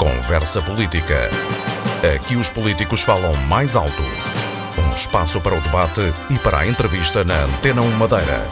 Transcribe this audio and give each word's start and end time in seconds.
Conversa 0.00 0.62
Política. 0.62 1.28
Aqui 2.16 2.34
os 2.34 2.48
políticos 2.48 3.02
falam 3.02 3.34
mais 3.46 3.76
alto. 3.76 4.02
Um 4.78 4.96
espaço 4.96 5.38
para 5.42 5.54
o 5.54 5.60
debate 5.60 6.00
e 6.30 6.38
para 6.38 6.60
a 6.60 6.66
entrevista 6.66 7.22
na 7.22 7.44
Antena 7.44 7.82
1 7.82 7.90
Madeira. 7.98 8.48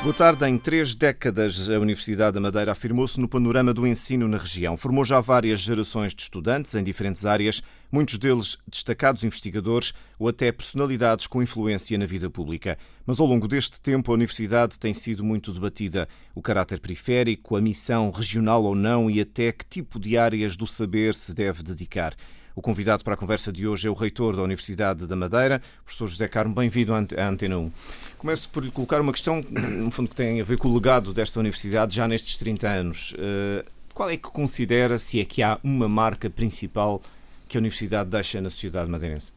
Boa 0.00 0.14
tarde. 0.14 0.46
Em 0.46 0.56
três 0.56 0.94
décadas, 0.94 1.68
a 1.68 1.76
Universidade 1.76 2.34
da 2.34 2.40
Madeira 2.40 2.70
afirmou-se 2.70 3.18
no 3.18 3.28
panorama 3.28 3.74
do 3.74 3.84
ensino 3.84 4.28
na 4.28 4.38
região. 4.38 4.76
Formou 4.76 5.04
já 5.04 5.20
várias 5.20 5.58
gerações 5.58 6.14
de 6.14 6.22
estudantes 6.22 6.72
em 6.76 6.84
diferentes 6.84 7.26
áreas, 7.26 7.60
muitos 7.90 8.16
deles 8.16 8.56
destacados 8.68 9.24
investigadores 9.24 9.92
ou 10.16 10.28
até 10.28 10.52
personalidades 10.52 11.26
com 11.26 11.42
influência 11.42 11.98
na 11.98 12.06
vida 12.06 12.30
pública. 12.30 12.78
Mas 13.04 13.18
ao 13.18 13.26
longo 13.26 13.48
deste 13.48 13.80
tempo, 13.80 14.12
a 14.12 14.14
Universidade 14.14 14.78
tem 14.78 14.94
sido 14.94 15.24
muito 15.24 15.52
debatida. 15.52 16.08
O 16.32 16.40
caráter 16.40 16.78
periférico, 16.78 17.56
a 17.56 17.60
missão 17.60 18.12
regional 18.12 18.62
ou 18.62 18.76
não 18.76 19.10
e 19.10 19.20
até 19.20 19.50
que 19.50 19.66
tipo 19.66 19.98
de 19.98 20.16
áreas 20.16 20.56
do 20.56 20.66
saber 20.66 21.12
se 21.12 21.34
deve 21.34 21.64
dedicar. 21.64 22.14
O 22.58 22.60
convidado 22.60 23.04
para 23.04 23.14
a 23.14 23.16
conversa 23.16 23.52
de 23.52 23.68
hoje 23.68 23.86
é 23.86 23.90
o 23.90 23.94
reitor 23.94 24.34
da 24.34 24.42
Universidade 24.42 25.06
da 25.06 25.14
Madeira, 25.14 25.62
professor 25.84 26.08
José 26.08 26.26
Carmo. 26.26 26.52
Bem-vindo 26.52 26.92
à 26.92 27.28
Antena 27.28 27.56
1. 27.56 27.70
Começo 28.18 28.48
por 28.48 28.64
lhe 28.64 28.70
colocar 28.72 29.00
uma 29.00 29.12
questão, 29.12 29.40
no 29.48 29.92
fundo, 29.92 30.10
que 30.10 30.16
tem 30.16 30.40
a 30.40 30.44
ver 30.44 30.58
com 30.58 30.66
o 30.66 30.74
legado 30.74 31.14
desta 31.14 31.38
universidade 31.38 31.94
já 31.94 32.08
nestes 32.08 32.36
30 32.36 32.68
anos. 32.68 33.14
Eh, 33.16 33.64
qual 33.94 34.10
é 34.10 34.16
que 34.16 34.24
considera, 34.24 34.98
se 34.98 35.20
é 35.20 35.24
que 35.24 35.40
há 35.40 35.60
uma 35.62 35.88
marca 35.88 36.28
principal 36.28 37.00
que 37.46 37.56
a 37.56 37.60
universidade 37.60 38.10
deixa 38.10 38.40
na 38.40 38.50
sociedade 38.50 38.90
madeirense? 38.90 39.34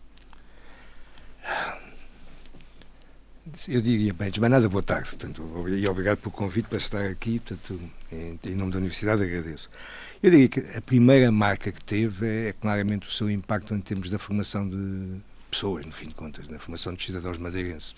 Eu 3.68 3.82
diria, 3.82 4.14
bem, 4.14 4.32
de 4.32 4.40
nada, 4.40 4.68
boa 4.68 4.82
tarde. 4.82 5.10
Portanto, 5.10 5.44
e 5.70 5.88
obrigado 5.88 6.18
pelo 6.18 6.32
convite 6.32 6.68
para 6.68 6.78
estar 6.80 7.06
aqui. 7.06 7.40
Portanto, 7.40 7.80
em, 8.12 8.40
em 8.46 8.56
nome 8.56 8.72
da 8.72 8.80
Universidade, 8.80 9.22
agradeço. 9.22 9.70
Eu 10.24 10.30
diria 10.30 10.48
que 10.48 10.60
a 10.78 10.82
primeira 10.82 11.32
marca 11.32 11.72
que 11.72 11.84
teve 11.84 12.28
é, 12.28 12.50
é 12.50 12.54
claramente 12.54 13.08
o 13.08 13.12
seu 13.12 13.30
impacto 13.30 13.74
em 13.74 13.82
termos 13.82 14.08
da 14.08 14.20
formação 14.20 14.70
de 14.70 15.20
pessoas, 15.50 15.84
no 15.84 15.92
fim 15.92 16.10
de 16.10 16.14
contas, 16.14 16.48
na 16.48 16.60
formação 16.60 16.94
de 16.94 17.04
cidadãos 17.04 17.40
madeirenses. 17.40 17.96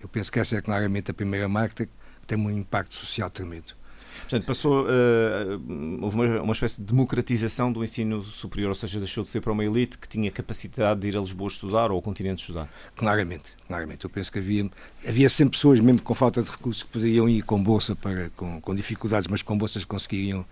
Eu 0.00 0.08
penso 0.08 0.32
que 0.32 0.40
essa 0.40 0.56
é 0.56 0.62
claramente 0.62 1.10
a 1.10 1.14
primeira 1.14 1.46
marca 1.46 1.84
que 1.84 1.92
tem 2.26 2.38
um 2.38 2.50
impacto 2.50 2.94
social 2.94 3.28
tremendo. 3.28 3.76
Portanto, 4.20 4.46
passou, 4.46 4.84
uh, 4.84 6.00
houve 6.02 6.16
uma, 6.16 6.42
uma, 6.42 6.52
espécie 6.52 6.80
de 6.80 6.86
democratização 6.86 7.70
do 7.70 7.84
ensino 7.84 8.20
superior, 8.22 8.70
ou 8.70 8.74
seja, 8.74 8.98
deixou 8.98 9.22
de 9.22 9.28
ser 9.28 9.42
para 9.42 9.52
uma 9.52 9.64
elite 9.64 9.98
que 9.98 10.08
tinha 10.08 10.30
capacidade 10.30 11.00
de 11.00 11.08
ir 11.08 11.16
a 11.16 11.20
Lisboa 11.20 11.48
estudar 11.48 11.90
ou 11.90 11.96
ao 11.96 12.02
continente 12.02 12.40
estudar. 12.40 12.68
Claramente, 12.96 13.54
claramente. 13.66 14.04
Eu 14.04 14.10
penso 14.10 14.32
que 14.32 14.38
havia, 14.38 14.68
havia 15.06 15.28
sempre 15.28 15.52
pessoas, 15.52 15.80
mesmo 15.80 16.00
com 16.00 16.14
falta 16.14 16.42
de 16.42 16.50
recursos, 16.50 16.82
que 16.82 16.88
poderiam 16.88 17.28
ir 17.28 17.42
com 17.42 17.62
bolsa, 17.62 17.94
para, 17.94 18.30
com, 18.30 18.60
com 18.60 18.74
dificuldades, 18.74 19.28
mas 19.28 19.42
com 19.42 19.56
bolsas 19.56 19.84
conseguiriam 19.84 20.44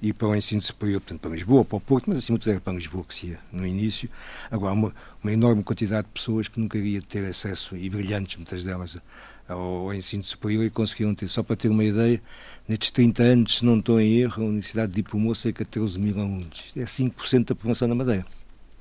ir 0.00 0.12
para 0.12 0.28
o 0.28 0.36
ensino 0.36 0.62
superior, 0.62 1.00
portanto, 1.00 1.20
para 1.20 1.30
Lisboa, 1.30 1.64
para 1.64 1.76
o 1.76 1.80
Porto, 1.80 2.08
mas 2.08 2.18
acima 2.18 2.38
de 2.38 2.44
tudo 2.44 2.52
era 2.52 2.60
para 2.60 2.72
Lisboa 2.72 3.04
que 3.04 3.14
se 3.14 3.26
ia 3.28 3.40
no 3.52 3.66
início. 3.66 4.08
Agora, 4.50 4.72
uma, 4.72 4.94
uma 5.22 5.32
enorme 5.32 5.62
quantidade 5.62 6.06
de 6.06 6.12
pessoas 6.12 6.48
que 6.48 6.60
nunca 6.60 6.78
iria 6.78 7.02
ter 7.02 7.24
acesso, 7.24 7.76
e 7.76 7.90
brilhantes, 7.90 8.36
muitas 8.36 8.62
delas, 8.62 8.98
ao, 9.48 9.58
ao 9.58 9.94
ensino 9.94 10.22
superior 10.22 10.64
e 10.64 10.70
conseguiram 10.70 11.14
ter. 11.14 11.28
Só 11.28 11.42
para 11.42 11.56
ter 11.56 11.68
uma 11.68 11.84
ideia, 11.84 12.22
nestes 12.68 12.90
30 12.90 13.22
anos, 13.22 13.58
se 13.58 13.64
não 13.64 13.78
estou 13.78 14.00
em 14.00 14.18
erro, 14.20 14.44
a 14.44 14.46
Universidade 14.46 14.92
diplomou 14.92 15.34
cerca 15.34 15.64
de 15.64 15.70
13 15.70 15.98
mil 15.98 16.20
alunos. 16.20 16.66
É 16.76 16.84
5% 16.84 17.46
da 17.46 17.54
população 17.54 17.88
na 17.88 17.94
Madeira. 17.94 18.24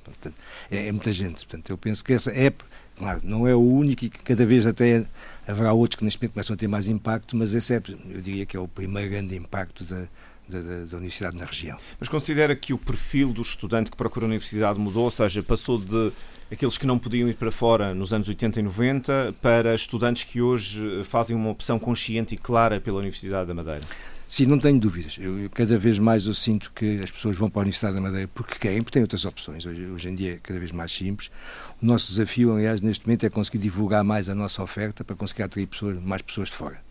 Portanto, 0.03 0.35
é, 0.69 0.87
é, 0.87 0.91
muita 0.91 1.11
gente. 1.11 1.45
Portanto, 1.45 1.69
eu 1.69 1.77
penso 1.77 2.03
que 2.03 2.13
essa 2.13 2.31
é, 2.31 2.53
claro, 2.95 3.21
não 3.23 3.47
é 3.47 3.55
o 3.55 3.61
único 3.61 4.05
e 4.05 4.09
que 4.09 4.19
cada 4.19 4.45
vez 4.45 4.65
até 4.65 5.05
haverá 5.47 5.73
outros 5.73 5.97
que 5.97 6.05
neste 6.05 6.19
momento 6.19 6.33
começam 6.33 6.53
a 6.53 6.57
ter 6.57 6.67
mais 6.67 6.87
impacto, 6.87 7.35
mas 7.35 7.53
esse 7.53 7.73
é, 7.73 7.81
eu 8.09 8.21
diria 8.21 8.45
que 8.45 8.55
é 8.55 8.59
o 8.59 8.67
primeiro 8.67 9.09
grande 9.09 9.35
impacto 9.35 9.83
da, 9.83 10.07
da, 10.47 10.85
da, 10.85 10.97
universidade 10.97 11.37
na 11.37 11.45
região. 11.45 11.77
Mas 11.99 12.09
considera 12.09 12.55
que 12.55 12.73
o 12.73 12.77
perfil 12.77 13.33
do 13.33 13.41
estudante 13.41 13.91
que 13.91 13.97
procura 13.97 14.25
a 14.25 14.27
universidade 14.27 14.79
mudou, 14.79 15.05
ou 15.05 15.11
seja, 15.11 15.43
passou 15.43 15.79
de 15.79 16.11
aqueles 16.51 16.77
que 16.77 16.87
não 16.87 16.97
podiam 16.97 17.27
ir 17.27 17.35
para 17.35 17.51
fora 17.51 17.93
nos 17.93 18.13
anos 18.13 18.27
80 18.27 18.59
e 18.59 18.63
90 18.63 19.35
para 19.41 19.75
estudantes 19.75 20.23
que 20.23 20.41
hoje 20.41 21.03
fazem 21.03 21.35
uma 21.35 21.49
opção 21.49 21.77
consciente 21.77 22.35
e 22.35 22.37
clara 22.37 22.79
pela 22.79 22.99
Universidade 22.99 23.47
da 23.47 23.53
Madeira? 23.53 23.83
Sim, 24.25 24.45
não 24.45 24.59
tenho 24.59 24.77
dúvidas. 24.77 25.15
Eu, 25.17 25.39
eu, 25.39 25.49
cada 25.49 25.77
vez 25.77 25.97
mais 25.97 26.25
eu 26.25 26.33
sinto 26.33 26.71
que 26.75 26.99
as 26.99 27.09
pessoas 27.09 27.37
vão 27.37 27.49
para 27.49 27.61
a 27.61 27.63
Universidade 27.63 27.95
da 27.95 28.01
Madeira 28.01 28.29
porque 28.33 28.55
querem, 28.59 28.81
porque 28.81 28.93
têm 28.93 29.01
outras 29.01 29.23
opções. 29.23 29.65
Hoje, 29.65 29.85
hoje 29.85 30.09
em 30.09 30.15
dia 30.15 30.33
é 30.33 30.37
cada 30.37 30.59
vez 30.59 30.71
mais 30.73 30.91
simples. 30.91 31.31
O 31.81 31.85
nosso 31.85 32.07
desafio, 32.07 32.53
aliás, 32.53 32.81
neste 32.81 33.07
momento 33.07 33.25
é 33.25 33.29
conseguir 33.29 33.59
divulgar 33.59 34.03
mais 34.03 34.27
a 34.27 34.35
nossa 34.35 34.61
oferta 34.61 35.03
para 35.03 35.15
conseguir 35.15 35.43
atrair 35.43 35.65
pessoas, 35.65 36.03
mais 36.03 36.21
pessoas 36.21 36.49
de 36.49 36.55
fora. 36.55 36.81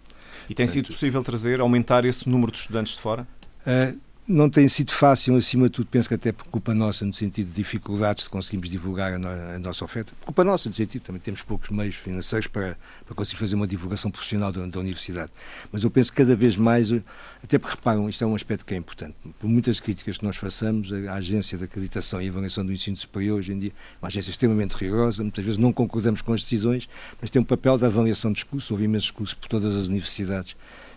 E 0.48 0.54
tem 0.54 0.64
Portanto, 0.64 0.72
sido 0.72 0.86
possível 0.86 1.22
trazer, 1.22 1.60
aumentar 1.60 2.06
esse 2.06 2.28
número 2.28 2.50
de 2.50 2.58
estudantes 2.58 2.94
de 2.94 3.00
fora? 3.00 3.26
Uh, 3.66 3.98
não 4.28 4.50
tem 4.50 4.66
sido 4.66 4.90
fácil, 4.90 5.36
acima 5.36 5.66
de 5.66 5.70
tudo, 5.70 5.86
penso 5.86 6.08
que 6.08 6.14
até 6.14 6.32
por 6.32 6.46
culpa 6.46 6.74
nossa, 6.74 7.04
no 7.04 7.14
sentido 7.14 7.46
de 7.46 7.54
dificuldades 7.54 8.24
de 8.24 8.30
conseguirmos 8.30 8.68
divulgar 8.68 9.12
a, 9.14 9.18
no, 9.20 9.28
a 9.28 9.58
nossa 9.60 9.84
oferta. 9.84 10.12
Por 10.18 10.26
culpa 10.26 10.42
nossa, 10.42 10.68
no 10.68 10.74
sentido 10.74 11.02
também 11.02 11.20
temos 11.20 11.42
poucos 11.42 11.70
meios 11.70 11.94
financeiros 11.94 12.48
para, 12.48 12.76
para 13.04 13.14
conseguir 13.14 13.38
fazer 13.38 13.54
uma 13.54 13.68
divulgação 13.68 14.10
profissional 14.10 14.50
da, 14.50 14.66
da, 14.66 14.80
universidade. 14.80 15.30
Mas 15.70 15.84
eu 15.84 15.90
penso 15.92 16.10
que 16.10 16.16
cada 16.16 16.34
vez 16.34 16.56
mais, 16.56 16.90
até 17.40 17.56
porque 17.56 17.76
reparam, 17.76 18.08
isto 18.08 18.24
é 18.24 18.26
um 18.26 18.34
aspecto 18.34 18.66
que 18.66 18.74
é 18.74 18.76
importante. 18.76 19.14
Por 19.38 19.48
muitas 19.48 19.78
críticas 19.78 20.18
que 20.18 20.24
nós 20.24 20.36
façamos, 20.36 20.92
a 20.92 21.14
Agência 21.14 21.56
de 21.56 21.62
Acreditação 21.62 22.20
e 22.20 22.28
Avaliação 22.28 22.66
do 22.66 22.72
Ensino 22.72 22.96
Superior, 22.96 23.38
hoje 23.38 23.52
em 23.52 23.58
dia, 23.60 23.70
é 23.70 24.04
uma 24.04 24.08
agência 24.08 24.32
extremamente 24.32 24.72
rigorosa, 24.72 25.22
muitas 25.22 25.44
vezes 25.44 25.58
não 25.58 25.72
concordamos 25.72 26.20
com 26.20 26.32
as 26.32 26.40
decisões, 26.40 26.88
mas 27.20 27.30
tem 27.30 27.40
um 27.40 27.44
papel 27.44 27.78
de 27.78 27.84
avaliação 27.84 28.32
de 28.32 28.44
cursos, 28.44 28.72
houve 28.72 28.84
imensos 28.84 29.12
cursos 29.12 29.34
por 29.34 29.46
todas 29.46 29.76
as 29.76 29.86
universidades 29.86 30.56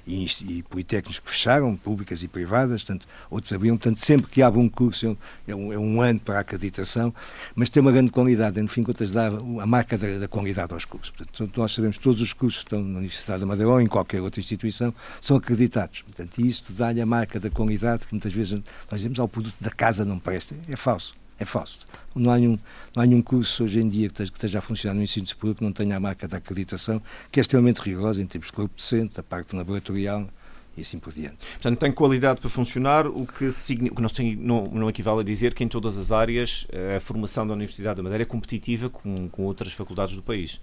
e, 0.09 0.25
e 0.57 0.63
politécnicos 0.63 1.19
que 1.19 1.29
fecharam, 1.29 1.75
públicas 1.75 2.23
e 2.23 2.27
privadas, 2.27 2.83
portanto, 2.83 3.07
outros 3.29 3.53
abriam. 3.53 3.77
Portanto, 3.77 3.97
sempre 3.97 4.27
que 4.27 4.41
abre 4.41 4.59
um 4.59 4.67
curso 4.67 5.15
é 5.47 5.55
um, 5.55 5.71
é 5.71 5.77
um 5.77 6.01
ano 6.01 6.19
para 6.19 6.37
a 6.37 6.39
acreditação, 6.39 7.13
mas 7.55 7.69
tem 7.69 7.79
uma 7.79 7.91
grande 7.91 8.09
qualidade, 8.09 8.59
no 8.59 8.67
fim 8.67 8.81
de 8.81 8.87
contas 8.87 9.11
dá 9.11 9.27
a 9.27 9.65
marca 9.67 9.97
da, 9.97 10.17
da 10.17 10.27
qualidade 10.27 10.73
aos 10.73 10.85
cursos. 10.85 11.11
Portanto, 11.11 11.55
nós 11.55 11.73
sabemos 11.73 11.97
que 11.97 12.03
todos 12.03 12.21
os 12.21 12.33
cursos 12.33 12.63
que 12.63 12.65
estão 12.65 12.81
na 12.81 12.97
Universidade 12.97 13.41
da 13.41 13.45
Madeira 13.45 13.69
ou 13.69 13.79
em 13.79 13.87
qualquer 13.87 14.21
outra 14.21 14.39
instituição 14.39 14.93
são 15.21 15.37
acreditados. 15.37 16.01
Portanto, 16.01 16.39
isto 16.39 16.73
dá-lhe 16.73 16.99
a 16.99 17.05
marca 17.05 17.39
da 17.39 17.49
qualidade 17.49 18.07
que 18.07 18.13
muitas 18.13 18.33
vezes 18.33 18.53
nós 18.89 19.01
dizemos 19.01 19.19
ao 19.19 19.27
produto 19.27 19.55
da 19.61 19.69
casa 19.69 20.03
não 20.03 20.17
presta. 20.17 20.55
É 20.67 20.75
falso 20.75 21.18
é 21.39 21.45
falso. 21.45 21.87
Não 22.13 22.31
há 22.31 22.37
nenhum, 22.37 22.59
não 22.95 23.03
há 23.03 23.05
nenhum 23.05 23.21
curso 23.21 23.63
hoje 23.63 23.79
em 23.79 23.87
dia 23.87 24.09
que 24.09 24.21
esteja 24.21 24.59
a 24.59 24.61
funcionar 24.61 24.93
no 24.93 25.01
ensino 25.01 25.25
superior 25.25 25.55
que 25.55 25.63
não 25.63 25.71
tenha 25.71 25.95
a 25.95 25.99
marca 25.99 26.27
da 26.27 26.37
acreditação, 26.37 27.01
que 27.31 27.39
é 27.39 27.41
extremamente 27.41 27.77
rigorosa 27.77 28.21
em 28.21 28.25
termos 28.25 28.47
de 28.47 28.53
corpo 28.53 28.75
docente, 28.75 29.19
a 29.19 29.23
parte 29.23 29.55
laboratorial 29.55 30.27
e 30.75 30.81
assim 30.81 30.99
por 30.99 31.13
diante. 31.13 31.37
Portanto, 31.53 31.79
tem 31.79 31.91
qualidade 31.91 32.41
para 32.41 32.49
funcionar, 32.49 33.07
o 33.07 33.25
que, 33.25 33.47
o 33.47 33.95
que 33.95 34.35
não, 34.35 34.67
não, 34.67 34.89
equivale 34.89 35.21
a 35.21 35.23
dizer 35.23 35.53
que 35.53 35.63
em 35.63 35.67
todas 35.67 35.97
as 35.97 36.11
áreas 36.11 36.67
eh, 36.71 36.97
a 36.97 36.99
formação 36.99 37.47
da 37.47 37.53
Universidade 37.53 37.97
da 37.97 38.03
Madeira 38.03 38.23
é 38.23 38.25
competitiva 38.25 38.89
com, 38.89 39.29
com 39.29 39.43
outras 39.43 39.73
faculdades 39.73 40.15
do 40.15 40.21
país. 40.21 40.59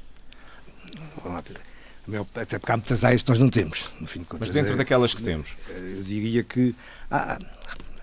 Até 2.35 2.59
porque 2.59 2.73
há 2.73 2.77
muitas 2.77 3.03
áreas 3.03 3.23
que 3.23 3.29
nós 3.29 3.39
não 3.39 3.49
temos, 3.49 3.91
no 4.01 4.07
fim 4.07 4.21
de 4.21 4.27
contas. 4.27 4.49
Mas 4.49 4.55
dentro 4.55 4.75
é, 4.75 4.77
daquelas 4.77 5.13
que 5.13 5.23
temos? 5.23 5.57
Eu 5.69 6.03
diria 6.05 6.45
que. 6.45 6.75
Ah, 7.11 7.37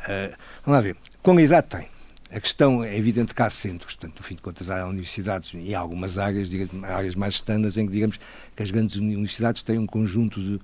ah, 0.07 0.37
vamos 0.65 0.77
lá 0.77 0.81
ver. 0.81 0.97
Qualidade 1.21 1.67
tem. 1.67 1.92
A 2.33 2.39
questão 2.39 2.83
é 2.83 2.97
evidente 2.97 3.35
que 3.35 3.41
há 3.43 3.49
centros, 3.49 3.93
portanto, 3.93 4.17
no 4.17 4.23
fim 4.23 4.33
de 4.33 4.41
contas, 4.41 4.67
há 4.67 4.87
universidades 4.87 5.51
e 5.53 5.75
há 5.75 5.79
algumas 5.79 6.17
áreas, 6.17 6.49
digamos, 6.49 6.83
áreas 6.83 7.13
mais 7.13 7.35
estandas, 7.35 7.77
em 7.77 7.85
que, 7.85 7.93
digamos, 7.93 8.19
que 8.55 8.63
as 8.63 8.71
grandes 8.71 8.95
universidades 8.95 9.61
têm 9.61 9.77
um 9.77 9.85
conjunto 9.85 10.41
de, 10.41 10.59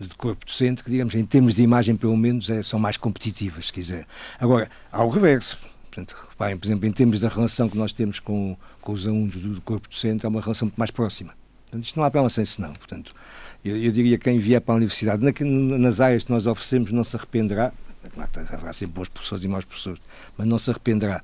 de 0.00 0.14
corpo 0.16 0.46
docente 0.46 0.82
que, 0.82 0.90
digamos, 0.90 1.14
em 1.14 1.22
termos 1.26 1.54
de 1.54 1.62
imagem, 1.62 1.94
pelo 1.94 2.16
menos, 2.16 2.48
é, 2.48 2.62
são 2.62 2.78
mais 2.78 2.96
competitivas, 2.96 3.66
se 3.66 3.72
quiser. 3.72 4.06
Agora, 4.38 4.70
há 4.90 5.04
o 5.04 5.10
reverso. 5.10 5.58
Portanto, 5.90 6.16
reparem, 6.30 6.56
por 6.56 6.66
exemplo, 6.66 6.86
em 6.86 6.92
termos 6.92 7.20
da 7.20 7.28
relação 7.28 7.68
que 7.68 7.76
nós 7.76 7.92
temos 7.92 8.18
com, 8.18 8.56
com 8.80 8.92
os 8.92 9.06
alunos 9.06 9.36
do 9.36 9.60
corpo 9.60 9.90
docente, 9.90 10.24
é 10.24 10.28
uma 10.28 10.40
relação 10.40 10.66
muito 10.68 10.78
mais 10.78 10.90
próxima. 10.90 11.34
Portanto, 11.66 11.84
isto 11.84 11.96
não 11.98 12.04
há 12.04 12.06
apela 12.06 12.30
sem 12.30 12.46
senão. 12.46 12.72
Portanto, 12.72 13.14
eu, 13.62 13.76
eu 13.76 13.92
diria 13.92 14.16
que 14.16 14.24
quem 14.24 14.38
vier 14.38 14.60
para 14.62 14.74
a 14.74 14.76
universidade, 14.76 15.22
na, 15.22 15.78
nas 15.78 16.00
áreas 16.00 16.24
que 16.24 16.30
nós 16.30 16.46
oferecemos, 16.46 16.90
não 16.92 17.04
se 17.04 17.14
arrependerá, 17.14 17.74
Claro 18.08 18.30
que 18.30 18.54
haverá 18.54 18.72
sempre 18.72 18.94
bons 18.94 19.08
professores 19.08 19.44
e 19.44 19.48
maus 19.48 19.64
professores, 19.64 20.00
mas 20.36 20.46
não 20.46 20.58
se 20.58 20.70
arrependerá. 20.70 21.22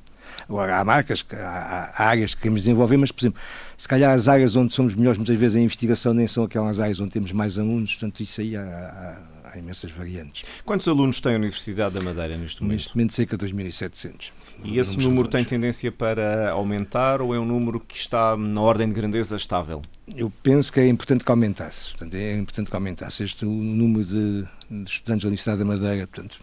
Agora, 0.49 0.79
há 0.79 0.85
marcas, 0.85 1.25
há, 1.33 1.93
há, 1.97 2.09
áreas 2.09 2.35
que 2.35 2.43
queremos 2.43 2.63
desenvolver, 2.63 2.97
mas, 2.97 3.11
por 3.11 3.23
exemplo, 3.23 3.41
se 3.77 3.89
calhar 3.89 4.13
as 4.13 4.29
áreas 4.29 4.55
onde 4.57 4.73
somos 4.73 4.95
melhores, 4.95 5.17
muitas 5.19 5.37
vezes, 5.37 5.57
em 5.57 5.65
investigação, 5.65 6.13
nem 6.13 6.27
são 6.27 6.45
aquelas 6.45 6.79
áreas 6.79 7.01
onde 7.01 7.11
temos 7.11 7.33
mais 7.33 7.59
alunos, 7.59 7.93
portanto, 7.95 8.21
isso 8.21 8.41
aí 8.41 8.57
há, 8.57 8.63
há, 8.63 9.51
há 9.51 9.59
imensas 9.59 9.91
variantes. 9.91 10.45
Quantos 10.65 10.87
alunos 10.89 11.21
tem 11.21 11.33
a 11.33 11.37
Universidade 11.37 11.95
da 11.95 12.01
Madeira 12.01 12.37
neste 12.37 12.63
momento? 12.63 12.77
Neste 12.77 12.97
momento, 12.97 13.15
cerca 13.15 13.37
de 13.37 13.47
2.700. 13.47 14.31
E 14.65 14.79
esse 14.79 14.97
número 14.99 15.29
tem 15.29 15.45
tendência 15.45 15.93
para 15.93 16.51
aumentar 16.51 17.21
ou 17.21 17.35
é 17.35 17.39
um 17.39 17.45
número 17.45 17.79
que 17.79 17.97
está 17.97 18.37
na 18.37 18.61
ordem 18.61 18.89
de 18.89 18.95
grandeza 18.95 19.37
estável? 19.37 19.83
Eu 20.15 20.33
penso 20.43 20.73
que 20.73 20.81
é 20.81 20.89
importante 20.89 21.25
que 21.25 21.31
aumentasse. 21.31 21.91
Portanto, 21.91 22.15
é 22.15 22.37
importante 22.37 22.71
que 22.71 22.77
aumentasse. 22.77 23.23
Este 23.23 23.45
o 23.45 23.51
número 23.51 24.05
de, 24.05 24.45
de 24.71 24.91
estudantes 24.91 25.25
da 25.25 25.29
Universidade 25.29 25.59
da 25.59 25.65
Madeira, 25.65 26.07
portanto, 26.07 26.41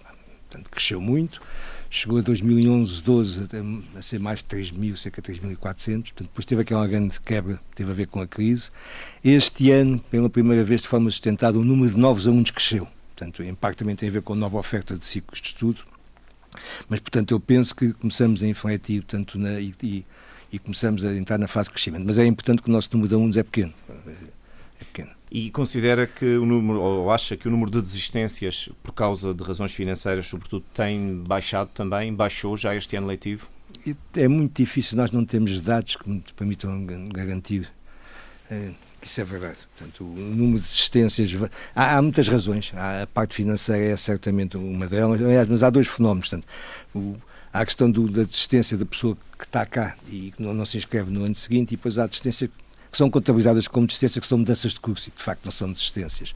portanto 0.53 0.69
cresceu 0.69 1.01
muito. 1.01 1.41
Chegou 1.89 2.17
a 2.17 2.21
2011, 2.21 3.03
12 3.03 3.47
a 3.95 4.01
ser 4.01 4.19
mais 4.19 4.39
de 4.39 4.45
3.000, 4.45 4.95
cerca 4.95 5.21
de 5.21 5.33
3.400. 5.33 5.57
Portanto, 5.57 6.27
depois 6.27 6.45
teve 6.45 6.61
aquela 6.61 6.87
grande 6.87 7.19
quebra, 7.19 7.59
teve 7.75 7.91
a 7.91 7.93
ver 7.93 8.07
com 8.07 8.19
a 8.19 8.27
crise. 8.27 8.69
Este 9.23 9.69
ano, 9.69 9.99
pela 10.09 10.29
primeira 10.29 10.63
vez 10.63 10.81
de 10.81 10.87
forma 10.87 11.09
sustentada, 11.11 11.57
o 11.57 11.63
número 11.63 11.93
de 11.93 11.99
novos 11.99 12.27
alunos 12.27 12.49
cresceu. 12.49 12.87
Portanto, 13.15 13.43
em 13.43 13.53
parte 13.53 13.77
também 13.77 13.95
tem 13.95 14.09
a 14.09 14.11
ver 14.11 14.21
com 14.23 14.33
a 14.33 14.35
nova 14.35 14.57
oferta 14.57 14.97
de 14.97 15.05
ciclos 15.05 15.39
de 15.39 15.47
estudo. 15.47 15.83
Mas, 16.89 16.99
portanto, 16.99 17.31
eu 17.31 17.39
penso 17.39 17.75
que 17.75 17.93
começamos 17.93 18.41
a 18.41 18.47
infletir 18.47 19.03
tanto 19.03 19.37
na, 19.37 19.59
e, 19.59 19.73
e, 19.83 20.05
e, 20.51 20.59
começamos 20.59 21.05
a 21.05 21.13
entrar 21.13 21.37
na 21.37 21.47
fase 21.47 21.69
de 21.69 21.73
crescimento. 21.73 22.03
Mas 22.05 22.17
é 22.17 22.25
importante 22.25 22.63
que 22.63 22.69
o 22.69 22.71
nosso 22.71 22.89
número 22.93 23.09
de 23.09 23.15
alunos 23.15 23.37
é 23.37 23.43
pequeno. 23.43 23.73
E 25.33 25.49
considera 25.49 26.05
que 26.05 26.37
o 26.37 26.45
número, 26.45 26.79
ou 26.79 27.09
acha 27.09 27.35
que 27.35 27.47
o 27.47 27.51
número 27.51 27.71
de 27.71 27.81
desistências 27.81 28.69
por 28.83 28.91
causa 28.91 29.33
de 29.33 29.43
razões 29.43 29.73
financeiras, 29.73 30.27
sobretudo, 30.27 30.63
tem 30.71 31.23
baixado 31.27 31.71
também? 31.73 32.13
Baixou 32.13 32.55
já 32.55 32.75
este 32.75 32.95
ano 32.95 33.07
letivo? 33.07 33.49
É 34.15 34.27
muito 34.27 34.61
difícil, 34.61 34.95
nós 34.95 35.09
não 35.09 35.25
temos 35.25 35.59
dados 35.59 35.95
que 35.95 36.07
nos 36.07 36.31
permitam 36.33 36.85
garantir 37.11 37.67
é, 38.47 38.71
que 39.01 39.07
isso 39.07 39.21
é 39.21 39.23
verdade. 39.23 39.57
Portanto, 39.75 40.03
o 40.03 40.15
número 40.15 40.59
de 40.59 40.67
desistências. 40.67 41.31
Há, 41.75 41.97
há, 41.97 42.01
muitas 42.01 42.27
razões. 42.27 42.71
a 42.75 43.07
parte 43.07 43.33
financeira 43.33 43.83
é 43.83 43.97
certamente 43.97 44.55
uma 44.55 44.87
delas, 44.87 45.19
mas 45.49 45.63
há 45.63 45.71
dois 45.71 45.87
fenómenos. 45.87 46.29
Portanto, 46.29 46.47
o, 46.93 47.15
há 47.51 47.61
a 47.61 47.65
questão 47.65 47.89
do, 47.89 48.07
da 48.07 48.23
desistência 48.23 48.77
da 48.77 48.85
pessoa 48.85 49.17
que 49.37 49.45
está 49.45 49.65
cá 49.65 49.95
e 50.07 50.31
que 50.31 50.43
não, 50.43 50.53
não, 50.53 50.65
se 50.65 50.77
inscreve 50.77 51.09
no 51.09 51.23
ano 51.23 51.33
seguinte, 51.33 51.73
e 51.73 51.75
depois 51.75 51.97
há 51.97 52.03
a 52.03 52.07
desistência 52.07 52.51
que 52.93 52.97
são 52.97 53.09
contabilizadas 53.09 53.67
como 53.67 53.87
desistência, 53.87 54.21
que 54.21 54.27
são 54.27 54.37
mudanças 54.37 54.71
de 54.71 54.79
curso 54.79 55.09
e 55.09 55.11
que 55.11 55.17
de 55.17 55.23
facto 55.23 55.43
não 55.43 55.51
são 55.51 55.69
desistências. 55.69 56.35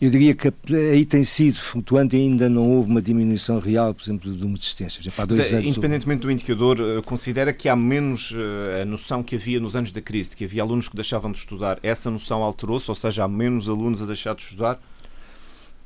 Eu 0.00 0.10
diria 0.10 0.34
que 0.34 0.50
aí 0.74 1.04
tem 1.04 1.22
sido 1.22 1.56
flutuante 1.56 2.16
e 2.16 2.20
ainda 2.20 2.48
não 2.48 2.70
houve 2.70 2.90
uma 2.90 3.00
diminuição 3.00 3.58
real, 3.58 3.92
por 3.92 4.02
exemplo, 4.02 4.34
de 4.34 4.42
uma 4.42 4.56
desistência. 4.56 5.00
Exemplo, 5.00 5.26
dois 5.26 5.52
é, 5.52 5.60
independentemente 5.60 6.22
do 6.22 6.30
indicador, 6.30 6.78
eh, 6.80 7.02
considera 7.02 7.52
que 7.52 7.68
há 7.68 7.76
menos 7.76 8.34
eh, 8.34 8.82
a 8.82 8.84
noção 8.84 9.22
que 9.22 9.36
havia 9.36 9.60
nos 9.60 9.76
anos 9.76 9.92
da 9.92 10.00
crise, 10.00 10.34
que 10.34 10.44
havia 10.44 10.62
alunos 10.62 10.88
que 10.88 10.96
deixavam 10.96 11.30
de 11.30 11.38
estudar. 11.38 11.78
Essa 11.82 12.10
noção 12.10 12.42
alterou-se, 12.42 12.90
ou 12.90 12.94
seja, 12.94 13.24
há 13.24 13.28
menos 13.28 13.68
alunos 13.68 14.02
a 14.02 14.06
deixar 14.06 14.34
de 14.34 14.42
estudar? 14.42 14.78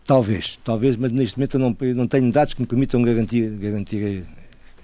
Talvez, 0.04 0.58
talvez, 0.64 0.96
mas 0.96 1.12
neste 1.12 1.36
momento 1.36 1.54
eu 1.54 1.60
não, 1.60 1.76
eu 1.80 1.94
não 1.94 2.06
tenho 2.06 2.30
dados 2.32 2.54
que 2.54 2.60
me 2.60 2.66
permitam 2.66 3.02
garantir, 3.02 3.48
garantir 3.50 4.24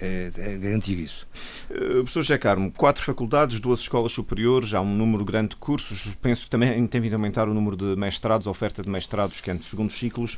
é, 0.01 0.31
é 0.37 0.59
garantir 0.59 0.99
isso. 0.99 1.27
Uh, 1.71 1.97
professor 1.97 2.23
José 2.23 2.39
Carmo, 2.39 2.73
quatro 2.73 3.05
faculdades, 3.05 3.61
duas 3.61 3.81
escolas 3.81 4.13
superiores, 4.13 4.75
há 4.75 4.81
um 4.81 4.95
número 4.95 5.25
grande 5.25 5.51
de 5.51 5.57
cursos, 5.57 6.15
penso 6.21 6.45
que 6.45 6.51
também 6.51 6.87
tem 6.87 7.01
vindo 7.01 7.15
a 7.15 7.17
aumentar 7.17 7.49
o 7.49 7.55
número 7.55 7.77
de 7.77 7.97
mestrados, 7.97 8.47
a 8.47 8.51
oferta 8.51 8.83
de 8.83 8.91
mestrados, 8.91 9.41
que 9.41 9.51
é 9.51 9.55
de 9.55 9.65
segundos 9.65 9.99
ciclos. 9.99 10.35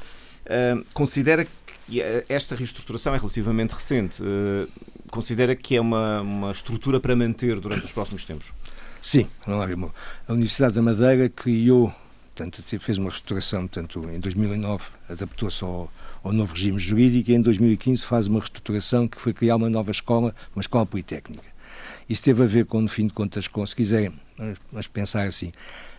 Uh, 0.46 0.84
considera 0.92 1.44
que 1.44 2.02
esta 2.28 2.54
reestruturação 2.54 3.14
é 3.14 3.18
relativamente 3.18 3.72
recente. 3.72 4.22
Uh, 4.22 4.68
considera 5.10 5.56
que 5.56 5.76
é 5.76 5.80
uma, 5.80 6.20
uma 6.20 6.50
estrutura 6.50 7.00
para 7.00 7.16
manter 7.16 7.58
durante 7.60 7.84
os 7.84 7.92
próximos 7.92 8.24
tempos? 8.24 8.52
Sim, 9.00 9.28
não 9.46 9.60
há 9.60 9.66
A 10.26 10.32
Universidade 10.32 10.74
da 10.74 10.82
Madeira 10.82 11.28
criou, 11.28 11.92
portanto, 12.44 12.80
fez 12.80 12.98
uma 12.98 13.10
reestruturação, 13.10 13.66
portanto, 13.66 14.08
em 14.10 14.20
2009 14.20 14.84
adaptou-se 15.08 15.64
ao 15.64 15.90
ao 16.22 16.32
novo 16.32 16.54
regime 16.54 16.78
jurídico 16.78 17.30
e 17.30 17.34
em 17.34 17.40
2015 17.40 18.04
faz 18.04 18.26
uma 18.26 18.40
reestruturação 18.40 19.06
que 19.06 19.20
foi 19.20 19.32
criar 19.32 19.56
uma 19.56 19.70
nova 19.70 19.90
escola, 19.90 20.34
uma 20.54 20.60
escola 20.60 20.84
politécnica. 20.84 21.44
Isso 22.08 22.22
teve 22.22 22.42
a 22.42 22.46
ver 22.46 22.64
com, 22.66 22.80
no 22.80 22.88
fim 22.88 23.06
de 23.06 23.12
contas, 23.12 23.46
com, 23.46 23.64
se 23.66 23.76
quiserem, 23.76 24.12
vamos 24.72 24.86
pensar 24.88 25.26
assim, 25.26 25.52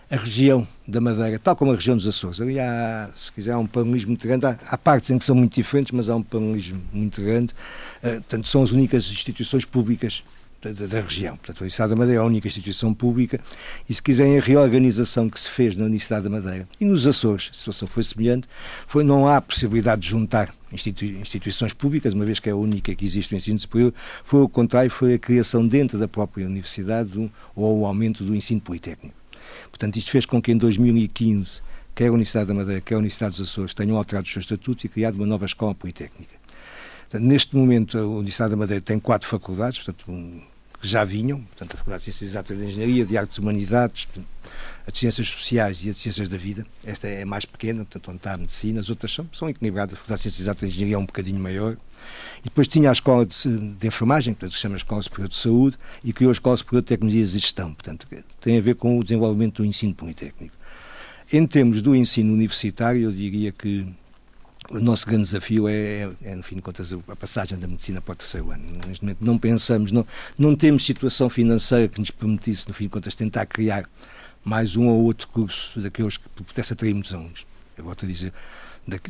a 0.10 0.16
região 0.16 0.68
da 0.88 1.00
Madeira, 1.00 1.38
tal 1.38 1.56
como 1.56 1.72
a 1.72 1.76
região 1.76 1.96
dos 1.96 2.08
Açores, 2.08 2.42
ali 2.42 2.60
há, 2.60 3.12
se 3.16 3.32
quiser, 3.32 3.52
há 3.52 3.60
um 3.60 3.68
paralelismo 3.68 4.10
muito 4.10 4.28
grande, 4.28 4.46
há, 4.46 4.58
há, 4.68 4.78
partes 4.78 5.12
em 5.12 5.20
que 5.20 5.26
são 5.26 5.36
muito 5.36 5.54
diferentes, 5.54 5.92
mas 5.92 6.10
há 6.10 6.16
um 6.16 6.24
paralelismo 6.24 6.82
muito 6.92 7.22
grande, 7.22 7.54
uh, 8.04 8.14
portanto, 8.14 8.48
são 8.48 8.64
as 8.64 8.72
únicas 8.72 9.06
instituições 9.12 9.66
públicas 9.66 10.24
da, 10.62 10.86
da, 10.86 11.02
região. 11.02 11.38
Portanto, 11.38 11.58
a 11.58 11.62
Universidade 11.62 11.90
da 11.92 11.96
Madeira 11.96 12.22
é 12.22 12.24
a 12.24 12.26
única 12.26 12.48
instituição 12.48 12.94
pública 12.94 13.40
e, 13.88 13.94
se 13.94 14.02
quiserem, 14.02 14.38
a 14.38 14.42
reorganização 14.42 15.30
que 15.30 15.40
se 15.40 15.50
fez 15.50 15.76
na 15.76 15.86
Universidade 15.86 16.24
da 16.24 16.30
Madeira 16.30 16.68
e 16.80 16.86
nos 16.86 17.08
Açores, 17.08 17.50
a 17.54 17.56
situação 17.56 17.88
foi 17.88 18.04
semelhante, 18.04 18.48
foi 18.86 19.04
não 19.04 19.28
há 19.28 19.42
possibilidade 19.42 20.02
de 20.02 20.10
juntar 20.10 20.54
instituições 20.72 21.74
públicas, 21.74 22.14
uma 22.14 22.26
vez 22.26 22.40
que 22.40 22.50
é 22.50 22.52
a 22.52 22.56
única 22.56 22.94
que 22.94 23.06
existe 23.06 23.32
no 23.32 23.38
ensino 23.38 23.58
superior, 23.58 23.94
foi 24.24 24.42
o 24.42 24.50
contrário, 24.50 24.92
foi 24.92 25.16
a 25.16 25.20
criação 25.20 25.68
dentro 25.68 25.98
da 25.98 26.08
própria 26.08 26.46
universidade 26.46 27.10
do, 27.10 27.32
ou 27.56 27.80
o 27.80 27.86
aumento 27.86 28.24
do 28.24 28.36
ensino 28.36 28.62
politécnico. 28.62 29.16
Portanto, 29.70 29.98
isto 29.98 30.12
fez 30.12 30.26
com 30.26 30.42
que 30.42 30.52
em 30.52 30.58
2015, 30.58 31.62
quer 31.96 32.08
a 32.08 32.12
Universidade 32.12 32.48
da 32.48 32.54
Madeira, 32.54 32.82
quer 32.82 32.96
a 32.96 32.98
Universidade 33.00 33.38
dos 33.38 33.50
Açores, 33.50 33.74
tenham 33.74 33.98
alterado 33.98 34.26
os 34.26 34.32
seus 34.32 34.46
estatutos 34.46 34.84
e 34.84 34.90
criado 34.90 35.16
uma 35.16 35.26
nova 35.26 35.46
escola 35.46 35.74
politécnica. 35.74 36.39
Portanto, 37.10 37.28
neste 37.28 37.56
momento, 37.56 37.98
a 37.98 38.06
Universidade 38.06 38.52
da 38.52 38.58
Madeira 38.58 38.82
tem 38.82 39.00
quatro 39.00 39.28
faculdades, 39.28 39.80
portanto, 39.80 40.06
um, 40.08 40.42
que 40.80 40.88
já 40.88 41.04
vinham, 41.04 41.42
portanto, 41.42 41.74
a 41.74 41.78
Faculdade 41.78 42.02
de 42.02 42.12
Ciências 42.12 42.30
Exatas 42.30 42.58
de 42.60 42.66
Engenharia, 42.66 43.04
de 43.04 43.18
Artes 43.18 43.38
e 43.38 43.40
Humanidades, 43.42 44.08
a 44.88 44.92
de 44.92 44.98
Ciências 44.98 45.28
Sociais 45.28 45.84
e 45.86 45.90
a 45.90 45.94
de 45.94 46.00
Ciências 46.00 46.30
da 46.30 46.38
Vida. 46.38 46.66
Esta 46.86 47.08
é 47.08 47.26
mais 47.26 47.46
pequena, 47.46 47.80
portanto, 47.80 48.10
onde 48.10 48.18
está 48.18 48.34
a 48.34 48.38
Medicina, 48.38 48.80
as 48.80 48.92
outras 48.92 49.12
são, 49.12 49.28
são 49.34 49.50
equilibradas. 49.50 49.96
A 49.96 49.98
Faculdade 49.98 50.20
de 50.20 50.22
Ciências 50.24 50.42
Exatas 50.42 50.70
de 50.70 50.76
Engenharia 50.76 50.96
é 50.96 51.00
um 51.00 51.06
bocadinho 51.06 51.40
maior. 51.40 51.76
E 52.42 52.44
depois 52.44 52.68
tinha 52.68 52.90
a 52.90 52.94
Escola 52.94 53.26
de, 53.26 53.36
de 53.58 53.88
Enfermagem, 53.88 54.36
portanto, 54.36 54.52
que 54.52 54.56
se 54.58 54.62
chama 54.62 54.78
Escola 54.78 55.02
Superior 55.02 55.30
de 55.30 55.36
Saúde, 55.36 55.78
e 56.04 56.14
criou 56.14 56.30
a 56.30 56.34
Escola 56.34 56.58
Superior 56.58 56.84
de 56.84 56.88
Tecnologias 56.88 57.30
e 57.34 57.40
Gestão, 57.40 57.74
portanto, 57.74 58.08
tem 58.40 58.58
a 58.58 58.62
ver 58.62 58.76
com 58.76 59.00
o 59.00 59.04
desenvolvimento 59.04 59.64
do 59.64 59.66
ensino 59.66 59.96
politécnico. 59.96 60.56
Em 61.34 61.46
termos 61.46 61.82
do 61.82 61.96
ensino 61.96 62.34
universitário, 62.34 63.02
eu 63.02 63.12
diria 63.12 63.52
que 63.52 63.86
o 64.72 64.80
nosso 64.80 65.06
grande 65.06 65.24
desafio 65.24 65.68
é, 65.68 66.10
é, 66.22 66.36
no 66.36 66.44
fim 66.44 66.56
de 66.56 66.62
contas, 66.62 66.94
a 66.94 67.16
passagem 67.16 67.58
da 67.58 67.68
medicina 67.68 68.02
para 68.02 68.14
o 68.14 68.16
terceiro 68.16 68.52
ano. 68.52 68.64
Neste 68.88 69.04
momento 69.04 69.18
não 69.22 69.38
pensamos, 69.38 69.92
não, 69.92 70.06
não 70.38 70.56
temos 70.56 70.86
situação 70.86 71.30
financeira 71.30 71.88
que 71.88 72.00
nos 72.00 72.12
permitisse, 72.12 72.68
no 72.68 72.74
fim 72.74 72.84
de 72.86 72.90
contas, 72.90 73.16
tentar 73.16 73.46
criar 73.46 73.90
mais 74.44 74.76
um 74.76 74.88
ou 74.88 75.04
outro 75.04 75.28
curso 75.28 75.80
daqueles 75.80 76.18
que 76.18 76.30
pudesse 76.44 76.74
atrair 76.74 76.94
muitos 76.94 77.14
alunos. 77.14 77.46
Eu 77.78 77.84
volto 77.84 78.06
a 78.06 78.08
dizer, 78.08 78.32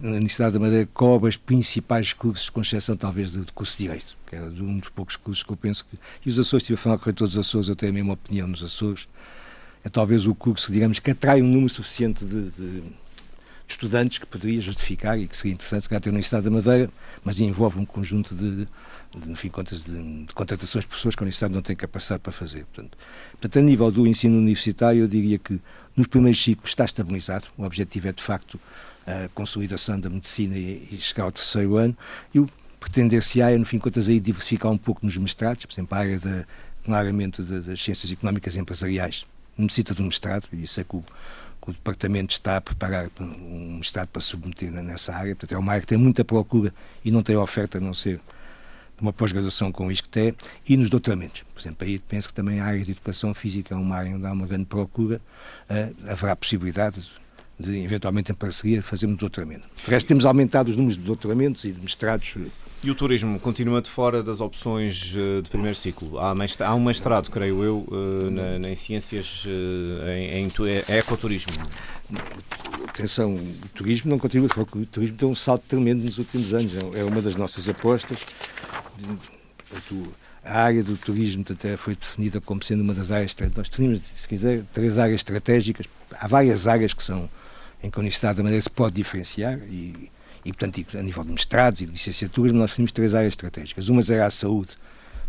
na 0.01 0.11
Universidade 0.11 0.53
da 0.53 0.59
Madeira 0.59 0.87
cobre 0.93 1.29
os 1.29 1.37
principais 1.37 2.13
cursos, 2.13 2.49
com 2.49 2.61
exceção 2.61 2.95
talvez 2.95 3.31
do, 3.31 3.51
curso 3.53 3.77
de 3.77 3.83
Direito, 3.83 4.17
que 4.27 4.35
é 4.35 4.41
um 4.41 4.79
dos 4.79 4.89
poucos 4.89 5.15
cursos 5.15 5.43
que 5.43 5.51
eu 5.51 5.57
penso 5.57 5.85
que... 5.85 5.97
E 6.25 6.29
os 6.29 6.39
Açores, 6.39 6.63
estive 6.63 6.79
a 6.79 6.81
falar 6.81 6.97
com 6.97 7.11
todos 7.11 7.35
os 7.35 7.39
Açores, 7.39 7.67
eu 7.67 7.75
tenho 7.75 7.91
a 7.91 7.95
mesma 7.95 8.13
opinião 8.13 8.47
nos 8.47 8.63
Açores, 8.63 9.07
é 9.83 9.89
talvez 9.89 10.25
o 10.25 10.35
curso, 10.35 10.71
digamos, 10.71 10.99
que 10.99 11.11
atrai 11.11 11.41
um 11.41 11.47
número 11.47 11.69
suficiente 11.69 12.25
de 12.25 12.49
de 12.51 12.83
estudantes 13.69 14.17
que 14.17 14.25
poderia 14.25 14.59
justificar 14.59 15.17
e 15.19 15.27
que 15.27 15.37
seria 15.37 15.53
interessante 15.53 15.83
se 15.83 15.89
calhar 15.89 16.01
ter 16.01 16.09
na 16.09 16.15
Universidade 16.15 16.45
da 16.45 16.51
Madeira, 16.51 16.89
mas 17.23 17.39
envolve 17.39 17.79
um 17.79 17.85
conjunto 17.85 18.33
de, 18.33 18.67
de 19.15 19.27
no 19.27 19.35
fim 19.35 19.47
de 19.47 19.53
contas, 19.53 19.83
de, 19.83 20.25
de, 20.25 20.33
contratações 20.33 20.83
de 20.83 20.89
pessoas 20.89 21.15
que 21.15 21.21
a 21.21 21.25
Universidade 21.25 21.53
não 21.53 21.61
tem 21.61 21.75
capacidade 21.75 22.21
para 22.21 22.31
fazer. 22.31 22.65
Portanto, 22.65 22.97
portanto, 23.31 23.59
a 23.59 23.61
nível 23.61 23.91
do 23.91 24.07
ensino 24.07 24.37
universitário, 24.37 25.01
eu 25.01 25.07
diria 25.07 25.37
que 25.37 25.61
nos 25.95 26.07
primeiros 26.07 26.43
ciclos 26.43 26.71
está 26.71 26.85
estabilizado, 26.85 27.47
o 27.57 27.63
objetivo 27.63 28.07
é 28.07 28.11
de 28.11 28.23
facto 28.23 28.59
a 29.05 29.29
consolidação 29.29 29.99
da 29.99 30.09
medicina 30.09 30.57
e, 30.57 30.87
e 30.91 30.97
chegar 30.99 31.23
ao 31.23 31.31
terceiro 31.31 31.77
ano, 31.77 31.95
e 32.33 32.39
o 32.39 32.47
pretender-se-á, 32.79 33.57
no 33.57 33.65
fim 33.65 33.77
de 33.77 33.83
contas, 33.83 34.07
aí 34.07 34.19
diversificar 34.19 34.71
um 34.71 34.77
pouco 34.77 35.05
nos 35.05 35.15
mestrados, 35.17 35.65
por 35.65 35.73
exemplo, 35.73 35.95
a 35.95 35.99
área 35.99 36.19
da, 36.19 36.45
claramente 36.83 37.41
das 37.41 37.81
ciências 37.81 38.11
económicas 38.11 38.55
e 38.55 38.59
empresariais 38.59 39.25
necessita 39.57 39.93
de 39.93 40.01
um 40.01 40.05
mestrado, 40.05 40.47
e 40.53 40.63
isso 40.63 40.79
é 40.79 40.83
que 40.83 40.95
o 40.95 41.03
o 41.69 41.73
Departamento 41.73 42.33
está 42.33 42.57
a 42.57 42.61
preparar 42.61 43.09
um 43.19 43.79
Estado 43.81 44.07
para 44.09 44.21
submeter 44.21 44.71
nessa 44.71 45.15
área. 45.15 45.35
Portanto, 45.35 45.55
é 45.55 45.57
uma 45.57 45.71
área 45.71 45.81
que 45.81 45.87
tem 45.87 45.97
muita 45.97 46.25
procura 46.25 46.73
e 47.03 47.11
não 47.11 47.23
tem 47.23 47.35
oferta 47.37 47.77
a 47.77 47.81
não 47.81 47.93
ser 47.93 48.19
uma 48.99 49.13
pós-graduação 49.13 49.71
com 49.71 49.91
ISCTE 49.91 50.35
e 50.67 50.75
nos 50.75 50.89
doutoramentos. 50.89 51.43
Por 51.53 51.61
exemplo, 51.61 51.87
aí 51.87 51.99
penso 51.99 52.27
que 52.27 52.33
também 52.33 52.59
a 52.59 52.65
área 52.65 52.83
de 52.83 52.91
educação 52.91 53.33
física 53.33 53.73
é 53.73 53.77
uma 53.77 53.95
área 53.95 54.15
onde 54.15 54.25
há 54.25 54.31
uma 54.31 54.45
grande 54.45 54.65
procura, 54.65 55.21
uh, 55.69 56.11
haverá 56.11 56.35
possibilidade 56.35 57.09
de, 57.57 57.77
eventualmente, 57.77 58.31
em 58.31 58.35
parceria, 58.35 58.81
fazermos 58.81 59.17
doutoramento. 59.17 59.63
De 59.83 59.89
resto, 59.89 60.07
temos 60.07 60.25
aumentado 60.25 60.69
os 60.69 60.75
números 60.75 60.97
de 60.97 61.03
doutoramentos 61.03 61.63
e 61.63 61.71
de 61.71 61.79
mestrados 61.79 62.35
e 62.83 62.89
o 62.89 62.95
turismo 62.95 63.39
continua 63.39 63.81
de 63.81 63.89
fora 63.89 64.23
das 64.23 64.39
opções 64.39 65.13
eh, 65.15 65.41
de 65.41 65.49
primeiro 65.49 65.75
ciclo? 65.75 66.17
Há, 66.17 66.33
um 66.75 66.83
mestrado, 66.83 67.29
creio 67.29 67.63
eu, 67.63 67.87
eh, 67.91 68.57
na, 68.59 68.69
em 68.69 68.75
ciências, 68.75 69.43
eh, 69.45 70.39
em, 70.39 70.45
em 70.45 70.51
é, 70.87 70.97
ecoturismo. 70.97 71.51
Atenção, 72.87 73.35
o 73.35 73.69
turismo 73.73 74.09
não 74.09 74.17
continua 74.17 74.47
de 74.47 74.53
fora, 74.53 74.67
o 74.73 74.85
turismo 74.85 75.17
tem 75.17 75.27
um 75.27 75.35
salto 75.35 75.65
tremendo 75.67 76.03
nos 76.03 76.17
últimos 76.17 76.53
anos, 76.53 76.73
é, 76.73 76.99
é 76.99 77.03
uma 77.03 77.21
das 77.21 77.35
nossas 77.35 77.67
apostas. 77.67 78.19
A 80.43 80.61
área 80.61 80.83
do 80.83 80.95
turismo 80.95 81.43
até 81.49 81.75
foi 81.75 81.95
definida 81.95 82.39
como 82.39 82.63
sendo 82.63 82.81
uma 82.81 82.93
das 82.93 83.11
áreas, 83.11 83.35
nós 83.55 83.67
tínhamos, 83.67 84.01
se 84.15 84.27
quiser, 84.27 84.63
três 84.71 84.97
áreas 84.97 85.19
estratégicas. 85.19 85.85
Há 86.11 86.27
várias 86.27 86.65
áreas 86.65 86.93
que 86.93 87.03
são, 87.03 87.29
em 87.83 87.89
que 87.89 87.97
a 87.97 88.01
Universidade 88.01 88.37
da 88.37 88.43
Madeira 88.43 88.61
se 88.61 88.69
pode 88.69 88.95
diferenciar 88.95 89.59
e 89.69 90.09
e, 90.45 90.53
portanto, 90.53 90.97
a 90.97 91.01
nível 91.01 91.23
de 91.23 91.31
mestrados 91.31 91.81
e 91.81 91.85
de 91.85 91.91
licenciaturas, 91.91 92.53
nós 92.53 92.73
tínhamos 92.73 92.91
três 92.91 93.13
áreas 93.13 93.33
estratégicas. 93.33 93.89
Uma 93.89 94.01
era 94.09 94.25
a 94.25 94.31
saúde, 94.31 94.77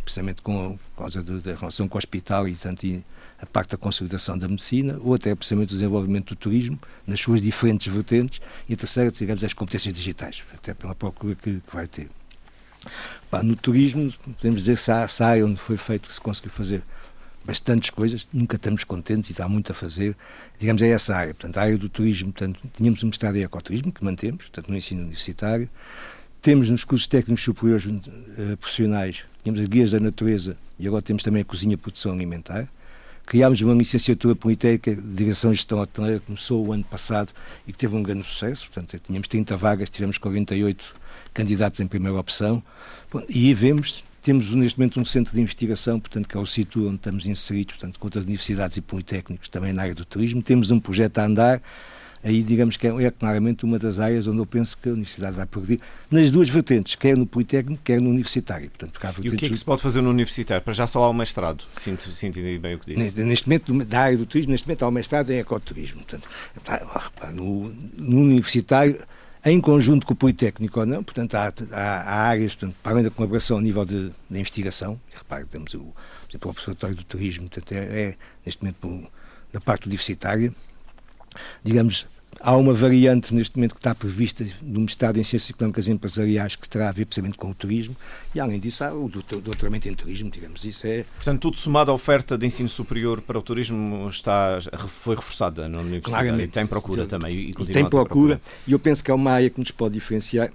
precisamente 0.05 0.43
com 0.43 0.79
a 0.97 0.99
causa 0.99 1.23
da 1.23 1.55
relação 1.55 1.89
com 1.89 1.97
o 1.97 1.99
hospital 1.99 2.47
e, 2.49 2.53
portanto, 2.53 3.05
a 3.41 3.47
parte 3.47 3.71
da 3.71 3.77
consolidação 3.77 4.37
da 4.37 4.49
medicina. 4.49 4.99
Outra 5.03 5.31
é 5.31 5.35
precisamente 5.35 5.71
o 5.71 5.75
desenvolvimento 5.75 6.35
do 6.35 6.37
turismo, 6.37 6.79
nas 7.07 7.21
suas 7.21 7.41
diferentes 7.41 7.93
vertentes. 7.93 8.41
E 8.69 8.75
a 8.75 8.77
terceira, 8.77 9.11
digamos, 9.11 9.43
as 9.43 9.53
competências 9.53 9.95
digitais, 9.95 10.43
até 10.55 10.75
pela 10.75 10.95
procura 10.95 11.35
que, 11.35 11.61
que 11.61 11.75
vai 11.75 11.87
ter. 11.87 12.09
no 13.43 13.57
turismo, 13.57 14.13
podemos 14.37 14.65
dizer 14.65 14.75
que 14.75 14.91
essa 14.91 15.27
área 15.27 15.45
onde 15.45 15.59
foi 15.59 15.77
feito, 15.77 16.09
que 16.09 16.15
se 16.15 16.21
conseguiu 16.21 16.51
fazer 16.51 16.83
bastantes 17.51 17.91
coisas, 17.91 18.29
nunca 18.33 18.55
estamos 18.55 18.85
contentes 18.85 19.37
e 19.37 19.43
há 19.43 19.49
muito 19.49 19.73
a 19.73 19.75
fazer. 19.75 20.17
Digamos, 20.57 20.83
é 20.83 20.89
essa 20.89 21.17
área. 21.17 21.35
Portanto, 21.35 21.57
a 21.59 21.63
área 21.63 21.77
do 21.77 21.89
turismo, 21.89 22.33
portanto, 22.33 22.61
tínhamos 22.73 23.03
um 23.03 23.09
mestrado 23.09 23.35
em 23.37 23.43
ecoturismo, 23.43 23.91
que 23.91 24.05
mantemos, 24.05 24.45
portanto, 24.45 24.69
no 24.69 24.77
ensino 24.77 25.01
universitário. 25.01 25.69
temos 26.41 26.71
nos 26.71 26.85
cursos 26.85 27.09
técnicos 27.09 27.43
superiores 27.43 27.85
uh, 27.87 28.57
profissionais, 28.57 29.25
tínhamos 29.43 29.61
as 29.61 29.67
guias 29.67 29.91
da 29.91 29.99
natureza 29.99 30.57
e 30.79 30.87
agora 30.87 31.03
temos 31.03 31.25
também 31.25 31.43
a 31.43 31.45
cozinha 31.45 31.77
produção 31.77 32.13
alimentar. 32.13 32.69
Criámos 33.27 33.61
uma 33.61 33.75
licenciatura 33.75 34.37
politécnica 34.37 34.95
de 34.95 35.09
Direção 35.15 35.53
e 35.53 35.57
Gestão 35.57 35.81
Hoteleira, 35.81 36.21
que 36.21 36.27
começou 36.27 36.65
o 36.67 36.73
ano 36.73 36.85
passado 36.85 37.33
e 37.67 37.73
que 37.73 37.79
teve 37.79 37.97
um 37.97 38.03
grande 38.03 38.25
sucesso. 38.25 38.67
Portanto, 38.67 39.01
tínhamos 39.05 39.27
30 39.27 39.57
vagas, 39.57 39.91
tivemos 39.91 40.19
48 40.19 40.95
candidatos 41.35 41.81
em 41.81 41.87
primeira 41.87 42.17
opção. 42.19 42.63
E 43.29 43.53
vemos, 43.55 44.05
temos 44.23 44.53
neste 44.53 44.79
momento 44.79 45.01
um 45.01 45.05
centro 45.05 45.35
de 45.35 45.41
investigação, 45.41 45.99
portanto, 45.99 46.29
que 46.29 46.37
é 46.37 46.41
o 46.41 46.47
sítio 46.47 46.87
onde 46.87 46.97
estamos 46.97 47.27
inseridos, 47.27 47.77
portanto, 47.77 47.99
com 47.99 48.07
outras 48.07 48.25
universidades 48.25 48.77
e 48.77 48.81
politécnicos 48.81 49.49
também 49.49 49.73
na 49.73 49.83
área 49.83 49.95
do 49.95 50.05
turismo. 50.05 50.43
Temos 50.43 50.71
um 50.71 50.79
projeto 50.79 51.19
a 51.19 51.25
andar 51.25 51.63
aí 52.23 52.43
digamos 52.43 52.77
que 52.77 52.87
é, 52.87 53.05
é, 53.05 53.11
claramente 53.11 53.65
uma 53.65 53.79
das 53.79 53.99
áreas 53.99 54.27
onde 54.27 54.39
eu 54.39 54.47
penso 54.47 54.77
que 54.77 54.89
a 54.89 54.93
universidade 54.93 55.37
vai 55.37 55.47
progredir, 55.47 55.81
nas 56.11 56.31
duas 56.31 56.49
vertentes, 56.49 56.95
quer 56.95 57.17
no 57.17 57.27
Politécnico, 57.27 57.83
quer 57.83 58.01
no 58.01 58.11
Universitário. 58.11 58.71
Portanto, 58.71 59.01
e 59.23 59.29
o 59.29 59.37
que 59.37 59.47
é 59.47 59.49
que 59.49 59.57
se 59.57 59.65
pode 59.65 59.83
fazer 59.83 60.01
no 60.01 60.11
Universitário? 60.11 60.63
Para 60.63 60.73
já 60.73 60.87
só 60.87 61.03
há 61.05 61.09
o 61.09 61.13
mestrado, 61.13 61.65
sinto, 61.75 62.13
sinto 62.13 62.41
bem 62.41 62.75
o 62.75 62.79
que 62.79 62.95
disse. 62.95 63.23
Neste 63.23 63.49
momento, 63.49 63.85
da 63.85 64.01
área 64.01 64.19
do 64.19 64.27
turismo, 64.27 64.53
neste 64.53 64.67
momento 64.67 64.83
há 64.85 64.89
o 64.89 64.91
mestrado 64.91 65.31
em 65.31 65.39
ecoturismo. 65.39 66.03
Portanto, 66.03 66.29
no, 67.33 67.73
no 67.97 68.21
Universitário, 68.21 68.99
em 69.45 69.61
conjunto 69.61 70.07
com 70.07 70.13
o 70.13 70.17
Politécnico 70.17 70.81
ou 70.81 70.87
não, 70.87 71.03
portanto, 71.03 71.35
há, 71.35 71.53
há, 71.73 72.03
há 72.03 72.15
áreas, 72.29 72.55
portanto, 72.55 72.77
para 72.83 72.93
além 72.93 73.05
da 73.05 73.11
colaboração 73.11 73.59
a 73.59 73.61
nível 73.61 73.85
de, 73.85 74.09
de 74.09 74.39
investigação, 74.39 75.01
repare, 75.15 75.47
temos 75.47 75.73
o, 75.75 75.79
o 75.81 76.49
Observatório 76.49 76.97
do 76.97 77.05
Turismo, 77.05 77.49
portanto, 77.49 77.73
é, 77.73 78.03
é 78.03 78.17
neste 78.45 78.63
momento 78.63 79.11
da 79.53 79.61
parte 79.61 79.87
universitária, 79.87 80.53
digamos, 81.63 82.07
há 82.41 82.57
uma 82.57 82.73
variante 82.73 83.35
neste 83.35 83.57
momento 83.57 83.75
que 83.75 83.81
está 83.81 83.95
prevista 83.95 84.45
do 84.63 84.81
mestrado 84.81 85.19
em 85.19 85.25
Ciências 85.25 85.51
Económicas 85.51 85.87
e 85.87 85.91
Empresariais 85.91 86.57
que 86.57 86.69
terá 86.69 86.89
a 86.89 86.93
ver 86.93 87.05
precisamente 87.05 87.37
com 87.37 87.51
o 87.51 87.55
turismo 87.55 87.95
e 88.35 88.41
além 88.41 88.59
disso 88.59 88.83
há 88.83 88.93
o 88.93 89.09
doutoramento 89.09 89.89
em 89.89 89.95
turismo, 89.95 90.31
digamos, 90.31 90.65
isso 90.65 90.87
é... 90.87 91.05
Portanto, 91.17 91.41
tudo 91.43 91.59
somado 91.59 91.91
à 91.91 91.95
oferta 91.95 92.39
de 92.39 92.47
ensino 92.47 92.69
superior 92.69 93.21
para 93.21 93.39
o 93.39 93.43
turismo 93.43 94.09
está, 94.09 94.59
foi 94.89 95.15
reforçada 95.15 95.69
na 95.69 95.81
Universidade 95.81 96.25
Claramente. 96.25 96.49
e 96.49 96.53
tem 96.53 96.67
procura 96.67 97.07
também. 97.07 97.35
E, 97.35 97.51
e 97.51 97.67
tem 97.67 97.89
procura 97.89 98.41
e 98.67 98.73
eu 98.73 98.79
penso 98.79 99.05
que 99.05 99.11
é 99.11 99.15
uma 99.15 99.33
área 99.33 99.51
que 99.51 99.61
nos 99.61 99.71
pode 99.71 99.95
diferenciar, 99.95 100.51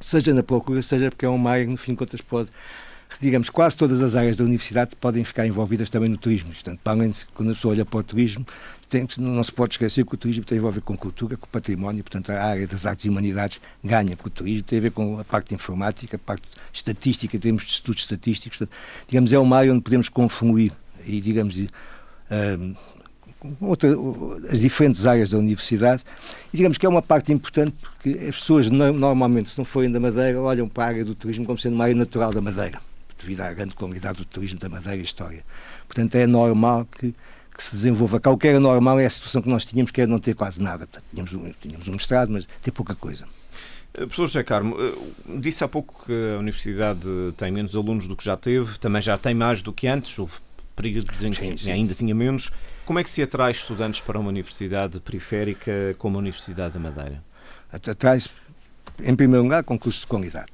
seja 0.00 0.34
na 0.34 0.42
procura, 0.42 0.82
seja 0.82 1.10
porque 1.10 1.24
é 1.24 1.28
uma 1.28 1.50
área 1.50 1.64
que 1.64 1.70
no 1.70 1.76
fim 1.76 1.92
de 1.92 1.98
contas 1.98 2.20
pode 2.20 2.50
digamos, 3.20 3.48
quase 3.48 3.76
todas 3.76 4.02
as 4.02 4.16
áreas 4.16 4.36
da 4.36 4.42
universidade 4.44 4.96
podem 4.96 5.22
ficar 5.22 5.46
envolvidas 5.46 5.88
também 5.88 6.08
no 6.08 6.16
turismo. 6.16 6.52
Portanto, 6.52 6.80
para 6.82 6.92
além 6.92 7.10
de, 7.10 7.24
quando 7.34 7.52
a 7.52 7.54
pessoa 7.54 7.72
olha 7.74 7.84
para 7.84 8.00
o 8.00 8.02
turismo, 8.02 8.44
tem, 8.94 9.08
não 9.18 9.42
se 9.42 9.50
pode 9.50 9.74
esquecer 9.74 10.06
que 10.06 10.14
o 10.14 10.16
turismo 10.16 10.44
tem 10.44 10.58
a 10.58 10.70
ver 10.70 10.80
com 10.80 10.96
cultura, 10.96 11.36
com 11.36 11.48
património, 11.48 12.04
portanto 12.04 12.30
a 12.30 12.40
área 12.40 12.64
das 12.64 12.86
artes 12.86 13.04
e 13.06 13.08
humanidades 13.08 13.60
ganha 13.82 14.16
com 14.16 14.28
o 14.28 14.30
turismo, 14.30 14.62
tem 14.62 14.78
a 14.78 14.82
ver 14.82 14.92
com 14.92 15.18
a 15.18 15.24
parte 15.24 15.52
informática, 15.52 16.14
a 16.14 16.18
parte 16.18 16.46
estatística, 16.72 17.36
temos 17.36 17.64
estudos 17.64 18.02
estatísticos, 18.02 18.58
portanto, 18.58 18.76
digamos, 19.08 19.32
é 19.32 19.38
uma 19.38 19.56
área 19.56 19.72
onde 19.72 19.82
podemos 19.82 20.08
confluir 20.08 20.72
e, 21.04 21.20
digamos, 21.20 21.56
um, 22.30 22.74
outra, 23.60 23.90
as 24.48 24.60
diferentes 24.60 25.06
áreas 25.06 25.30
da 25.30 25.38
universidade 25.38 26.04
e 26.52 26.56
digamos 26.56 26.78
que 26.78 26.86
é 26.86 26.88
uma 26.88 27.02
parte 27.02 27.32
importante 27.32 27.74
porque 27.80 28.10
as 28.28 28.36
pessoas 28.36 28.70
normalmente, 28.70 29.50
se 29.50 29.58
não 29.58 29.64
forem 29.64 29.90
da 29.90 29.98
Madeira, 29.98 30.40
olham 30.40 30.68
para 30.68 30.84
a 30.84 30.86
área 30.86 31.04
do 31.04 31.16
turismo 31.16 31.44
como 31.44 31.58
sendo 31.58 31.74
uma 31.74 31.84
área 31.84 31.96
natural 31.96 32.32
da 32.32 32.40
Madeira, 32.40 32.80
devido 33.20 33.40
à 33.40 33.52
grande 33.52 33.74
comunidade 33.74 34.18
do 34.18 34.24
turismo 34.24 34.60
da 34.60 34.68
Madeira 34.68 35.00
e 35.00 35.04
história. 35.04 35.44
Portanto, 35.88 36.14
é 36.14 36.28
normal 36.28 36.86
que 36.86 37.12
que 37.54 37.62
se 37.62 37.70
desenvolva 37.70 38.18
cá. 38.18 38.30
O 38.30 38.36
que 38.36 38.48
era 38.48 38.58
normal 38.58 38.98
é 38.98 39.06
a 39.06 39.10
situação 39.10 39.40
que 39.40 39.48
nós 39.48 39.64
tínhamos, 39.64 39.92
que 39.92 40.00
era 40.00 40.10
não 40.10 40.18
ter 40.18 40.34
quase 40.34 40.60
nada. 40.60 40.86
Portanto, 40.86 41.04
tínhamos, 41.08 41.32
um, 41.32 41.52
tínhamos 41.60 41.88
um 41.88 41.92
mestrado, 41.92 42.30
mas 42.30 42.46
ter 42.60 42.72
pouca 42.72 42.94
coisa. 42.96 43.24
Eh, 43.94 43.98
professor 43.98 44.26
José 44.26 44.42
Carmo, 44.42 44.76
eh, 44.78 45.38
disse 45.38 45.62
há 45.62 45.68
pouco 45.68 46.04
que 46.04 46.12
a 46.34 46.38
Universidade 46.40 47.08
tem 47.36 47.52
menos 47.52 47.76
alunos 47.76 48.08
do 48.08 48.16
que 48.16 48.24
já 48.24 48.36
teve, 48.36 48.76
também 48.78 49.00
já 49.00 49.16
tem 49.16 49.34
mais 49.34 49.62
do 49.62 49.72
que 49.72 49.86
antes, 49.86 50.18
houve 50.18 50.34
períodos 50.74 51.22
em 51.22 51.30
que 51.30 51.70
ainda 51.70 51.94
tinha 51.94 52.14
menos. 52.14 52.50
Como 52.84 52.98
é 52.98 53.04
que 53.04 53.08
se 53.08 53.22
atrai 53.22 53.52
estudantes 53.52 54.00
para 54.00 54.18
uma 54.18 54.28
universidade 54.28 54.98
periférica 55.00 55.94
como 55.96 56.16
a 56.16 56.18
Universidade 56.18 56.74
da 56.74 56.80
Madeira? 56.80 57.22
Atrai-se, 57.72 58.28
em 59.00 59.14
primeiro 59.14 59.44
lugar, 59.44 59.62
concursos 59.62 60.02
de 60.02 60.06
qualidade. 60.08 60.48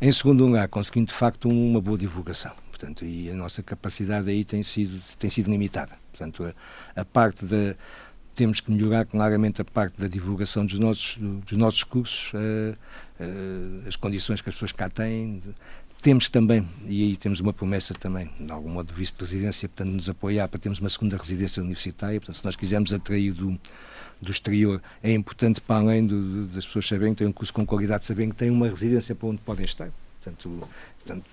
Em 0.00 0.12
segundo 0.12 0.44
lugar, 0.44 0.68
conseguindo 0.68 1.06
de 1.06 1.14
facto 1.14 1.48
uma 1.48 1.80
boa 1.80 1.96
divulgação 1.96 2.52
portanto, 2.82 3.04
e 3.04 3.30
a 3.30 3.34
nossa 3.34 3.62
capacidade 3.62 4.28
aí 4.28 4.44
tem 4.44 4.62
sido, 4.62 5.00
tem 5.18 5.30
sido 5.30 5.50
limitada. 5.50 5.92
Portanto, 6.10 6.44
a, 6.96 7.00
a 7.00 7.04
parte 7.04 7.46
da 7.46 7.76
temos 8.34 8.60
que 8.60 8.72
melhorar 8.72 9.04
claramente 9.04 9.60
a 9.60 9.64
parte 9.64 10.00
da 10.00 10.08
divulgação 10.08 10.64
dos 10.64 10.78
nossos, 10.78 11.16
dos 11.16 11.52
nossos 11.52 11.84
cursos, 11.84 12.32
uh, 12.32 12.72
uh, 13.20 13.86
as 13.86 13.94
condições 13.94 14.40
que 14.40 14.48
as 14.48 14.54
pessoas 14.54 14.72
cá 14.72 14.88
têm. 14.88 15.38
De, 15.38 15.54
temos 16.00 16.28
também, 16.28 16.66
e 16.86 17.04
aí 17.04 17.16
temos 17.16 17.38
uma 17.38 17.52
promessa 17.52 17.94
também, 17.94 18.28
de 18.40 18.50
algum 18.50 18.70
modo, 18.70 18.92
vice-presidência, 18.92 19.68
portanto, 19.68 19.94
nos 19.94 20.08
apoiar 20.08 20.48
para 20.48 20.58
termos 20.58 20.80
uma 20.80 20.88
segunda 20.88 21.16
residência 21.16 21.62
universitária. 21.62 22.18
Portanto, 22.18 22.36
se 22.36 22.44
nós 22.44 22.56
quisermos 22.56 22.92
atrair 22.92 23.32
do, 23.32 23.56
do 24.20 24.30
exterior, 24.32 24.82
é 25.02 25.12
importante, 25.12 25.60
para 25.60 25.76
além 25.76 26.04
do, 26.04 26.46
das 26.46 26.66
pessoas 26.66 26.88
saberem 26.88 27.14
que 27.14 27.18
têm 27.18 27.28
um 27.28 27.32
curso 27.32 27.52
com 27.52 27.64
qualidade, 27.64 28.04
saberem 28.04 28.30
que 28.30 28.36
têm 28.36 28.50
uma 28.50 28.68
residência 28.68 29.14
para 29.14 29.28
onde 29.28 29.42
podem 29.42 29.64
estar. 29.64 29.92
Portanto, 30.22 30.68
portanto 31.04 31.26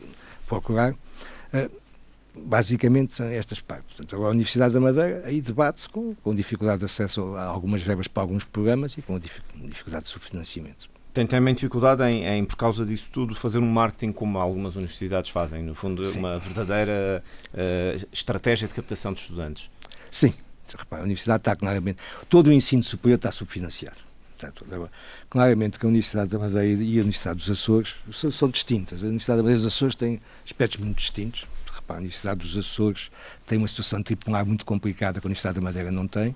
procurar. 0.47 0.93
Uh, 0.93 1.89
basicamente 2.35 3.13
são 3.13 3.25
estas 3.27 3.59
partes. 3.59 3.95
Portanto, 3.95 4.23
a 4.23 4.29
Universidade 4.29 4.73
da 4.73 4.79
Madeira 4.79 5.23
aí 5.25 5.41
debate-se 5.41 5.89
com, 5.89 6.15
com 6.15 6.33
dificuldade 6.33 6.79
de 6.79 6.85
acesso 6.85 7.35
a 7.35 7.43
algumas 7.43 7.81
verbas 7.81 8.07
para 8.07 8.23
alguns 8.23 8.43
programas 8.43 8.97
e 8.97 9.01
com 9.01 9.19
dificuldade 9.19 10.05
de 10.05 10.09
subfinanciamento. 10.09 10.89
Tem 11.13 11.25
também 11.25 11.53
dificuldade 11.53 12.03
em, 12.03 12.23
em, 12.25 12.45
por 12.45 12.55
causa 12.55 12.85
disso 12.85 13.09
tudo, 13.11 13.33
fazer 13.33 13.57
um 13.57 13.69
marketing 13.69 14.11
como 14.11 14.37
algumas 14.37 14.75
universidades 14.75 15.31
fazem, 15.31 15.63
no 15.63 15.73
fundo, 15.73 16.05
Sim. 16.05 16.19
uma 16.19 16.37
verdadeira 16.37 17.23
uh, 17.53 18.07
estratégia 18.11 18.67
de 18.67 18.75
captação 18.75 19.11
de 19.11 19.21
estudantes. 19.21 19.69
Sim, 20.11 20.33
Repara, 20.77 21.01
a 21.01 21.05
universidade 21.05 21.41
está 21.41 21.55
claramente. 21.55 21.99
Todo 22.29 22.47
o 22.47 22.53
ensino 22.53 22.83
superior 22.83 23.15
está 23.15 23.31
subfinanciado. 23.31 23.97
Portanto, 24.39 24.89
claramente 25.29 25.77
que 25.77 25.85
a 25.85 25.89
Universidade 25.89 26.29
da 26.29 26.39
Madeira 26.39 26.81
e 26.81 26.97
a 26.97 27.01
Universidade 27.01 27.39
dos 27.39 27.49
Açores 27.49 27.95
são, 28.09 28.31
são 28.31 28.49
distintas. 28.49 29.03
A 29.03 29.07
Universidade 29.07 29.37
da 29.37 29.43
Madeira 29.43 29.59
e 29.59 29.63
dos 29.65 29.73
Açores 29.73 29.95
têm 29.95 30.21
aspectos 30.45 30.79
muito 30.79 30.97
distintos. 30.97 31.45
A 31.87 31.93
Universidade 31.95 32.41
dos 32.41 32.55
Açores 32.55 33.09
tem 33.47 33.57
uma 33.57 33.67
situação 33.67 34.01
tripular 34.03 34.45
muito 34.45 34.63
complicada 34.63 35.19
que 35.19 35.25
a 35.25 35.27
Universidade 35.27 35.55
da 35.55 35.61
Madeira 35.61 35.91
não 35.91 36.07
tem. 36.07 36.35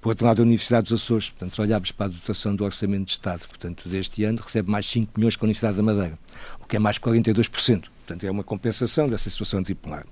Por 0.00 0.08
outro 0.08 0.26
lado, 0.26 0.40
a 0.40 0.42
Universidade 0.42 0.88
dos 0.88 1.02
Açores, 1.02 1.30
portanto, 1.30 1.54
se 1.54 1.60
olharmos 1.60 1.92
para 1.92 2.06
a 2.06 2.08
dotação 2.08 2.56
do 2.56 2.64
Orçamento 2.64 3.04
de 3.04 3.12
Estado, 3.12 3.46
portanto, 3.46 3.88
deste 3.88 4.24
ano, 4.24 4.40
recebe 4.42 4.70
mais 4.70 4.86
5 4.86 5.12
milhões 5.14 5.36
que 5.36 5.44
a 5.44 5.46
Universidade 5.46 5.76
da 5.76 5.82
Madeira, 5.82 6.18
o 6.60 6.66
que 6.66 6.76
é 6.76 6.78
mais 6.78 6.98
42%. 6.98 7.84
Portanto, 8.06 8.24
é 8.24 8.30
uma 8.30 8.42
compensação 8.42 9.08
dessa 9.08 9.28
situação 9.28 9.62
tripular. 9.62 10.06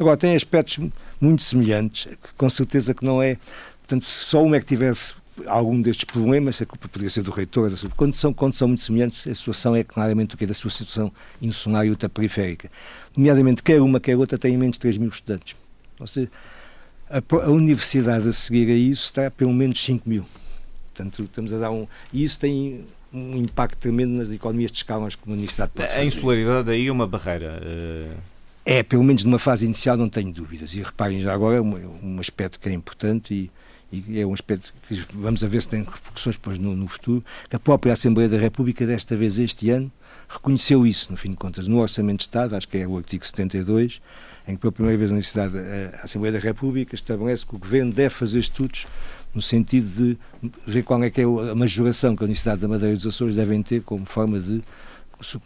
Agora, 0.00 0.16
tem 0.16 0.34
aspectos 0.34 0.84
muito 1.20 1.42
semelhantes, 1.42 2.06
que 2.16 2.34
com 2.36 2.50
certeza 2.50 2.92
que 2.92 3.04
não 3.04 3.22
é. 3.22 3.38
Portanto, 3.80 4.04
se 4.04 4.24
só 4.24 4.42
uma 4.42 4.56
é 4.56 4.60
que 4.60 4.66
tivesse 4.66 5.14
algum 5.46 5.80
destes 5.80 6.04
problemas, 6.04 6.60
a 6.62 6.66
culpa 6.66 6.88
poderia 6.88 7.10
ser 7.10 7.22
do 7.22 7.30
reitor, 7.30 7.72
quando 7.96 8.14
são, 8.14 8.32
quando 8.32 8.52
são 8.52 8.68
muito 8.68 8.82
semelhantes, 8.82 9.26
a 9.26 9.34
situação 9.34 9.74
é 9.74 9.82
claramente 9.82 10.34
o 10.34 10.38
que 10.38 10.44
é 10.44 10.46
da 10.46 10.54
sua 10.54 10.70
situação 10.70 11.12
insular 11.40 11.86
e 11.86 11.90
ultraperiférica. 11.90 12.70
Nomeadamente, 13.16 13.62
quer 13.62 13.80
uma, 13.80 14.00
quer 14.00 14.16
outra, 14.16 14.38
têm 14.38 14.56
menos 14.56 14.74
de 14.74 14.80
3 14.80 14.98
mil 14.98 15.08
estudantes. 15.08 15.56
Ou 15.98 16.06
seja, 16.06 16.30
a, 17.08 17.18
a, 17.18 17.50
universidade 17.50 18.28
a 18.28 18.32
seguir 18.32 18.70
a 18.70 18.74
isso 18.74 19.04
está 19.04 19.26
a 19.26 19.30
pelo 19.30 19.52
menos 19.52 19.82
5 19.84 20.08
mil. 20.08 20.24
Portanto, 20.92 21.22
estamos 21.24 21.52
a 21.52 21.58
dar 21.58 21.70
um. 21.70 21.86
E 22.12 22.22
isso 22.22 22.38
tem 22.38 22.84
um 23.12 23.36
impacto 23.36 23.78
tremendo 23.78 24.12
nas 24.12 24.30
economias 24.30 24.70
de 24.70 24.78
escala 24.78 25.08
que 25.08 25.18
uma 25.26 25.34
universidade 25.34 25.72
pode 25.74 25.88
fazer. 25.88 26.00
A 26.00 26.04
insularidade 26.04 26.70
aí 26.70 26.86
é 26.86 26.92
uma 26.92 27.06
barreira. 27.06 27.60
Uh... 27.62 28.16
É, 28.66 28.82
pelo 28.82 29.04
menos 29.04 29.24
numa 29.24 29.38
fase 29.38 29.66
inicial, 29.66 29.96
não 29.96 30.08
tenho 30.08 30.32
dúvidas. 30.32 30.74
E 30.74 30.80
reparem 30.80 31.20
já 31.20 31.34
agora, 31.34 31.62
um, 31.62 31.98
um 32.02 32.20
aspecto 32.20 32.58
que 32.58 32.68
é 32.68 32.72
importante 32.72 33.34
e 33.34 33.50
e 34.08 34.20
é 34.20 34.26
um 34.26 34.32
aspecto 34.32 34.72
que 34.88 34.94
vamos 35.12 35.44
a 35.44 35.48
ver 35.48 35.62
se 35.62 35.68
tem 35.68 35.80
repercussões 35.80 36.36
depois 36.36 36.58
no, 36.58 36.74
no, 36.74 36.88
futuro, 36.88 37.24
que 37.48 37.56
a 37.56 37.58
própria 37.58 37.92
Assembleia 37.92 38.28
da 38.28 38.38
República, 38.38 38.86
desta 38.86 39.16
vez 39.16 39.38
este 39.38 39.70
ano, 39.70 39.90
reconheceu 40.28 40.86
isso, 40.86 41.10
no 41.10 41.16
fim 41.16 41.30
de 41.30 41.36
contas, 41.36 41.66
no 41.66 41.78
Orçamento 41.80 42.18
de 42.18 42.24
Estado, 42.24 42.56
acho 42.56 42.68
que 42.68 42.78
é 42.78 42.86
o 42.86 42.96
artigo 42.96 43.24
72, 43.24 44.00
em 44.48 44.54
que 44.54 44.60
pela 44.60 44.72
primeira 44.72 44.98
vez 44.98 45.10
na 45.10 45.16
Universidade, 45.16 45.56
a 45.58 46.04
Assembleia 46.04 46.32
da 46.32 46.38
República 46.38 46.94
estabelece 46.94 47.46
que 47.46 47.54
o 47.54 47.58
Governo 47.58 47.92
deve 47.92 48.10
fazer 48.10 48.38
estudos 48.38 48.86
no 49.34 49.42
sentido 49.42 49.88
de 49.88 50.18
ver 50.66 50.82
qual 50.82 51.02
é 51.02 51.10
que 51.10 51.20
é 51.20 51.24
a 51.24 51.54
majoração 51.54 52.14
que 52.14 52.22
a 52.22 52.26
Universidade 52.26 52.60
da 52.60 52.68
Madeira 52.68 52.94
e 52.94 52.96
dos 52.96 53.06
Açores 53.06 53.34
devem 53.34 53.62
ter 53.62 53.82
como 53.82 54.06
forma 54.06 54.38
de 54.38 54.62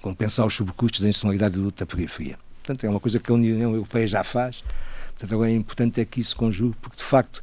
compensar 0.00 0.46
os 0.46 0.54
subcustos 0.54 1.00
da 1.00 1.08
insularidade 1.08 1.58
e 1.58 1.70
da 1.72 1.86
periferia. 1.86 2.38
Portanto, 2.62 2.84
é 2.84 2.90
uma 2.90 3.00
coisa 3.00 3.18
que 3.18 3.30
a 3.30 3.34
União 3.34 3.72
Europeia 3.72 4.06
já 4.06 4.22
faz. 4.22 4.62
Portanto, 5.12 5.34
agora 5.34 5.50
é 5.50 5.54
importante 5.54 6.00
é 6.00 6.04
que 6.04 6.20
isso 6.20 6.36
conjugue, 6.36 6.76
porque 6.82 6.98
de 6.98 7.02
facto 7.02 7.42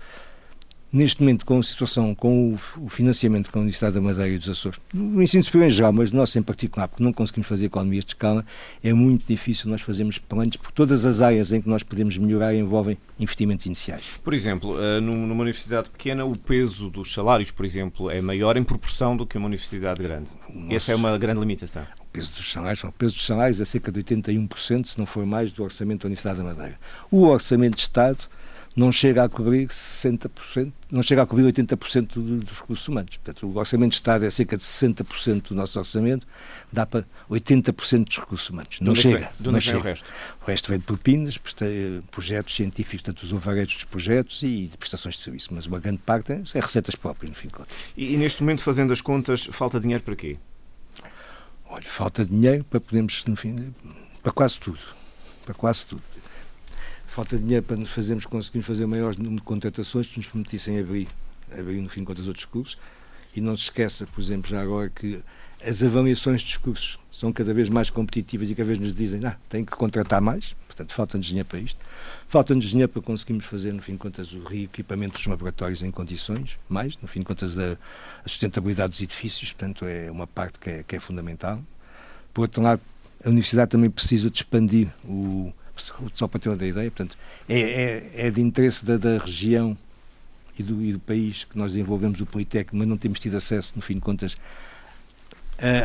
neste 0.95 1.21
momento, 1.21 1.45
com 1.45 1.59
a 1.59 1.63
situação, 1.63 2.15
com 2.15 2.53
o, 2.53 2.89
financiamento 2.89 3.51
com 3.51 3.59
a 3.59 3.61
Universidade 3.61 3.95
da 3.95 4.01
Madeira 4.01 4.29
e 4.29 4.37
dos 4.37 4.49
Açores, 4.49 4.79
no 4.93 5.21
ensino 5.21 5.43
superior 5.43 5.67
em 5.67 5.69
geral, 5.69 5.91
mas 5.91 6.09
no 6.09 6.19
nosso 6.19 6.39
em 6.39 6.41
particular, 6.41 6.87
porque 6.87 7.03
não 7.03 7.11
conseguimos 7.11 7.47
fazer 7.47 7.65
economias 7.65 8.05
de 8.05 8.11
escala, 8.11 8.45
é 8.81 8.93
muito 8.93 9.25
difícil 9.27 9.69
nós 9.69 9.81
fazermos 9.81 10.17
planos, 10.17 10.55
porque 10.55 10.73
todas 10.73 11.05
as 11.05 11.21
áreas 11.21 11.51
em 11.51 11.61
que 11.61 11.67
nós 11.67 11.83
podemos 11.83 12.17
melhorar 12.17 12.55
envolvem 12.55 12.97
investimentos 13.19 13.65
iniciais. 13.65 14.03
Por 14.23 14.33
exemplo, 14.33 14.81
eh, 14.81 15.01
numa 15.01 15.41
universidade 15.41 15.89
pequena, 15.89 16.23
o 16.23 16.39
peso 16.39 16.89
dos 16.89 17.13
salários, 17.13 17.51
por 17.51 17.65
exemplo, 17.65 18.09
é 18.09 18.21
maior 18.21 18.55
em 18.55 18.63
proporção 18.63 19.17
do 19.17 19.25
que 19.25 19.37
uma 19.37 19.47
universidade 19.47 20.01
grande. 20.01 20.29
Nosso... 20.49 20.73
Essa 20.73 20.91
é 20.93 20.95
uma 20.95 21.17
grande 21.17 21.41
limitação 21.41 21.85
o 21.99 22.05
peso 22.15 22.31
dos 22.31 22.49
salários, 22.49 22.83
o 22.85 22.91
peso 22.93 23.13
dos 23.15 23.25
salários 23.25 23.59
é 23.59 23.65
cerca 23.65 23.91
de 23.91 24.01
81%, 24.01 24.85
se 24.85 24.97
não 24.97 25.05
for 25.05 25.25
mais, 25.25 25.51
do 25.51 25.61
orçamento 25.61 26.03
da 26.03 26.07
Universidade 26.07 26.37
da 26.37 26.45
Madeira. 26.45 26.79
O 27.11 27.23
orçamento 27.23 27.75
de 27.75 27.81
Estado 27.81 28.29
não 28.75 28.91
chega 28.91 29.23
a 29.23 29.29
cobrir 29.29 29.67
60%, 29.67 30.73
não 30.91 31.01
chega 31.01 31.21
a 31.21 31.25
cobrir 31.25 31.45
80% 31.45 32.07
dos 32.39 32.59
recursos 32.59 32.85
humanos. 32.87 33.15
Portanto, 33.15 33.47
o 33.47 33.57
orçamento 33.57 33.91
de 33.91 33.95
Estado 33.95 34.25
é 34.25 34.29
cerca 34.29 34.57
de 34.57 34.63
60% 34.63 35.49
do 35.49 35.55
nosso 35.55 35.79
orçamento, 35.79 36.27
dá 36.73 36.85
para 36.85 37.05
80% 37.31 38.05
dos 38.05 38.17
recursos 38.17 38.49
humanos. 38.49 38.81
Não 38.81 38.93
chega. 38.93 39.31
De 39.39 39.47
onde 39.47 39.65
vem 39.65 39.75
o 39.75 39.79
resto? 39.79 40.11
O 40.41 40.45
resto 40.45 40.69
vem 40.69 40.79
de 40.79 40.83
propinas, 40.83 41.39
projetos 42.11 42.53
científicos, 42.53 43.01
portanto, 43.01 43.23
os 43.23 43.31
overheads 43.31 43.75
dos 43.75 43.83
projetos 43.85 44.43
e 44.43 44.67
de 44.67 44.77
prestações 44.77 45.15
de 45.15 45.21
serviço. 45.21 45.53
Mas 45.53 45.65
uma 45.65 45.79
grande 45.79 45.99
parte 45.99 46.33
é 46.33 46.59
receitas 46.59 46.95
próprias, 46.95 47.29
no 47.29 47.35
fim 47.35 47.47
de 47.47 47.53
contas. 47.53 47.73
E, 47.95 48.13
e 48.13 48.17
neste 48.17 48.43
momento, 48.43 48.61
fazendo 48.61 48.91
as 48.91 48.99
contas, 48.99 49.45
falta 49.45 49.79
dinheiro 49.79 50.03
para 50.03 50.17
quê? 50.17 50.37
Olha, 51.67 51.85
falta 51.85 52.25
dinheiro 52.25 52.65
para 52.65 52.81
podermos, 52.81 53.23
no 53.25 53.37
fim, 53.37 53.73
para 54.21 54.33
quase 54.33 54.59
tudo. 54.59 54.79
Para 55.45 55.53
quase 55.53 55.85
tudo 55.85 56.14
falta 57.15 57.37
dinheiro 57.37 57.63
para 57.63 57.77
nos 57.77 57.91
fazermos, 57.91 58.25
conseguirmos 58.25 58.67
fazer 58.67 58.85
maiores 58.85 59.17
número 59.17 59.37
de 59.37 59.41
contratações 59.43 60.05
que 60.05 60.17
nos 60.17 60.27
permitissem 60.27 60.77
abrir, 60.77 61.07
abrir 61.49 61.79
no 61.79 61.87
fim 61.87 62.01
de 62.01 62.07
contas 62.07 62.27
outros 62.27 62.43
cursos. 62.43 62.77
E 63.33 63.39
não 63.39 63.55
se 63.55 63.63
esqueça, 63.63 64.05
por 64.05 64.19
exemplo, 64.19 64.49
já 64.49 64.61
agora 64.61 64.89
que 64.89 65.23
as 65.65 65.81
avaliações 65.81 66.43
dos 66.43 66.57
cursos 66.57 66.99
são 67.09 67.31
cada 67.31 67.53
vez 67.53 67.69
mais 67.69 67.89
competitivas 67.89 68.49
e 68.49 68.55
cada 68.55 68.67
vez 68.67 68.79
nos 68.79 68.93
dizem 68.93 69.25
ah, 69.25 69.37
tem 69.47 69.63
que 69.63 69.71
contratar 69.71 70.19
mais, 70.19 70.57
portanto 70.67 70.93
falta-nos 70.93 71.25
dinheiro 71.25 71.47
para 71.47 71.59
isto. 71.59 71.79
Falta-nos 72.27 72.65
dinheiro 72.65 72.91
para 72.91 73.01
conseguirmos 73.01 73.45
fazer, 73.45 73.71
no 73.71 73.81
fim 73.81 73.93
de 73.93 73.99
contas, 73.99 74.33
o 74.33 74.43
reequipamento 74.43 75.13
dos 75.13 75.25
laboratórios 75.25 75.81
em 75.81 75.91
condições, 75.91 76.59
mais, 76.67 76.97
no 77.01 77.07
fim 77.07 77.21
de 77.21 77.25
contas, 77.25 77.57
a, 77.57 77.77
a 78.25 78.27
sustentabilidade 78.27 78.91
dos 78.91 79.01
edifícios, 79.01 79.53
portanto 79.53 79.85
é 79.85 80.11
uma 80.11 80.27
parte 80.27 80.59
que 80.59 80.69
é, 80.69 80.83
que 80.83 80.97
é 80.97 80.99
fundamental. 80.99 81.61
Por 82.33 82.41
outro 82.41 82.61
lado, 82.61 82.81
a 83.23 83.29
Universidade 83.29 83.71
também 83.71 83.89
precisa 83.89 84.29
de 84.29 84.35
expandir 84.35 84.89
o, 85.05 85.53
só 86.13 86.27
para 86.27 86.39
ter 86.39 86.49
uma 86.49 86.55
ideia, 86.55 86.89
portanto, 86.91 87.17
é, 87.47 87.59
é, 87.59 88.27
é 88.27 88.31
de 88.31 88.41
interesse 88.41 88.85
da, 88.85 88.97
da 88.97 89.17
região 89.17 89.77
e 90.57 90.63
do, 90.63 90.81
e 90.81 90.93
do, 90.93 90.99
país 90.99 91.43
que 91.43 91.57
nós 91.57 91.73
desenvolvemos 91.73 92.21
o 92.21 92.25
Politécnico, 92.25 92.75
mas 92.77 92.87
não 92.87 92.97
temos 92.97 93.19
tido 93.19 93.35
acesso, 93.35 93.73
no 93.75 93.81
fim 93.81 93.95
de 93.95 94.01
contas, 94.01 94.37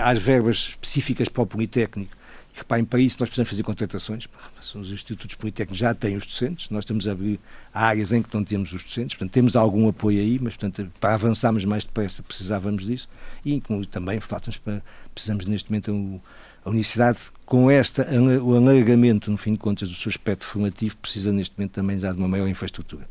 às 0.02 0.18
verbas 0.18 0.56
específicas 0.56 1.28
para 1.28 1.42
o 1.42 1.46
Politécnico. 1.46 2.16
E 2.54 2.58
reparem, 2.58 2.84
para 2.84 3.00
isso 3.00 3.16
nós 3.20 3.28
precisamos 3.28 3.48
fazer 3.48 3.62
contratações. 3.62 4.26
Os 4.74 4.90
institutos 4.90 5.36
politécnicos 5.36 5.78
já 5.78 5.94
têm 5.94 6.16
os 6.16 6.26
docentes, 6.26 6.68
nós 6.68 6.82
estamos 6.82 7.06
a 7.06 7.12
abrir 7.12 7.38
áreas 7.72 8.12
em 8.12 8.22
que 8.22 8.34
não 8.34 8.44
temos 8.44 8.72
os 8.72 8.82
docentes, 8.82 9.16
portanto 9.16 9.32
temos 9.32 9.54
algum 9.54 9.88
apoio 9.88 10.20
aí, 10.20 10.38
mas 10.40 10.56
portanto, 10.56 10.90
para 10.98 11.14
avançarmos 11.14 11.64
mais 11.64 11.84
depressa 11.84 12.22
precisávamos 12.22 12.86
disso 12.86 13.08
e 13.44 13.62
também 13.88 14.18
falta 14.18 14.50
para, 14.64 14.82
precisamos 15.14 15.46
neste 15.46 15.70
momento 15.70 16.20
a 16.64 16.68
Universidade, 16.68 17.18
com 17.46 17.70
esta, 17.70 18.06
o 18.42 18.56
alargamento, 18.56 19.30
no 19.30 19.36
fim 19.36 19.52
de 19.52 19.58
contas, 19.58 19.88
do 19.88 19.94
seu 19.94 20.10
aspecto 20.10 20.44
formativo, 20.44 20.96
precisa 20.98 21.32
neste 21.32 21.58
momento 21.58 21.72
também 21.72 21.98
já 21.98 22.12
de 22.12 22.18
uma 22.18 22.28
maior 22.28 22.46
infraestrutura. 22.46 23.08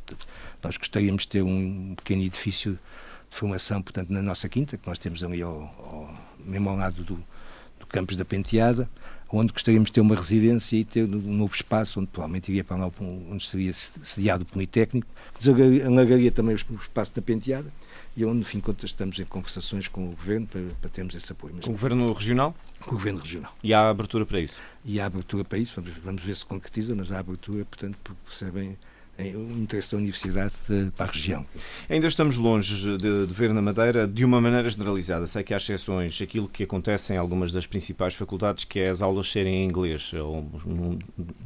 Nós 0.64 0.78
gostaríamos 0.78 1.24
de 1.24 1.30
ter 1.30 1.42
um 1.42 1.94
pequeno 1.96 2.22
edifício 2.22 2.74
de 3.30 3.36
formação, 3.36 3.82
portanto, 3.82 4.10
na 4.12 4.22
nossa 4.22 4.48
quinta, 4.48 4.78
que 4.78 4.88
nós 4.88 4.98
temos 4.98 5.24
ali 5.24 5.42
ao, 5.42 5.54
ao 5.54 6.14
mesmo 6.46 6.70
ao 6.70 6.78
lado 6.78 7.04
do, 7.04 7.16
do 7.80 7.86
campus 7.88 8.16
da 8.16 8.24
Penteada, 8.24 8.90
onde 9.32 9.54
gostaríamos 9.54 9.88
de 9.88 9.94
ter 9.94 10.02
uma 10.02 10.16
residência 10.16 10.76
e 10.76 10.84
ter 10.84 11.04
um 11.04 11.34
novo 11.34 11.54
espaço, 11.54 12.00
onde 12.00 12.08
provavelmente 12.08 12.50
iria 12.50 12.64
para 12.64 12.78
lá 12.78 12.92
onde 13.00 13.46
seria 13.46 13.72
sediado 13.74 14.44
o 14.44 14.46
Politécnico, 14.46 15.08
que 15.40 15.82
alargaria 15.84 16.32
também 16.32 16.56
o 16.56 16.76
espaço 16.76 17.16
da 17.16 17.22
Penteada, 17.22 17.72
e 18.18 18.26
onde, 18.26 18.40
no 18.40 18.44
fim 18.44 18.58
de 18.58 18.64
contas, 18.64 18.90
estamos 18.90 19.20
em 19.20 19.26
conversações 19.26 19.88
com 19.88 20.06
o 20.06 20.12
Governo 20.12 20.48
para, 20.48 20.62
para 20.82 20.90
termos 20.90 21.16
esse 21.16 21.32
apoio. 21.32 21.54
Mas, 21.56 21.66
com 21.66 21.72
o 21.72 21.74
Governo 21.74 22.12
Regional? 22.12 22.56
Com 22.82 22.92
o 22.92 22.94
Governo 22.96 23.20
Regional. 23.20 23.56
E 23.64 23.74
há 23.74 23.90
abertura 23.90 24.26
para 24.26 24.40
isso? 24.40 24.60
E 24.84 25.00
há 25.00 25.06
abertura 25.06 25.46
para 25.46 25.58
isso, 25.58 25.76
vamos, 25.76 25.98
vamos 26.00 26.24
ver 26.24 26.36
se 26.36 26.46
concretiza, 26.46 26.96
mas 26.96 27.12
há 27.12 27.20
abertura, 27.20 27.64
portanto, 27.66 27.98
porque 28.04 28.20
percebem 28.26 28.78
o 29.20 29.60
interesse 29.60 29.92
da 29.92 29.98
Universidade 29.98 30.54
de, 30.68 30.92
para 30.92 31.08
a 31.08 31.12
região. 31.12 31.46
Ainda 31.90 32.08
estamos 32.08 32.38
longe 32.38 32.98
de, 32.98 33.28
de, 33.28 33.34
ver 33.34 33.54
na 33.54 33.62
Madeira 33.62 34.08
de 34.08 34.24
uma 34.24 34.40
maneira 34.40 34.70
generalizada. 34.70 35.28
Sei 35.28 35.44
que 35.44 35.54
há 35.54 35.58
exceções, 35.58 36.22
aquilo 36.22 36.48
que 36.48 36.64
acontece 36.64 37.14
em 37.14 37.18
algumas 37.18 37.52
das 37.52 37.68
principais 37.68 38.16
faculdades, 38.16 38.64
que 38.64 38.80
é 38.80 38.90
as 38.90 39.02
aulas 39.02 39.30
serem 39.30 39.64
em 39.64 39.66
inglês, 39.66 40.14
ou, 40.14 40.48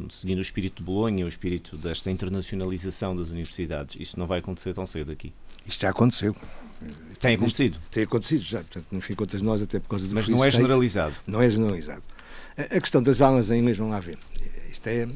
seguindo 0.09 0.37
o 0.37 0.41
espírito 0.41 0.77
de 0.77 0.83
Bolonha, 0.83 1.25
o 1.25 1.27
espírito 1.27 1.75
desta 1.77 2.11
internacionalização 2.11 3.15
das 3.15 3.29
universidades. 3.29 3.95
Isto 3.99 4.19
não 4.19 4.27
vai 4.27 4.39
acontecer 4.39 4.73
tão 4.73 4.85
cedo 4.85 5.11
aqui. 5.11 5.33
Isto 5.65 5.81
já 5.81 5.89
aconteceu. 5.89 6.35
Tem 7.19 7.35
acontecido? 7.35 7.79
Tem 7.89 8.03
acontecido 8.03 8.43
já, 8.43 8.59
portanto, 8.59 8.87
no 8.91 9.01
fim 9.01 9.13
de 9.13 9.17
contas 9.17 9.41
nós, 9.41 9.61
até 9.61 9.79
por 9.79 9.89
causa 9.89 10.07
do 10.07 10.13
Mas 10.13 10.27
não 10.27 10.43
é 10.43 10.51
generalizado? 10.51 11.15
Não 11.25 11.41
é 11.41 11.49
generalizado. 11.49 12.03
A 12.57 12.79
questão 12.79 13.01
das 13.01 13.21
aulas 13.21 13.49
em 13.49 13.59
inglês, 13.59 13.77
vamos 13.77 13.93
lá 13.93 13.99
ver. 13.99 14.17
Isto 14.69 14.87
é... 14.87 15.07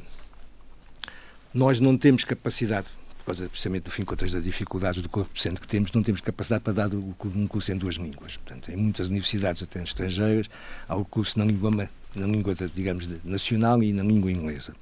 Nós 1.54 1.80
não 1.80 1.98
temos 1.98 2.24
capacidade, 2.24 2.88
por 3.20 3.26
causa 3.28 3.50
precisamente 3.50 3.84
do 3.84 3.92
fim 3.92 4.04
contas 4.04 4.32
das 4.32 4.44
dificuldades 4.44 5.02
do 5.02 5.10
corpo 5.10 5.34
docente 5.34 5.60
que 5.60 5.68
temos, 5.68 5.92
não 5.92 6.04
temos 6.04 6.22
capacidade 6.22 6.64
para 6.64 6.74
dar 6.74 6.90
um 6.94 7.48
curso 7.48 7.72
em 7.72 7.78
duas 7.78 7.96
línguas. 7.96 8.38
Portanto, 8.38 8.72
em 8.72 8.76
muitas 8.76 9.08
universidades, 9.08 9.64
até 9.64 9.82
estrangeiras, 9.82 10.48
há 10.88 10.96
o 10.96 11.04
curso 11.04 11.40
na 11.40 11.46
língua, 11.46 11.90
na 12.16 12.28
língua 12.28 12.56
digamos, 12.74 13.10
nacional 13.24 13.82
e 13.82 13.92
na 13.92 14.04
língua 14.04 14.32
inglesa. 14.32 14.74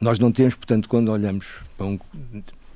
Nós 0.00 0.18
não 0.18 0.30
temos, 0.32 0.54
portanto, 0.54 0.88
quando 0.88 1.10
olhamos 1.10 1.46
para 1.76 1.86
um... 1.86 1.98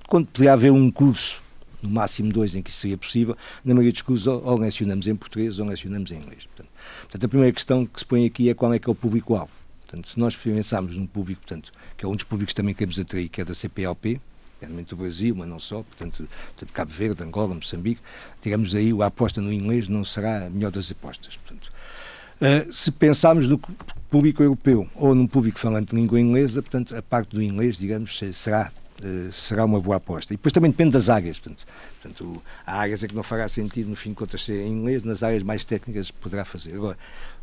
Quando 0.09 0.27
poderia 0.27 0.53
haver 0.53 0.71
um 0.71 0.91
curso 0.91 1.43
no 1.83 1.91
máximo 1.91 2.33
dois 2.33 2.55
em 2.55 2.63
que 2.63 2.71
isso 2.71 2.81
seria 2.81 2.97
possível, 2.97 3.37
na 3.65 3.75
maioria 3.75 3.93
dos 3.93 4.03
cursos 4.03 4.27
ou 4.27 4.59
lecionamos 4.59 5.07
em 5.07 5.15
português 5.15 5.59
ou 5.59 5.67
lecionamos 5.67 6.11
em 6.11 6.17
inglês. 6.17 6.47
Portanto, 6.47 7.25
a 7.25 7.29
primeira 7.29 7.53
questão 7.53 7.85
que 7.85 8.01
se 8.01 8.07
põe 8.07 8.25
aqui 8.25 8.49
é 8.49 8.55
qual 8.55 8.73
é 8.73 8.79
que 8.79 8.89
é 8.89 8.93
o 8.93 8.95
público-alvo. 8.95 9.53
Portanto, 9.95 10.09
se 10.09 10.19
nós 10.19 10.35
pensarmos 10.35 10.97
num 10.97 11.07
público, 11.07 11.41
portanto, 11.43 11.73
que 11.97 12.05
é 12.05 12.09
um 12.09 12.17
dos 12.17 12.25
públicos 12.25 12.53
que 12.53 12.57
também 12.57 12.75
queremos 12.75 12.99
atrair, 12.99 13.29
que 13.29 13.41
é 13.41 13.45
da 13.45 13.55
CPLP, 13.55 14.21
realmente 14.61 14.89
do 14.89 14.97
Brasil, 14.97 15.35
mas 15.37 15.49
não 15.49 15.61
só, 15.61 15.83
portanto, 15.83 16.29
de 16.57 16.67
Cabo 16.67 16.91
Verde, 16.91 17.23
Angola, 17.23 17.55
Moçambique, 17.55 18.01
digamos 18.43 18.75
aí, 18.75 18.91
a 19.01 19.07
aposta 19.07 19.41
no 19.41 19.53
inglês 19.53 19.89
não 19.89 20.05
será 20.05 20.47
a 20.47 20.51
melhor 20.51 20.73
das 20.73 20.91
apostas. 20.91 21.37
Portanto, 21.37 21.71
uh, 22.41 22.73
se 22.73 22.91
pensarmos 22.91 23.47
no 23.47 23.61
público 24.11 24.43
europeu 24.43 24.89
ou 24.97 25.15
num 25.15 25.29
público 25.29 25.61
falante 25.61 25.91
de 25.91 25.97
língua 25.97 26.21
inglesa, 26.21 26.61
portanto, 26.61 26.97
a 26.97 27.03
parte 27.03 27.37
do 27.37 27.41
inglês, 27.41 27.79
digamos, 27.79 28.19
será 28.33 28.73
eh, 29.03 29.29
será 29.33 29.65
uma 29.65 29.81
boa 29.81 29.97
aposta. 29.97 30.33
E 30.33 30.37
depois 30.37 30.53
também 30.53 30.71
depende 30.71 30.93
das 30.93 31.11
áreas. 31.11 31.39
Portanto, 31.39 31.67
portanto, 32.01 32.43
há 32.65 32.79
áreas 32.79 33.03
em 33.03 33.09
que 33.09 33.15
não 33.15 33.23
fará 33.23 33.49
sentido, 33.49 33.91
no 33.91 33.97
fim 33.97 34.11
de 34.11 34.17
contas, 34.17 34.45
ser 34.45 34.63
em 34.63 34.73
inglês, 34.73 35.03
nas 35.03 35.23
áreas 35.23 35.43
mais 35.43 35.65
técnicas 35.65 36.11
poderá 36.11 36.45
fazer. 36.45 36.75
Agora, 36.75 36.97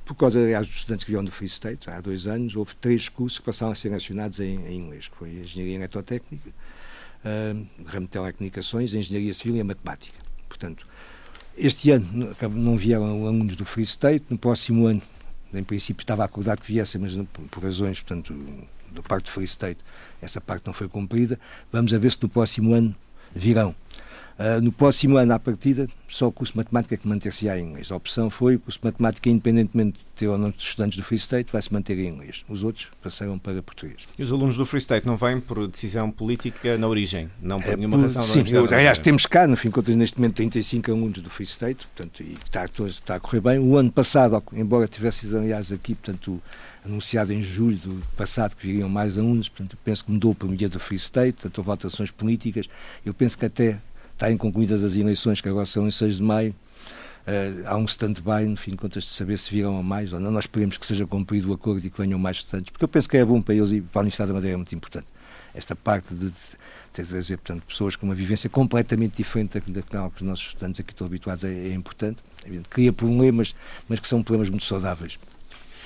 por 0.05 0.15
causa, 0.15 0.39
aliás, 0.39 0.67
dos 0.67 0.77
estudantes 0.77 1.05
que 1.05 1.11
vieram 1.11 1.23
do 1.23 1.31
Free 1.31 1.47
State, 1.47 1.89
há 1.89 2.01
dois 2.01 2.27
anos, 2.27 2.55
houve 2.55 2.75
três 2.75 3.07
cursos 3.07 3.39
que 3.39 3.45
passaram 3.45 3.71
a 3.71 3.75
ser 3.75 3.89
nacionados 3.89 4.39
em, 4.39 4.65
em 4.65 4.77
inglês, 4.79 5.07
que 5.07 5.15
foi 5.15 5.29
Engenharia 5.29 5.75
Eletrotécnica, 5.75 6.49
uh, 6.49 7.67
Ramo 7.85 8.05
de 8.05 8.11
Telecomunicações, 8.11 8.93
Engenharia 8.93 9.33
Civil 9.33 9.55
e 9.57 9.61
a 9.61 9.63
Matemática. 9.63 10.17
Portanto, 10.49 10.87
este 11.57 11.91
ano 11.91 12.35
não 12.51 12.77
vieram 12.77 13.25
alunos 13.25 13.55
do 13.55 13.65
Free 13.65 13.83
State, 13.83 14.25
no 14.29 14.37
próximo 14.37 14.87
ano, 14.87 15.01
em 15.53 15.63
princípio 15.63 16.01
estava 16.01 16.23
acordado 16.23 16.61
que 16.61 16.71
viessem, 16.71 16.99
mas 16.99 17.17
por 17.49 17.63
razões, 17.63 18.01
portanto, 18.01 18.33
do 18.91 19.03
Parque 19.03 19.25
de 19.25 19.31
Free 19.31 19.45
State, 19.45 19.79
essa 20.21 20.39
parte 20.39 20.65
não 20.65 20.73
foi 20.73 20.87
cumprida. 20.87 21.39
Vamos 21.71 21.93
a 21.93 21.97
ver 21.97 22.11
se 22.11 22.21
no 22.21 22.29
próximo 22.29 22.73
ano 22.73 22.95
virão. 23.33 23.75
Uh, 24.39 24.61
no 24.61 24.71
próximo 24.71 25.17
ano, 25.17 25.33
à 25.33 25.39
partida, 25.39 25.87
só 26.07 26.27
o 26.27 26.31
curso 26.31 26.53
de 26.53 26.57
matemática 26.57 26.97
que 26.97 27.07
manter-se-á 27.07 27.57
em 27.57 27.69
inglês. 27.69 27.91
A 27.91 27.95
opção 27.95 28.29
foi 28.29 28.55
o 28.55 28.59
curso 28.59 28.79
de 28.79 28.85
matemática, 28.85 29.29
independentemente 29.29 29.99
de 29.99 30.05
ter 30.15 30.27
ou 30.27 30.37
não 30.37 30.49
estudantes 30.49 30.97
do 30.97 31.03
Free 31.03 31.17
State, 31.17 31.51
vai 31.51 31.61
se 31.61 31.71
manter 31.71 31.97
em 31.99 32.07
inglês. 32.07 32.43
Os 32.49 32.63
outros 32.63 32.87
passaram 33.01 33.37
para 33.37 33.61
português. 33.61 34.07
E 34.17 34.21
os 34.21 34.31
alunos 34.31 34.57
do 34.57 34.65
Free 34.65 34.79
State 34.79 35.05
não 35.05 35.15
vêm 35.15 35.39
por 35.39 35.67
decisão 35.67 36.11
política 36.11 36.77
na 36.77 36.87
origem? 36.87 37.29
Não 37.41 37.59
por 37.59 37.73
é, 37.73 37.75
nenhuma 37.77 37.97
razão 37.97 38.21
Sim, 38.21 38.43
eu, 38.49 38.65
aliás, 38.65 38.99
temos 38.99 39.25
cá, 39.25 39.47
no 39.47 39.55
fim 39.55 39.69
de 39.69 39.75
contas, 39.75 39.95
neste 39.95 40.17
momento 40.17 40.35
35 40.35 40.91
alunos 40.91 41.21
do 41.21 41.29
Free 41.29 41.45
State, 41.45 41.87
portanto, 41.87 42.23
e 42.23 42.37
está, 42.43 42.65
está 42.65 43.15
a 43.15 43.19
correr 43.19 43.41
bem. 43.41 43.59
O 43.59 43.77
ano 43.77 43.91
passado, 43.91 44.41
embora 44.53 44.87
tivesse, 44.87 45.35
aliás, 45.35 45.71
aqui, 45.71 45.93
portanto, 45.95 46.41
anunciado 46.83 47.31
em 47.31 47.41
julho 47.41 47.77
do 47.77 48.07
passado 48.17 48.55
que 48.55 48.65
viriam 48.65 48.89
mais 48.89 49.17
alunos, 49.17 49.47
portanto, 49.47 49.77
penso 49.83 50.03
que 50.03 50.11
mudou 50.11 50.33
para 50.33 50.47
o 50.47 50.55
do 50.55 50.79
Free 50.79 50.97
State, 50.97 51.33
portanto, 51.33 51.57
houve 51.59 51.69
alterações 51.69 52.11
políticas. 52.11 52.67
Eu 53.05 53.13
penso 53.13 53.37
que 53.37 53.45
até 53.45 53.79
estarem 54.21 54.37
concluídas 54.37 54.83
as 54.83 54.95
eleições, 54.95 55.41
que 55.41 55.49
agora 55.49 55.65
são 55.65 55.87
em 55.87 55.91
6 55.91 56.17
de 56.17 56.23
maio, 56.23 56.55
uh, 57.25 57.67
há 57.67 57.75
um 57.75 57.85
stand-by, 57.85 58.45
no 58.45 58.55
fim 58.55 58.71
de 58.71 58.77
contas, 58.77 59.03
de 59.03 59.09
saber 59.09 59.37
se 59.37 59.49
virão 59.49 59.79
a 59.79 59.83
mais 59.83 60.13
ou 60.13 60.19
não. 60.19 60.29
Nós 60.29 60.43
esperemos 60.43 60.77
que 60.77 60.85
seja 60.85 61.07
cumprido 61.07 61.49
o 61.49 61.53
acordo 61.53 61.85
e 61.85 61.89
que 61.89 61.97
venham 61.97 62.19
mais 62.19 62.37
estudantes, 62.37 62.69
porque 62.69 62.83
eu 62.83 62.87
penso 62.87 63.09
que 63.09 63.17
é 63.17 63.25
bom 63.25 63.41
para 63.41 63.55
eles 63.55 63.71
e 63.71 63.81
para 63.81 64.01
a 64.01 64.03
Universidade 64.03 64.27
da 64.27 64.35
Madeira 64.35 64.53
é 64.53 64.57
muito 64.57 64.75
importante. 64.75 65.07
esta 65.55 65.75
parte 65.75 66.13
de, 66.13 66.29
de, 66.29 67.03
dizer, 67.03 67.37
portanto, 67.37 67.63
pessoas 67.65 67.95
com 67.95 68.05
uma 68.05 68.13
vivência 68.13 68.47
completamente 68.47 69.17
diferente 69.17 69.59
daquela 69.59 70.09
que 70.11 70.17
os 70.17 70.21
nossos 70.21 70.47
estudantes 70.49 70.79
aqui 70.79 70.91
estão 70.91 71.07
habituados 71.07 71.43
é, 71.43 71.49
é 71.51 71.73
importante. 71.73 72.23
Cria 72.69 72.93
problemas, 72.93 73.55
mas 73.89 73.99
que 73.99 74.07
são 74.07 74.21
problemas 74.21 74.49
muito 74.49 74.65
saudáveis. 74.65 75.17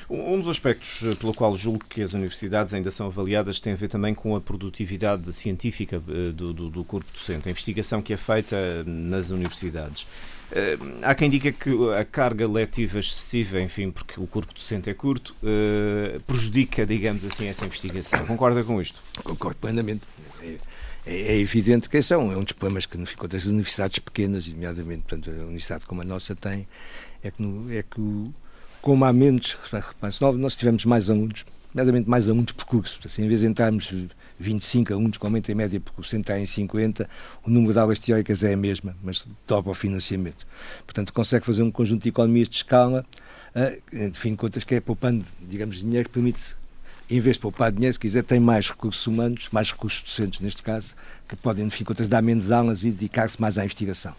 Um 0.10 0.38
dos 0.38 0.48
aspectos 0.48 1.04
eh, 1.04 1.16
pelo 1.16 1.34
qual 1.34 1.56
julgo 1.56 1.84
que 1.90 2.02
as 2.02 2.14
universidades 2.14 2.74
ainda 2.74 2.92
são 2.92 3.08
avaliadas 3.08 3.60
tem 3.60 3.74
a 3.74 3.76
ver 3.76 3.88
também 3.88 4.14
com 4.14 4.36
a 4.36 4.42
produtividade 4.42 5.32
científica 5.34 6.02
eh, 6.08 6.32
do, 6.32 6.54
do, 6.54 6.70
do 6.70 6.84
corpo 6.84 7.08
docente, 7.12 7.48
a 7.48 7.52
investigação 7.52 8.02
que 8.02 8.14
é 8.14 8.18
feita 8.18 8.84
nas 8.86 9.32
universidades. 9.32 10.06
Eh, 10.52 10.78
há 11.02 11.16
quem 11.16 11.30
diga 11.30 11.52
que 11.52 11.72
a 11.98 12.06
carga 12.06 12.48
letiva 12.48 13.00
excessiva, 13.00 13.60
enfim, 13.60 13.90
porque 13.90 14.20
o 14.20 14.28
corpo 14.28 14.54
docente 14.54 14.90
é 14.92 14.94
curto, 14.94 15.36
prejudica, 16.28 16.86
digamos 16.86 17.26
assim, 17.26 17.48
essa 17.48 17.66
investigação. 17.66 18.26
Concorda 18.28 18.64
com 18.64 18.80
isto? 18.80 19.02
Concordo 19.24 19.58
plenamente. 19.58 20.02
É, 20.44 20.58
é, 21.06 21.16
é 21.34 21.40
evidente 21.40 21.90
que 21.90 22.02
são. 22.02 22.32
É 22.32 22.38
um 22.38 22.44
dos 22.44 22.54
problemas 22.54 22.86
que, 22.86 22.98
no 22.98 23.08
fim 23.08 23.18
das 23.28 23.46
universidades 23.46 24.00
pequenas, 24.00 24.48
nomeadamente, 24.48 25.04
portanto, 25.08 25.30
a 25.30 25.44
universidade 25.46 25.86
como 25.88 26.02
a 26.02 26.06
nossa 26.06 26.36
tem, 26.36 26.68
é 27.24 27.32
que, 27.32 27.42
no, 27.42 27.72
é 27.72 27.84
que 27.84 28.00
o 28.00 28.32
como 28.86 29.04
há 29.04 29.12
menos, 29.12 29.58
nós 30.38 30.56
tivemos 30.56 30.86
mais 30.86 31.10
alunos, 31.10 31.44
nomeadamente 31.74 32.08
mais 32.08 32.30
alunos 32.30 32.52
por 32.52 32.66
curso. 32.66 33.00
Assim, 33.04 33.24
em 33.24 33.28
vez 33.28 33.40
de 33.40 33.48
entrarmos 33.48 33.92
25 34.40 34.94
alunos, 34.94 35.18
com 35.18 35.26
aumento 35.26 35.52
em 35.52 35.56
média 35.56 35.80
por 35.80 35.92
curso, 35.92 36.16
entrar 36.16 36.40
em 36.40 36.46
50, 36.46 37.10
o 37.44 37.50
número 37.50 37.74
de 37.74 37.80
aulas 37.80 37.98
teóricas 37.98 38.44
é 38.44 38.54
a 38.54 38.58
mesma, 38.58 38.96
mas 39.02 39.26
dobra 39.48 39.72
o 39.72 39.74
financiamento. 39.74 40.46
Portanto, 40.86 41.12
consegue 41.14 41.44
fazer 41.44 41.64
um 41.64 41.72
conjunto 41.72 42.04
de 42.04 42.10
economias 42.10 42.48
de 42.48 42.58
escala, 42.58 43.04
uh, 43.56 44.12
de 44.12 44.20
fim 44.20 44.30
de 44.30 44.38
contas, 44.38 44.64
que 44.64 44.76
é 44.76 44.80
poupando, 44.80 45.26
digamos, 45.42 45.78
dinheiro 45.78 46.08
que 46.08 46.14
permite, 46.14 46.56
em 47.10 47.20
vez 47.20 47.38
de 47.38 47.42
poupar 47.42 47.72
dinheiro, 47.72 47.92
se 47.92 48.00
quiser, 48.00 48.24
tem 48.24 48.40
mais 48.40 48.70
recursos 48.70 49.08
humanos, 49.08 49.48
mais 49.52 49.72
recursos 49.72 50.04
docentes, 50.04 50.42
neste 50.42 50.62
caso, 50.62 50.96
que 51.28 51.36
podem, 51.36 51.66
no 51.66 51.72
fim 51.72 51.80
de 51.80 51.86
contas, 51.86 52.08
dar 52.08 52.22
menos 52.22 52.52
aulas 52.52 52.84
e 52.84 52.92
dedicar-se 52.92 53.42
mais 53.42 53.58
à 53.58 53.64
investigação. 53.64 54.14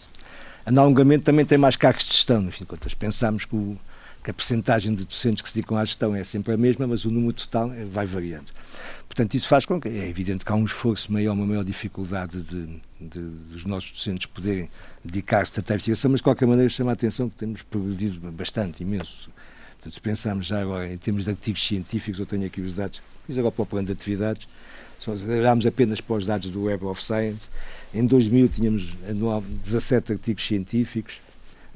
Analogamente, 0.64 1.22
também 1.22 1.46
tem 1.46 1.56
mais 1.56 1.76
cargos 1.76 2.02
de 2.02 2.10
gestão, 2.10 2.42
no 2.42 2.50
fim 2.50 2.64
de 2.64 2.70
contas. 2.70 2.94
Pensamos 2.94 3.44
que 3.44 3.54
o 3.54 3.78
que 4.26 4.32
a 4.32 4.34
percentagem 4.34 4.92
de 4.92 5.04
docentes 5.04 5.40
que 5.40 5.48
se 5.48 5.54
dedicam 5.54 5.78
à 5.78 5.84
gestão 5.84 6.12
é 6.12 6.24
sempre 6.24 6.52
a 6.52 6.56
mesma, 6.56 6.84
mas 6.84 7.04
o 7.04 7.12
número 7.12 7.32
total 7.32 7.70
vai 7.92 8.06
variando. 8.06 8.50
Portanto, 9.06 9.34
isso 9.34 9.46
faz 9.46 9.64
com 9.64 9.80
que, 9.80 9.86
é 9.86 10.08
evidente 10.08 10.44
que 10.44 10.50
há 10.50 10.54
um 10.56 10.64
esforço 10.64 11.12
maior, 11.12 11.32
uma 11.32 11.46
maior 11.46 11.64
dificuldade 11.64 12.42
de, 12.42 12.66
de, 13.00 13.20
dos 13.20 13.64
nossos 13.64 13.92
docentes 13.92 14.26
poderem 14.26 14.68
dedicar-se 15.04 15.52
a 15.60 15.62
investigação, 15.62 16.10
mas 16.10 16.18
de 16.18 16.24
qualquer 16.24 16.44
maneira 16.44 16.68
chama 16.68 16.90
a 16.90 16.94
atenção 16.94 17.28
que 17.28 17.36
temos 17.36 17.62
progredido 17.62 18.18
bastante, 18.32 18.82
imenso. 18.82 19.30
Portanto, 19.74 19.94
se 19.94 20.00
pensarmos 20.00 20.46
já 20.46 20.60
agora 20.60 20.92
em 20.92 20.98
termos 20.98 21.26
de 21.26 21.30
artigos 21.30 21.64
científicos, 21.64 22.18
eu 22.18 22.26
tenho 22.26 22.46
aqui 22.46 22.60
os 22.60 22.72
dados, 22.72 23.00
fiz 23.28 23.38
agora 23.38 23.52
para 23.52 23.62
o 23.62 23.66
plano 23.66 23.86
de 23.86 23.92
atividades, 23.92 24.48
se 24.98 25.08
olharmos 25.08 25.64
apenas 25.66 26.00
para 26.00 26.16
os 26.16 26.26
dados 26.26 26.50
do 26.50 26.64
Web 26.64 26.84
of 26.86 27.00
Science, 27.00 27.48
em 27.94 28.04
2000 28.04 28.48
tínhamos 28.48 28.92
anual 29.08 29.40
17 29.40 30.14
artigos 30.14 30.44
científicos, 30.44 31.20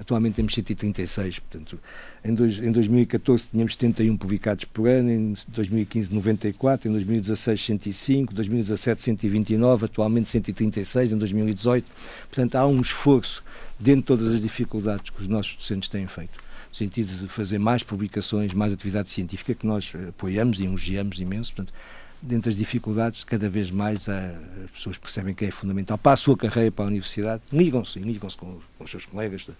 Atualmente 0.01 0.37
temos 0.37 0.55
136, 0.55 1.41
portanto, 1.41 1.79
em, 2.25 2.35
dois, 2.35 2.59
em 2.59 2.73
2014 2.73 3.49
tínhamos 3.49 3.75
71 3.75 4.17
publicados 4.17 4.65
por 4.65 4.89
ano, 4.89 5.11
em 5.11 5.35
2015 5.49 6.15
94, 6.15 6.89
em 6.89 6.93
2016 6.93 7.67
105, 7.67 8.35
2017 8.35 9.03
129, 9.03 9.85
atualmente 9.85 10.31
136, 10.31 11.13
em 11.13 11.19
2018. 11.19 11.91
Portanto, 12.31 12.55
há 12.57 12.67
um 12.67 12.81
esforço 12.81 13.45
dentro 13.79 14.01
de 14.01 14.07
todas 14.07 14.35
as 14.35 14.41
dificuldades 14.41 15.11
que 15.11 15.21
os 15.21 15.29
nossos 15.29 15.55
docentes 15.55 15.89
têm 15.89 16.07
feito 16.07 16.51
no 16.71 16.75
sentido 16.75 17.13
de 17.13 17.29
fazer 17.29 17.59
mais 17.59 17.83
publicações, 17.83 18.55
mais 18.55 18.73
atividade 18.73 19.11
científica, 19.11 19.55
que 19.55 19.67
nós 19.67 19.93
apoiamos 20.09 20.61
e 20.61 20.65
elogiamos 20.65 21.19
imenso. 21.19 21.53
Portanto, 21.53 21.75
dentro 22.23 22.51
das 22.51 22.57
dificuldades, 22.57 23.25
cada 23.25 23.49
vez 23.49 23.71
mais 23.71 24.09
as 24.09 24.71
pessoas 24.73 24.99
percebem 24.99 25.35
que 25.35 25.45
é 25.45 25.51
fundamental 25.51 25.97
para 25.97 26.13
a 26.13 26.17
sua 26.17 26.37
carreira, 26.37 26.71
para 26.71 26.85
a 26.85 26.89
universidade, 26.89 27.43
ligam-se 27.53 27.99
ligam-se 27.99 28.37
com, 28.37 28.59
com, 28.77 28.85
os 28.85 28.91
seus 28.91 29.07
colegas 29.07 29.43
de, 29.43 29.53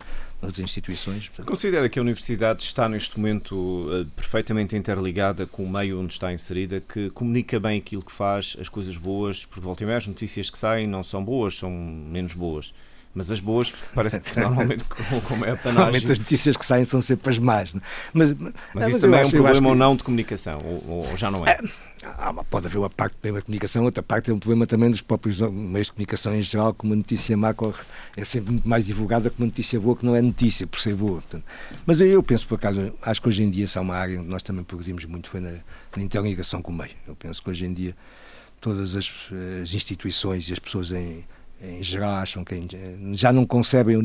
outras 0.43 0.59
instituições. 0.61 1.29
Portanto. 1.29 1.47
Considera 1.47 1.89
que 1.89 1.99
a 1.99 2.03
universidade 2.03 2.63
está 2.63 2.89
neste 2.89 3.19
momento 3.19 3.55
uh, 3.55 4.05
perfeitamente 4.17 4.77
interligada 4.77 5.47
com 5.47 5.65
o 5.65 5.71
meio 5.71 6.01
onde 6.01 6.13
está 6.13 6.33
inserida, 6.33 6.81
que 6.81 7.11
comunica 7.11 7.59
bem 7.59 7.79
aquilo 7.79 8.03
que 8.03 8.13
faz, 8.13 8.57
as 8.61 8.69
coisas 8.69 8.97
boas, 8.97 9.45
porque 9.45 9.61
volta 9.61 9.83
e 9.83 9.87
meia 9.87 9.99
as 9.99 10.07
notícias 10.07 10.51
que 10.51 10.59
saem 10.59 10.87
não 10.87 11.03
são 11.03 11.25
boas, 11.25 11.57
são 11.57 11.71
menos 11.71 12.35
boas 12.35 12.73
mas 13.15 13.31
as 13.31 13.41
boas 13.41 13.73
parece 13.95 14.21
que 14.21 14.39
normalmente 14.41 14.89
como 14.89 15.45
é 15.45 15.51
a 15.51 15.57
panagem. 15.57 15.73
Normalmente 15.73 16.13
as 16.13 16.19
notícias 16.19 16.57
que 16.57 16.65
saem 16.65 16.85
são 16.85 17.01
sempre 17.01 17.31
as 17.31 17.39
más. 17.39 17.75
Né? 17.75 17.81
Mas, 18.13 18.33
mas, 18.33 18.53
mas 18.75 18.89
isso 18.89 19.01
também 19.01 19.21
é 19.21 19.27
um 19.27 19.31
problema 19.31 19.69
ou 19.69 19.75
não 19.75 19.97
de 19.97 20.03
comunicação, 20.03 20.59
ou, 20.65 21.09
ou 21.09 21.17
já 21.17 21.31
não 21.31 21.45
é? 21.45 21.51
é 21.51 21.61
pode 22.49 22.67
haver 22.67 22.79
uma 22.79 22.89
parte 22.89 23.13
de 23.13 23.19
problema 23.19 23.41
de 23.41 23.47
comunicação, 23.47 23.85
outra 23.85 24.03
parte 24.03 24.31
é 24.31 24.35
um 24.35 24.39
problema 24.39 24.67
também 24.67 24.91
dos 24.91 25.01
próprios 25.01 25.41
meios 25.41 25.89
de 25.89 25.93
comunicação 25.93 26.35
em 26.35 26.43
geral, 26.43 26.73
como 26.73 26.93
a 26.93 26.97
notícia 26.97 27.37
má 27.37 27.55
é 28.17 28.25
sempre 28.25 28.53
muito 28.53 28.69
mais 28.69 28.87
divulgada 28.87 29.29
que 29.29 29.39
uma 29.39 29.47
notícia 29.47 29.79
boa 29.79 29.97
que 29.97 30.07
não 30.07 30.15
é 30.15 30.23
notícia, 30.23 30.67
por 30.67 30.81
ser 30.81 30.95
boa. 30.95 31.21
Portanto. 31.21 31.45
Mas 31.85 32.01
eu 32.01 32.23
penso, 32.23 32.47
por 32.47 32.55
acaso, 32.55 32.95
acho 33.03 33.21
que 33.21 33.29
hoje 33.29 33.43
em 33.43 33.51
dia 33.51 33.65
essa 33.65 33.81
é 33.81 33.83
uma 33.83 33.97
área 33.97 34.21
onde 34.21 34.29
nós 34.29 34.43
também 34.43 34.65
progredimos 34.65 35.05
muito, 35.05 35.29
foi 35.29 35.41
na, 35.41 35.53
na 35.97 36.03
interligação 36.03 36.63
com 36.63 36.71
o 36.71 36.75
meio. 36.75 36.93
Eu 37.07 37.15
penso 37.17 37.43
que 37.43 37.51
hoje 37.51 37.67
em 37.67 37.75
dia 37.75 37.95
todas 38.61 38.95
as, 38.95 39.11
as 39.63 39.75
instituições 39.75 40.49
e 40.49 40.53
as 40.53 40.59
pessoas 40.59 40.93
em 40.93 41.25
em 41.63 41.83
geral 41.83 42.15
acham 42.15 42.45
que 42.45 42.57
já 43.13 43.33
não 43.33 43.45
concebem 43.45 43.97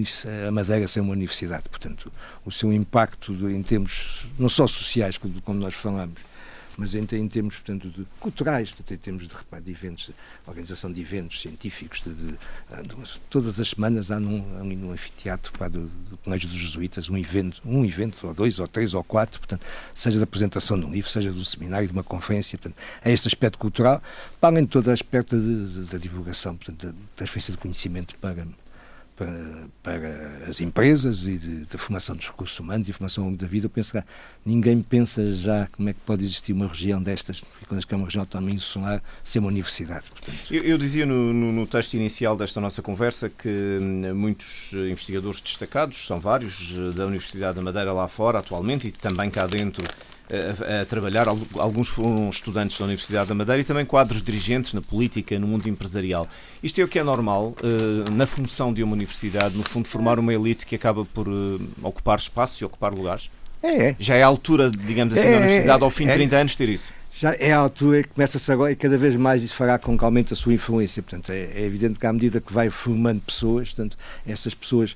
a 0.48 0.52
Madeira 0.52 0.88
ser 0.88 1.00
uma 1.00 1.14
universidade. 1.14 1.70
Portanto, 1.70 2.12
o 2.46 2.52
seu 2.52 2.72
impacto 2.74 3.32
em 3.50 3.64
termos 3.64 4.28
não 4.38 4.50
só 4.50 4.68
sociais, 4.68 5.18
como 5.18 5.60
nós 5.60 5.74
falamos, 5.74 6.20
mas 6.78 6.96
em, 6.96 7.02
em 7.02 7.28
termos 7.28 7.56
portanto, 7.56 7.90
de, 7.90 8.06
culturais, 8.20 8.70
portanto, 8.70 8.94
em 8.94 8.98
termos 8.98 9.28
de, 9.28 9.62
de 9.62 9.72
eventos, 9.72 10.06
de 10.06 10.14
organização 10.46 10.92
de 10.92 11.02
eventos 11.02 11.42
científicos, 11.42 12.02
de, 12.04 12.14
de, 12.14 12.38
todas 13.30 13.60
as 13.60 13.70
semanas 13.70 14.12
há 14.12 14.20
num, 14.20 14.40
num 14.64 14.92
anfiteatro 14.92 15.52
pá, 15.58 15.68
do, 15.68 15.88
do 15.88 16.18
Colégio 16.18 16.50
dos 16.50 16.58
Jesuítas 16.58 17.10
um 17.10 17.18
evento, 17.18 17.62
um 17.66 17.86
evento, 17.86 18.28
ou 18.28 18.34
dois, 18.34 18.60
ou 18.60 18.68
três, 18.68 18.94
ou 18.94 19.04
quatro, 19.04 19.40
portanto, 19.40 19.66
seja 19.94 20.18
da 20.18 20.24
apresentação 20.24 20.80
de 20.80 20.86
um 20.86 20.92
livro, 20.92 21.10
seja 21.10 21.32
do 21.32 21.46
seminário, 21.46 21.88
de 21.88 21.94
uma 21.94 22.04
conferência, 22.04 22.58
portanto, 22.58 22.82
é 23.04 23.12
este 23.12 23.28
aspecto 23.28 23.58
cultural, 23.58 24.02
para 24.40 24.50
além 24.50 24.64
de 24.64 24.70
todo 24.70 24.88
o 24.88 24.92
aspecto 24.92 25.36
da 25.92 25.98
divulgação, 25.98 26.56
portanto, 26.56 26.88
da 26.88 26.94
transferência 27.16 27.52
de 27.52 27.58
conhecimento 27.58 28.16
para 28.18 28.46
para, 29.16 29.68
para 29.82 30.10
as 30.50 30.60
empresas 30.60 31.26
e 31.26 31.38
de, 31.38 31.78
formação 31.78 32.16
dos 32.16 32.28
recursos 32.28 32.60
humanos 32.60 32.90
e 32.90 32.94
formação 32.94 33.24
ao 33.24 33.30
longo 33.30 33.42
da 33.42 33.48
vida, 33.48 33.66
eu 33.66 33.70
penso 33.70 33.94
que 33.94 34.04
ninguém 34.46 34.82
pensa 34.82 35.34
já 35.34 35.68
como 35.72 35.90
é 35.90 35.94
que 35.94 36.00
pode 36.02 36.24
existir 36.24 36.54
uma 36.54 36.68
região 36.68 37.02
destas, 37.02 37.42
que 37.42 37.94
é 37.94 37.98
uma 37.98 38.06
região 38.06 38.22
autónoma 38.22 38.52
insular, 38.52 39.02
ser 39.24 39.40
uma 39.40 39.48
universidade. 39.48 40.06
Eu, 40.52 40.64
eu, 40.64 40.78
dizia 40.78 41.06
no, 41.06 41.34
no, 41.34 41.52
no, 41.52 41.68
texto 41.68 41.94
inicial 41.94 42.36
desta 42.36 42.60
nossa 42.60 42.82
conversa 42.82 43.30
que 43.30 43.80
hum, 43.82 44.14
muitos 44.14 44.72
investigadores 44.74 45.42
destacados, 45.42 46.06
são 46.06 46.20
vários, 46.20 46.74
da 46.94 47.06
Universidade 47.06 47.56
da 47.56 47.62
Madeira 47.62 47.94
lá 47.94 48.08
fora 48.08 48.40
atualmente 48.40 48.88
e 48.88 48.92
também 48.92 49.30
cá 49.30 49.48
dentro, 49.48 49.86
a, 50.30 50.82
a, 50.82 50.86
trabalhar. 50.86 51.28
Alguns 51.28 51.90
foram 51.90 52.30
estudantes 52.30 52.78
da 52.78 52.86
Universidade 52.86 53.30
da 53.30 53.36
Madeira 53.36 53.62
e 53.62 53.64
também 53.64 53.86
quadros 53.86 54.22
dirigentes 54.22 54.74
na 54.74 54.82
política, 54.82 55.38
no 55.40 55.48
mundo 55.48 55.68
empresarial. 55.68 56.28
Isto 56.62 56.82
é 56.82 56.84
o 56.84 56.88
que 56.88 57.00
é 57.00 57.04
normal 57.04 57.56
uh, 57.62 58.12
na 58.12 58.26
função 58.26 58.74
de 58.74 58.84
uma 58.84 58.94
universidade, 58.94 59.56
no 59.56 59.64
fundo, 59.68 59.88
formar 59.88 60.20
uma 60.20 60.34
elite 60.34 60.66
que 60.66 60.76
acaba 60.76 61.06
por 61.06 61.28
uh, 61.28 61.62
ocupar 61.82 62.20
espaços 62.20 62.60
e 62.60 62.66
ocupar 62.66 62.94
lugares? 62.94 63.30
É, 63.62 63.90
é. 63.90 63.96
Já 64.00 64.16
é 64.16 64.24
a 64.24 64.28
altura, 64.28 64.70
digamos 64.70 65.14
assim, 65.14 65.28
é, 65.28 65.32
da 65.32 65.38
universidade, 65.38 65.84
ao 65.84 65.90
fim 65.90 66.06
de 66.06 66.14
30 66.14 66.36
é, 66.36 66.42
anos, 66.42 66.56
ter 66.56 66.70
isso? 66.70 66.94
Já 67.18 67.34
é 67.34 67.54
a 67.54 67.58
altura 67.58 68.04
que 68.04 68.10
começa-se 68.10 68.52
agora 68.52 68.74
e 68.74 68.76
cada 68.76 68.98
vez 68.98 69.16
mais 69.16 69.42
isso 69.42 69.56
fará 69.56 69.80
com 69.80 69.98
que 69.98 70.04
aumente 70.04 70.34
a 70.34 70.36
sua 70.36 70.54
influência. 70.54 71.02
Portanto, 71.02 71.32
é, 71.32 71.46
é 71.56 71.62
evidente 71.64 71.98
que 71.98 72.06
à 72.06 72.12
medida 72.12 72.42
que 72.42 72.52
vai 72.52 72.70
formando 72.70 73.22
pessoas, 73.22 73.70
portanto, 73.70 73.98
essas 74.28 74.54
pessoas 74.54 74.96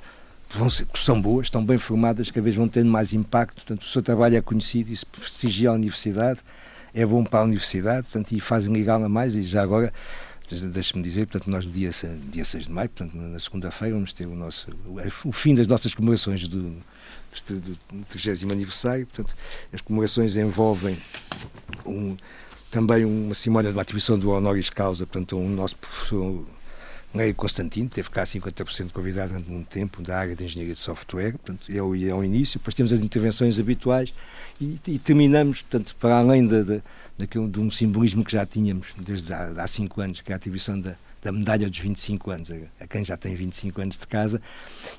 ser, 0.70 0.88
são 0.96 1.22
boas, 1.22 1.48
estão 1.48 1.64
bem 1.64 1.78
formadas, 1.78 2.32
cada 2.32 2.44
vez 2.44 2.56
vão 2.56 2.68
tendo 2.68 2.90
mais 2.90 3.14
impacto, 3.14 3.56
portanto, 3.56 3.84
o 3.84 3.88
seu 3.88 4.02
trabalho 4.02 4.36
é 4.36 4.42
conhecido, 4.42 4.92
isso 4.92 5.06
prestigia 5.06 5.70
a 5.70 5.74
universidade, 5.74 6.40
é 6.94 7.06
bom 7.06 7.24
para 7.24 7.42
a 7.42 7.44
universidade, 7.44 8.08
portanto, 8.08 8.32
e 8.32 8.40
fazem 8.40 8.74
ligá-la 8.74 9.08
mais, 9.08 9.36
e 9.36 9.44
já 9.44 9.62
agora, 9.62 9.94
deixe-me 10.72 11.04
dizer, 11.04 11.28
portanto, 11.28 11.52
nós 11.52 11.66
no 11.66 11.72
dia, 11.72 11.92
dia 12.32 12.44
6 12.44 12.66
de 12.66 12.72
maio, 12.72 12.90
portanto, 12.90 13.16
na 13.16 13.40
segunda-feira, 13.40 13.94
vamos 13.94 14.12
ter 14.12 14.26
o 14.26 14.36
nosso, 14.36 14.68
o 15.24 15.32
fim 15.32 15.54
das 15.54 15.68
nossas 15.68 15.94
comemorações 15.94 16.48
do, 16.48 16.72
do, 17.48 17.60
do 17.60 17.78
30 18.08 18.52
aniversário, 18.52 19.06
portanto, 19.06 19.36
as 19.72 19.82
comemorações 19.82 20.36
envolvem 20.36 20.98
um, 21.86 22.18
também 22.72 23.06
uma 23.06 23.36
cerimónia 23.36 23.72
de 23.72 23.80
atribuição 23.80 24.18
do 24.18 24.32
honoris 24.32 24.70
causa, 24.70 25.06
portanto, 25.06 25.38
um 25.38 25.50
nosso 25.50 25.76
professor 25.78 26.46
Neio 27.12 27.34
Constantino, 27.34 27.90
teve 27.90 28.10
cá 28.10 28.24
50% 28.24 28.92
convidado 28.92 29.30
durante 29.30 29.50
muito 29.50 29.68
tempo 29.68 30.02
da 30.04 30.20
área 30.20 30.36
de 30.36 30.44
engenharia 30.44 30.76
de 30.76 30.80
software, 30.80 31.32
portanto, 31.32 31.72
é 31.72 31.82
o, 31.82 31.96
é 31.96 32.14
o 32.14 32.24
início, 32.24 32.60
depois 32.60 32.76
temos 32.76 32.94
as 32.94 33.00
intervenções 33.00 33.60
habituais 33.60 34.14
e, 34.62 34.80
e 34.86 35.00
terminamos, 35.00 35.64
portanto, 35.64 35.96
para 36.00 36.18
além 36.18 36.48
de, 36.48 36.64
de, 36.64 36.82
de 37.28 37.60
um 37.60 37.72
simbolismo 37.72 38.24
que 38.24 38.32
já 38.32 38.46
tínhamos 38.46 38.94
desde 38.98 39.34
há, 39.34 39.48
há 39.58 39.68
cinco 39.68 40.02
anos, 40.02 40.22
que 40.22 40.32
é 40.32 40.36
a 40.36 40.38
atribuição 40.38 40.80
da, 40.80 40.96
da 41.20 41.32
medalha 41.32 41.68
dos 41.68 41.80
25 41.80 42.30
anos, 42.30 42.52
a, 42.52 42.56
a 42.84 42.88
quem 42.88 43.04
já 43.04 43.18
tem 43.18 43.36
25 43.36 43.82
anos 43.82 43.98
de 43.98 44.06
casa, 44.06 44.40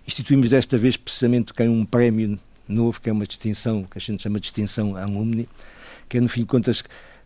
instituímos 0.05 0.51
desta 0.51 0.77
vez 0.77 0.97
precisamente 0.97 1.55
que 1.55 1.63
é 1.63 1.71
um 1.71 1.85
prémio 1.85 2.41
novo, 2.67 3.01
que 3.01 3.09
é 3.09 3.13
uma 3.13 3.27
distinção, 3.27 3.85
que 3.85 3.99
a 3.99 4.01
gente 4.01 4.21
chama 4.21 4.41
de 4.41 4.43
distinção 4.43 4.97
alumni, 4.97 5.49
que 6.09 6.19
é, 6.19 6.21
no 6.21 6.29
fim 6.29 6.41
de 6.41 6.47
contas, 6.47 6.83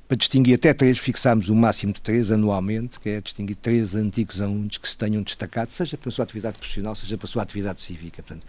para 0.06 0.16
distinguir 0.16 0.54
até 0.54 0.74
três, 0.74 0.98
fixámos 0.98 1.48
o 1.48 1.54
máximo 1.54 1.92
de 1.92 2.02
três 2.02 2.30
anualmente, 2.30 3.00
que 3.00 3.08
é 3.08 3.20
distinguir 3.20 3.56
três 3.56 3.94
antigos 3.94 4.40
alunos 4.40 4.76
que 4.76 4.88
se 4.88 4.96
tenham 4.96 5.22
destacado, 5.22 5.70
seja 5.70 5.96
pela 5.96 6.10
sua 6.10 6.24
atividade 6.24 6.58
profissional, 6.58 6.94
seja 6.94 7.16
pela 7.16 7.26
sua 7.26 7.42
atividade 7.42 7.80
cívica. 7.80 8.22
Portanto, 8.22 8.46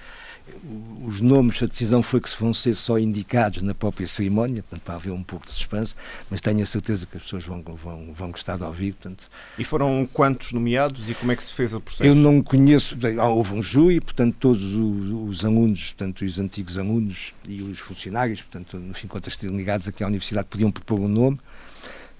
os 1.03 1.21
nomes, 1.21 1.61
a 1.61 1.65
decisão 1.65 2.01
foi 2.01 2.19
que 2.19 2.29
vão 2.39 2.53
ser 2.53 2.73
só 2.75 2.97
indicados 2.97 3.61
na 3.61 3.73
própria 3.73 4.07
cerimónia, 4.07 4.63
portanto, 4.63 4.81
para 4.83 4.95
haver 4.95 5.11
um 5.11 5.21
pouco 5.21 5.45
de 5.45 5.51
suspense, 5.51 5.95
mas 6.29 6.41
tenho 6.41 6.61
a 6.61 6.65
certeza 6.65 7.05
que 7.05 7.17
as 7.17 7.23
pessoas 7.23 7.43
vão, 7.43 7.61
vão, 7.61 8.13
vão 8.13 8.31
gostar 8.31 8.57
de 8.57 8.63
ouvir. 8.63 8.93
Portanto. 8.93 9.29
E 9.57 9.63
foram 9.63 10.07
quantos 10.11 10.51
nomeados 10.53 11.09
e 11.09 11.13
como 11.13 11.31
é 11.31 11.35
que 11.35 11.43
se 11.43 11.53
fez 11.53 11.73
o 11.73 11.81
processo? 11.81 12.09
Eu 12.09 12.15
não 12.15 12.41
conheço, 12.41 12.97
houve 13.29 13.53
um 13.53 13.61
júri, 13.61 14.01
portanto, 14.01 14.35
todos 14.39 14.63
os, 14.63 15.29
os 15.29 15.45
alunos, 15.45 15.93
portanto, 15.93 16.21
os 16.23 16.39
antigos 16.39 16.77
alunos 16.77 17.33
e 17.47 17.61
os 17.61 17.79
funcionários, 17.79 18.41
portanto, 18.41 18.77
no 18.77 18.93
fim 18.93 19.03
de 19.03 19.09
contas, 19.09 19.35
ligados 19.43 19.87
aqui 19.87 20.03
à 20.03 20.07
universidade, 20.07 20.47
podiam 20.49 20.71
propor 20.71 20.99
um 20.99 21.07
nome. 21.07 21.39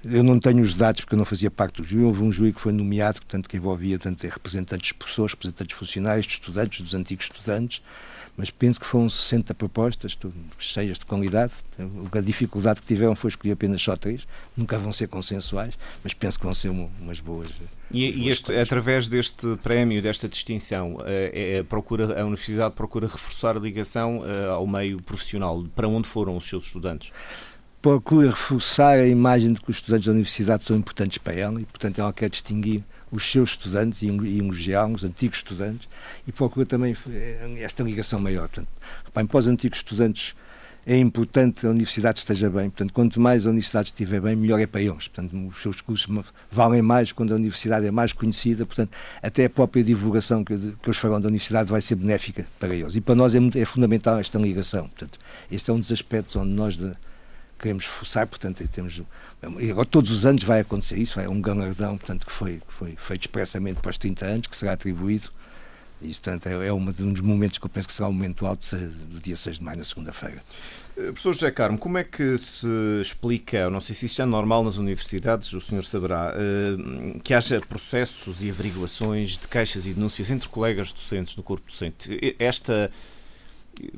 Eu 0.04 0.24
não 0.24 0.40
tenho 0.40 0.62
os 0.62 0.76
dados 0.76 1.02
porque 1.02 1.16
eu 1.16 1.18
não 1.18 1.26
fazia 1.26 1.50
parte 1.50 1.82
do 1.82 1.84
júri. 1.84 2.04
Houve 2.04 2.22
um 2.22 2.32
júri 2.32 2.54
que 2.54 2.62
foi 2.62 2.72
nomeado, 2.72 3.20
portanto, 3.22 3.50
que 3.50 3.58
envolvia 3.58 3.98
portanto, 3.98 4.24
representantes 4.32 4.90
de 4.90 4.94
professores, 4.94 5.32
representantes 5.34 5.76
funcionários, 5.76 6.28
de 6.28 6.34
estudantes, 6.34 6.82
dos 6.82 6.94
antigos 6.94 7.26
estudantes 7.26 7.82
mas 8.38 8.50
penso 8.50 8.80
que 8.80 8.86
foram 8.86 9.10
60 9.10 9.54
propostas, 9.54 10.18
cheias 10.58 11.00
de 11.00 11.06
qualidade. 11.06 11.54
A 12.12 12.22
dificuldade 12.22 12.82
que 12.82 12.88
tiveram 12.88 13.16
foi 13.16 13.30
escolher 13.30 13.54
apenas 13.54 13.82
só 13.82 13.96
três, 13.96 14.28
nunca 14.56 14.78
vão 14.78 14.92
ser 14.92 15.08
consensuais, 15.08 15.76
mas 16.04 16.14
penso 16.14 16.38
que 16.38 16.46
vão 16.46 16.54
ser 16.54 16.70
umas 16.70 17.20
boas. 17.20 17.50
E, 17.92 18.30
este, 18.30 18.54
através 18.58 19.08
deste 19.08 19.56
prémio, 19.64 20.02
desta 20.02 20.28
distinção, 20.28 20.98
a, 21.02 21.10
é, 21.10 21.58
é, 21.58 21.64
procura, 21.64 22.20
a 22.20 22.26
Universidade 22.26 22.74
procura 22.76 23.08
reforçar 23.08 23.56
a 23.56 23.60
ligação 23.60 24.24
eh, 24.26 24.50
ao 24.50 24.66
meio 24.66 25.02
profissional. 25.02 25.64
Para 25.76 25.88
onde 25.88 26.08
foram 26.08 26.36
os 26.36 26.48
seus 26.48 26.66
estudantes? 26.66 27.12
Procura 27.82 28.32
reforçar 28.32 28.98
a 28.98 29.08
imagem 29.08 29.54
de 29.54 29.62
que 29.62 29.70
os 29.70 29.78
estudantes 29.78 30.08
da 30.08 30.12
Universidade 30.12 30.66
são 30.66 30.76
importantes 30.76 31.20
para 31.20 31.36
ela 31.36 31.62
e, 31.62 31.66
portanto, 31.66 32.02
ela 32.02 32.12
quer 32.12 32.30
distinguir 32.30 32.84
os 33.16 33.32
seus 33.32 33.52
estudantes 33.52 34.02
e 34.02 34.08
elogiar 34.08 34.88
os 34.88 35.04
antigos 35.04 35.38
estudantes 35.38 35.88
e 36.28 36.32
procura 36.32 36.66
também 36.66 36.96
eh, 37.10 37.56
esta 37.60 37.84
ligação 37.84 38.20
maior. 38.20 38.48
Portanto, 38.48 38.68
bem, 39.14 39.26
para 39.26 39.38
os 39.38 39.48
antigos 39.48 39.80
estudantes 39.80 40.34
é 40.86 40.98
importante 41.00 41.66
a 41.66 41.70
universidade 41.72 42.20
esteja 42.20 42.50
bem. 42.50 42.70
Portanto, 42.70 42.94
quanto 42.94 43.20
mais 43.20 43.48
a 43.48 43.50
universidade 43.50 43.88
estiver 43.88 44.22
bem, 44.22 44.36
melhor 44.36 44.60
é 44.60 44.68
para 44.68 44.82
eles. 44.82 45.08
Portanto, 45.08 45.36
os 45.48 45.62
seus 45.62 45.82
cursos 45.82 46.08
valem 46.52 46.82
mais 46.82 47.12
quando 47.12 47.34
a 47.34 47.36
universidade 47.36 47.88
é 47.88 47.92
mais 47.92 48.14
conhecida. 48.14 48.66
Portanto, 48.66 48.92
até 49.22 49.46
a 49.46 49.50
própria 49.50 49.84
divulgação 49.84 50.44
que, 50.44 50.56
que 50.56 50.88
eles 50.88 50.98
farão 50.98 51.20
da 51.20 51.28
universidade 51.28 51.72
vai 51.72 51.82
ser 51.82 51.96
benéfica 51.96 52.46
para 52.60 52.76
eles. 52.76 52.96
E 52.96 53.02
para 53.02 53.16
nós 53.16 53.34
é, 53.34 53.40
é 53.56 53.66
fundamental 53.66 54.20
esta 54.20 54.38
ligação. 54.38 54.88
Portanto, 54.88 55.18
este 55.52 55.72
é 55.72 55.74
um 55.74 55.80
dos 55.80 55.92
aspectos 55.92 56.36
onde 56.36 56.52
nós 56.52 56.78
de, 56.78 56.92
queremos 57.60 57.86
forçar. 57.86 58.28
Portanto, 58.28 58.68
temos 58.68 59.02
e 59.60 59.72
agora 59.72 59.86
todos 59.86 60.12
os 60.12 60.26
anos 60.26 60.44
vai 60.44 60.62
acontecer 60.62 60.98
isso, 60.98 61.20
é 61.20 61.30
um 61.30 61.42
galardão 61.42 61.98
portanto, 61.98 62.26
que 62.26 62.32
foi, 62.32 62.62
foi 62.68 62.96
feito 62.98 63.24
expressamente 63.24 63.82
para 63.82 63.92
os 63.92 63.98
30 63.98 64.26
anos, 64.26 64.48
que 64.48 64.58
será 64.58 64.74
atribuído. 64.74 65.30
E 66.02 66.10
isso, 66.12 66.22
portanto, 66.22 66.48
é, 66.48 66.68
é 66.68 66.74
um 66.74 66.84
dos 66.84 67.22
momentos 67.22 67.58
que 67.58 67.66
eu 67.66 67.70
penso 67.70 67.88
que 67.88 67.94
será 67.94 68.10
o 68.10 68.14
momento 68.14 68.46
alto 68.46 68.76
do 68.76 69.20
dia 69.20 69.36
6 69.36 69.60
de 69.60 69.64
maio, 69.64 69.78
na 69.78 69.86
segunda-feira. 69.86 70.44
Eh, 70.98 71.04
professor 71.04 71.34
José 71.34 71.52
Carmo, 71.52 71.78
como 71.78 71.98
é 71.98 72.04
que 72.04 72.38
se 72.38 72.68
explica, 73.02 73.70
não 73.70 73.80
sei 73.80 73.96
se 73.96 74.06
isto 74.06 74.22
é 74.22 74.26
normal 74.26 74.64
nas 74.64 74.76
universidades, 74.76 75.54
o 75.54 75.62
senhor 75.62 75.86
saberá, 75.86 76.34
eh, 76.36 77.20
que 77.24 77.34
haja 77.34 77.62
processos 77.62 78.44
e 78.44 78.50
averiguações 78.50 79.38
de 79.38 79.48
queixas 79.48 79.88
e 79.88 79.94
denúncias 79.94 80.30
entre 80.32 80.50
colegas 80.50 80.92
docentes 80.92 81.36
no 81.38 81.44
corpo 81.44 81.68
docente? 81.68 82.36
Esta 82.38 82.92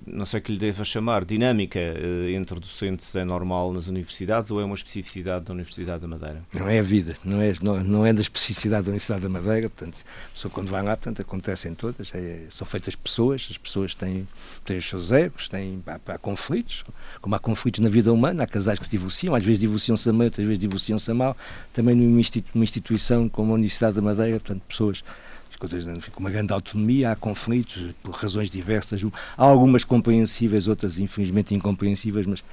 não 0.06 0.26
sei 0.26 0.42
que 0.42 0.52
lhe 0.52 0.58
deva 0.58 0.84
chamar, 0.84 1.26
dinâmica 1.26 1.80
eh, 1.80 2.32
entre 2.32 2.60
docentes 2.60 3.16
é 3.16 3.24
normal 3.24 3.72
nas 3.74 3.88
universidades 3.88 4.50
ou 4.50 4.60
é 4.62 4.66
uma 4.66 4.76
especificidade 4.76 5.46
da 5.46 5.54
Universidade 5.54 6.02
da 6.02 6.08
Madeira? 6.08 6.44
Não 6.54 6.68
é 6.68 6.80
a 6.80 6.84
vida, 6.84 7.16
não 7.24 7.42
é, 7.42 7.54
não, 7.62 7.84
não 7.84 8.06
é 8.06 8.14
da 8.14 8.22
especificidade 8.22 8.84
da 8.84 8.90
Universidade 8.90 9.22
da 9.22 9.30
Madeira, 9.30 9.70
portanto, 9.70 10.00
só 10.34 10.50
quando 10.50 10.70
vai 10.70 10.82
lá, 10.82 10.96
portanto, 10.96 11.22
acontecem 11.22 11.74
todas, 11.76 12.14
é, 12.16 12.46
são 12.50 12.66
feitas 12.66 12.96
pessoas, 12.96 13.48
as 13.50 13.58
pessoas 13.58 13.94
têm, 13.94 14.28
têm 14.66 14.78
os 14.78 14.88
seus 14.88 15.12
egos, 15.12 15.48
têm, 15.50 15.84
há, 15.86 16.00
há, 16.14 16.18
conflitos, 16.18 16.84
como 17.22 17.36
há 17.36 17.40
conflitos 17.40 17.80
na 17.80 17.90
vida 17.90 18.12
humana, 18.12 18.44
há 18.44 18.48
casais 18.48 18.80
que 18.80 18.86
se 18.86 18.92
divorciam, 18.92 19.36
às 19.36 19.44
vezes 19.44 19.60
divorciam-se 19.60 20.10
a 20.10 20.14
meio, 20.14 20.26
outras 20.26 20.46
vezes 20.46 20.60
divorciam-se 20.60 21.12
a 21.12 21.14
mal, 21.14 21.38
também 21.72 21.96
numa 21.96 22.64
instituição 22.64 23.30
como 23.30 23.52
a 23.52 23.56
Universidade 23.56 23.96
da 23.96 24.02
Madeira, 24.02 24.40
portanto, 24.40 24.62
pessoas 24.68 25.04
com 25.58 26.20
uma 26.20 26.30
grande 26.30 26.54
autonomia, 26.54 27.12
há 27.12 27.16
conflitos 27.16 27.94
por 28.04 28.12
razões 28.12 28.50
diversas, 28.50 29.02
há 29.38 29.44
algumas 29.44 29.84
compreensíveis, 29.84 30.68
outras 30.68 31.00
infelizmente 31.00 31.54
incompreensíveis, 31.54 32.26
mas 32.26 32.44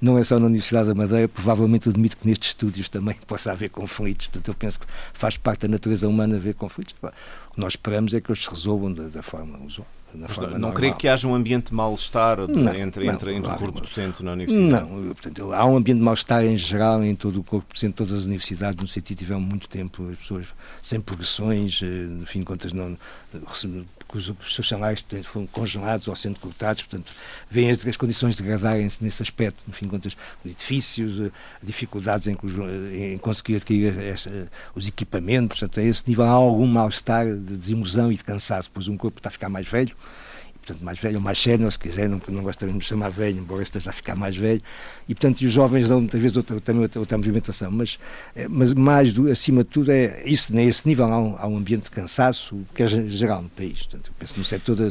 não 0.00 0.16
é 0.16 0.22
só 0.22 0.38
na 0.38 0.46
Universidade 0.46 0.88
da 0.88 0.94
Madeira, 0.94 1.28
provavelmente 1.28 1.88
admito 1.88 2.16
que 2.16 2.26
nestes 2.26 2.50
estúdios 2.50 2.88
também 2.88 3.16
possa 3.26 3.52
haver 3.52 3.70
conflitos, 3.70 4.28
portanto 4.28 4.48
eu 4.48 4.54
penso 4.54 4.80
que 4.80 4.86
faz 5.12 5.36
parte 5.36 5.62
da 5.62 5.68
natureza 5.68 6.08
humana 6.08 6.36
haver 6.36 6.54
conflitos. 6.54 6.94
O 7.02 7.54
que 7.54 7.60
nós 7.60 7.72
esperamos 7.72 8.14
é 8.14 8.20
que 8.20 8.30
eles 8.30 8.44
se 8.44 8.50
resolvam 8.50 8.92
da, 8.92 9.08
da 9.08 9.22
forma 9.22 9.58
usual. 9.58 9.86
Não, 10.14 10.58
não 10.58 10.72
creio 10.72 10.94
que 10.94 11.06
haja 11.06 11.28
um 11.28 11.34
ambiente 11.34 11.68
de 11.68 11.74
mal-estar 11.74 12.40
entre, 12.40 12.62
não, 12.62 12.74
entre, 12.74 13.06
entre 13.06 13.38
o 13.38 13.42
corpo 13.42 13.80
docente 13.80 14.22
na 14.22 14.32
universidade? 14.32 14.90
Não, 14.90 15.14
portanto, 15.14 15.52
há 15.52 15.66
um 15.66 15.76
ambiente 15.76 15.98
de 15.98 16.04
mal-estar 16.04 16.44
em 16.44 16.56
geral 16.56 17.04
em 17.04 17.14
todo 17.14 17.40
o 17.40 17.44
corpo 17.44 17.72
docente, 17.72 17.94
todas 17.94 18.14
as 18.14 18.24
universidades, 18.24 18.80
no 18.80 18.88
sentido 18.88 19.18
tiveram 19.18 19.40
muito 19.40 19.68
tempo 19.68 20.08
as 20.10 20.18
pessoas 20.18 20.46
sem 20.82 21.00
progressões, 21.00 21.80
eh, 21.82 21.86
no 21.86 22.24
fim 22.24 22.40
de 22.40 22.46
contas 22.46 22.72
não, 22.72 22.96
os, 24.16 24.28
os 24.28 24.54
seus 24.54 24.68
salários 24.68 25.02
portanto, 25.02 25.28
foram 25.28 25.46
congelados 25.46 26.08
ou 26.08 26.16
sendo 26.16 26.38
cortados, 26.38 26.82
portanto, 26.82 27.12
vêm 27.50 27.70
as, 27.70 27.86
as 27.86 27.96
condições 27.96 28.36
degradarem-se 28.36 29.02
nesse 29.02 29.22
aspecto, 29.22 29.60
no 29.66 29.74
fim 29.74 29.86
de 29.86 29.90
contas, 29.90 30.16
os 30.44 30.50
edifícios, 30.50 31.20
eh, 31.20 31.30
dificuldades 31.62 32.26
em, 32.28 32.36
em 33.12 33.18
conseguir 33.18 33.56
adquirir 33.56 33.98
esta, 33.98 34.50
os 34.74 34.88
equipamentos, 34.88 35.58
portanto, 35.58 35.80
a 35.80 35.82
esse 35.82 36.04
nível 36.08 36.24
há 36.24 36.30
algum 36.30 36.66
mal-estar 36.66 37.26
de 37.26 37.56
desilusão 37.56 38.10
e 38.10 38.16
de 38.16 38.24
cansaço, 38.24 38.70
pois 38.72 38.88
um 38.88 38.96
corpo 38.96 39.18
está 39.18 39.28
a 39.28 39.32
ficar 39.32 39.48
mais 39.48 39.68
velho, 39.68 39.94
portanto, 40.68 40.84
mais 40.84 40.98
velho 40.98 41.16
ou 41.16 41.22
mais 41.22 41.38
sénior, 41.38 41.72
se 41.72 41.78
quiser, 41.78 42.08
não, 42.08 42.20
não 42.28 42.44
de 42.44 42.66
me 42.66 42.80
chamar 42.80 43.10
velho, 43.10 43.38
embora 43.38 43.62
esteja 43.62 43.90
a 43.90 43.92
ficar 43.92 44.14
mais 44.14 44.36
velho, 44.36 44.60
e 45.08 45.14
portanto, 45.14 45.40
e 45.40 45.46
os 45.46 45.52
jovens 45.52 45.88
dão 45.88 46.00
muitas 46.00 46.20
vezes 46.20 46.36
outra, 46.36 46.60
também 46.60 46.82
outra, 46.82 47.00
outra 47.00 47.16
movimentação, 47.16 47.70
mas, 47.70 47.98
eh, 48.36 48.46
mas 48.48 48.74
mais 48.74 49.12
do, 49.12 49.30
acima 49.30 49.64
de 49.64 49.70
tudo 49.70 49.90
é 49.90 50.22
isso, 50.26 50.54
nesse 50.54 50.86
nível 50.86 51.06
há 51.06 51.18
um, 51.18 51.36
há 51.38 51.46
um 51.46 51.56
ambiente 51.56 51.84
de 51.84 51.90
cansaço 51.90 52.60
que 52.74 52.82
é 52.82 52.86
geral 52.86 53.42
no 53.42 53.48
país, 53.48 53.82
portanto, 53.82 54.08
eu 54.08 54.12
penso 54.18 54.38
no 54.38 54.44
setor 54.44 54.76
da, 54.76 54.88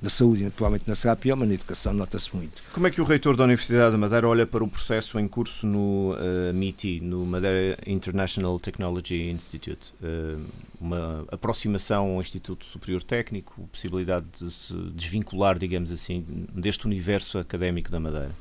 da 0.00 0.10
saúde, 0.10 0.50
provavelmente 0.56 0.88
não 0.88 0.94
será 0.94 1.14
pior, 1.14 1.36
mas 1.36 1.48
na 1.48 1.54
educação 1.54 1.92
nota-se 1.92 2.34
muito. 2.34 2.62
Como 2.72 2.86
é 2.86 2.90
que 2.90 3.00
o 3.00 3.04
reitor 3.04 3.36
da 3.36 3.44
Universidade 3.44 3.92
da 3.92 3.98
Madeira 3.98 4.26
olha 4.28 4.46
para 4.46 4.64
o 4.64 4.68
processo 4.68 5.18
em 5.18 5.28
curso 5.28 5.66
no 5.66 6.14
uh, 6.14 6.54
MITI, 6.54 7.00
no 7.00 7.26
Madeira 7.26 7.78
International 7.86 8.58
Technology 8.58 9.30
Institute? 9.30 9.92
Uh, 10.02 10.38
uma 10.80 11.24
aproximação 11.30 12.14
ao 12.14 12.20
Instituto 12.20 12.64
Superior 12.64 13.02
Técnico, 13.02 13.68
possibilidade 13.72 14.26
de 14.40 14.50
se 14.50 14.74
desvincular, 14.94 15.17
digamos 15.58 15.90
assim, 15.90 16.24
deste 16.54 16.86
universo 16.86 17.38
académico 17.38 17.90
da 17.90 18.00
Madeira? 18.00 18.32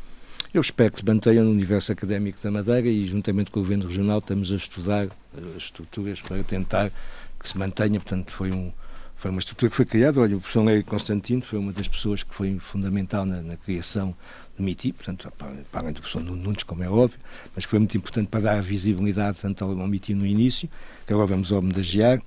Eu 0.53 0.61
espero 0.61 0.91
que 0.91 0.99
se 0.99 1.05
mantenha 1.05 1.43
no 1.43 1.51
universo 1.51 1.91
académico 1.91 2.39
da 2.41 2.49
Madeira 2.49 2.87
e, 2.87 3.05
juntamente 3.05 3.51
com 3.51 3.59
o 3.59 3.63
Governo 3.63 3.87
Regional, 3.87 4.19
estamos 4.19 4.51
a 4.51 4.55
estudar 4.55 5.05
eh, 5.05 5.09
as 5.55 5.63
estruturas 5.63 6.21
para 6.21 6.41
tentar 6.43 6.89
que 7.37 7.47
se 7.47 7.57
mantenha. 7.57 7.99
Portanto, 7.99 8.31
foi, 8.31 8.51
um, 8.51 8.71
foi 9.15 9.29
uma 9.29 9.39
estrutura 9.39 9.69
que 9.69 9.75
foi 9.75 9.85
criada. 9.85 10.21
Olha, 10.21 10.37
o 10.37 10.39
professor 10.39 10.63
Léo 10.63 10.83
Constantino 10.85 11.41
foi 11.41 11.59
uma 11.59 11.73
das 11.73 11.87
pessoas 11.87 12.23
que 12.23 12.33
foi 12.33 12.57
fundamental 12.59 13.25
na, 13.25 13.41
na 13.41 13.57
criação 13.57 14.15
do 14.57 14.63
MITI, 14.63 14.93
portanto, 14.93 15.31
para, 15.37 15.53
além 15.73 15.93
do 15.93 15.99
professor 15.99 16.23
Nunes, 16.23 16.63
como 16.63 16.83
é 16.83 16.89
óbvio, 16.89 17.19
mas 17.55 17.65
foi 17.65 17.77
muito 17.77 17.95
importante 17.95 18.27
para 18.27 18.39
dar 18.39 18.61
visibilidade 18.61 19.39
tanto 19.39 19.63
ao, 19.63 19.79
ao 19.79 19.87
MITI 19.87 20.15
no 20.15 20.25
início, 20.25 20.69
que 21.05 21.13
agora 21.13 21.27
vamos 21.27 21.51
homenagear. 21.51 22.21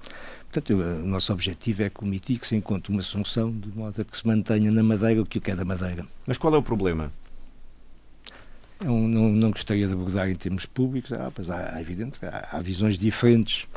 Portanto, 0.52 0.74
o 0.74 1.06
nosso 1.06 1.32
objetivo 1.32 1.84
é 1.84 1.90
que 1.90 2.02
o 2.02 2.06
MITI 2.06 2.36
que 2.36 2.46
se 2.46 2.56
encontre 2.56 2.92
uma 2.92 3.02
solução 3.02 3.52
de 3.52 3.68
modo 3.68 4.02
a 4.02 4.04
que 4.04 4.16
se 4.16 4.26
mantenha 4.26 4.72
na 4.72 4.82
Madeira 4.82 5.22
o 5.22 5.26
que 5.26 5.48
é 5.48 5.54
da 5.54 5.64
Madeira. 5.64 6.04
Mas 6.26 6.38
qual 6.38 6.52
é 6.52 6.58
o 6.58 6.62
problema? 6.62 7.12
Eu 8.80 8.92
não, 8.92 9.28
não 9.28 9.50
gostaria 9.52 9.86
de 9.86 9.92
abordar 9.92 10.28
em 10.28 10.34
termos 10.34 10.66
públicos, 10.66 11.12
ah, 11.12 11.30
mas 11.36 11.48
há, 11.50 11.76
há 11.76 11.80
evidente, 11.80 12.18
há, 12.24 12.56
há, 12.56 12.60
visões 12.62 12.98
diferentes 12.98 13.68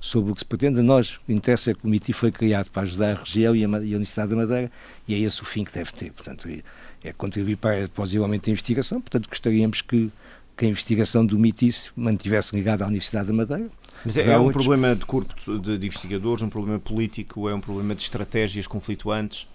sobre 0.00 0.32
o 0.32 0.34
que 0.34 0.40
se 0.40 0.44
pretende. 0.46 0.80
Nós, 0.80 1.20
o 1.28 1.32
interesse 1.32 1.70
é 1.70 1.74
que 1.74 1.84
o 1.84 1.88
MITI 1.88 2.14
foi 2.14 2.32
criado 2.32 2.70
para 2.70 2.82
ajudar 2.82 3.10
a 3.10 3.20
região 3.20 3.54
e 3.54 3.62
a, 3.64 3.68
e 3.68 3.72
a 3.72 3.76
Universidade 3.76 4.30
da 4.30 4.36
Madeira 4.36 4.72
e 5.06 5.14
é 5.14 5.18
esse 5.18 5.42
o 5.42 5.44
fim 5.44 5.64
que 5.64 5.72
deve 5.72 5.92
ter. 5.92 6.12
Portanto, 6.12 6.48
é, 6.48 6.62
é 7.04 7.12
contribuir 7.12 7.56
para, 7.56 7.88
possivelmente, 7.88 8.48
a 8.48 8.52
investigação. 8.52 9.02
Portanto, 9.02 9.28
gostaríamos 9.28 9.82
que, 9.82 10.10
que 10.56 10.64
a 10.64 10.68
investigação 10.68 11.26
do 11.26 11.38
MITI 11.38 11.72
se 11.72 11.90
mantivesse 11.94 12.56
ligada 12.56 12.84
à 12.84 12.86
Universidade 12.86 13.26
da 13.26 13.34
Madeira. 13.34 13.68
Mas 14.04 14.16
é, 14.16 14.32
é 14.32 14.38
um 14.38 14.50
problema 14.50 14.96
de 14.96 15.06
corpo 15.06 15.34
de, 15.60 15.78
de 15.78 15.86
investigadores, 15.86 16.42
um 16.42 16.48
problema 16.48 16.78
político, 16.78 17.48
é 17.48 17.54
um 17.54 17.60
problema 17.60 17.94
de 17.94 18.02
estratégias 18.02 18.66
conflituantes? 18.66 19.46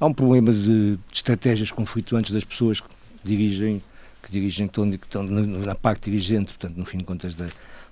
Há 0.00 0.06
um 0.06 0.12
problema 0.12 0.52
de, 0.52 0.96
de 0.96 0.98
estratégias 1.12 1.70
conflituantes 1.70 2.32
das 2.32 2.44
pessoas 2.44 2.80
que 2.80 2.88
dirigem 3.22 3.82
que 4.22 4.30
dirigem, 4.30 4.68
que 4.68 4.72
estão, 4.72 4.90
que 4.90 5.06
estão 5.06 5.24
na 5.24 5.74
parte 5.74 6.10
dirigente, 6.10 6.54
portanto, 6.54 6.76
no 6.76 6.84
fim 6.84 6.98
de 6.98 7.04
contas, 7.04 7.34
da, 7.34 7.48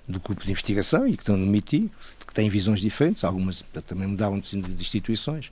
do 0.07 0.19
grupo 0.19 0.43
de 0.43 0.51
investigação 0.51 1.07
e 1.07 1.15
que 1.15 1.23
estão 1.23 1.37
no 1.37 1.45
MITI, 1.45 1.91
que 2.25 2.33
têm 2.33 2.49
visões 2.49 2.79
diferentes, 2.79 3.23
algumas 3.23 3.63
também 3.85 4.07
mudaram 4.07 4.39
de, 4.39 4.57
instituições, 4.79 5.51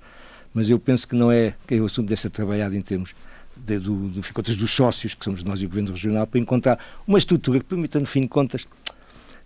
mas 0.54 0.70
eu 0.70 0.80
penso 0.80 1.08
que 1.08 1.16
não 1.16 1.32
é 1.32 1.54
que 1.68 1.80
o 1.80 1.86
assunto 1.86 2.08
deve 2.08 2.22
ser 2.22 2.30
trabalhado 2.30 2.76
em 2.76 2.82
termos 2.82 3.14
de, 3.56 3.78
do, 3.78 4.08
do, 4.08 4.24
fim 4.24 4.30
de 4.30 4.34
contas, 4.34 4.56
dos 4.56 4.72
sócios, 4.72 5.14
que 5.14 5.24
somos 5.24 5.44
nós 5.44 5.62
e 5.62 5.66
o 5.66 5.68
Governo 5.68 5.92
Regional, 5.92 6.26
para 6.26 6.40
encontrar 6.40 6.80
uma 7.06 7.18
estrutura 7.18 7.60
que 7.60 7.66
permita, 7.66 8.00
no 8.00 8.06
fim 8.06 8.22
de 8.22 8.30
contas, 8.30 8.66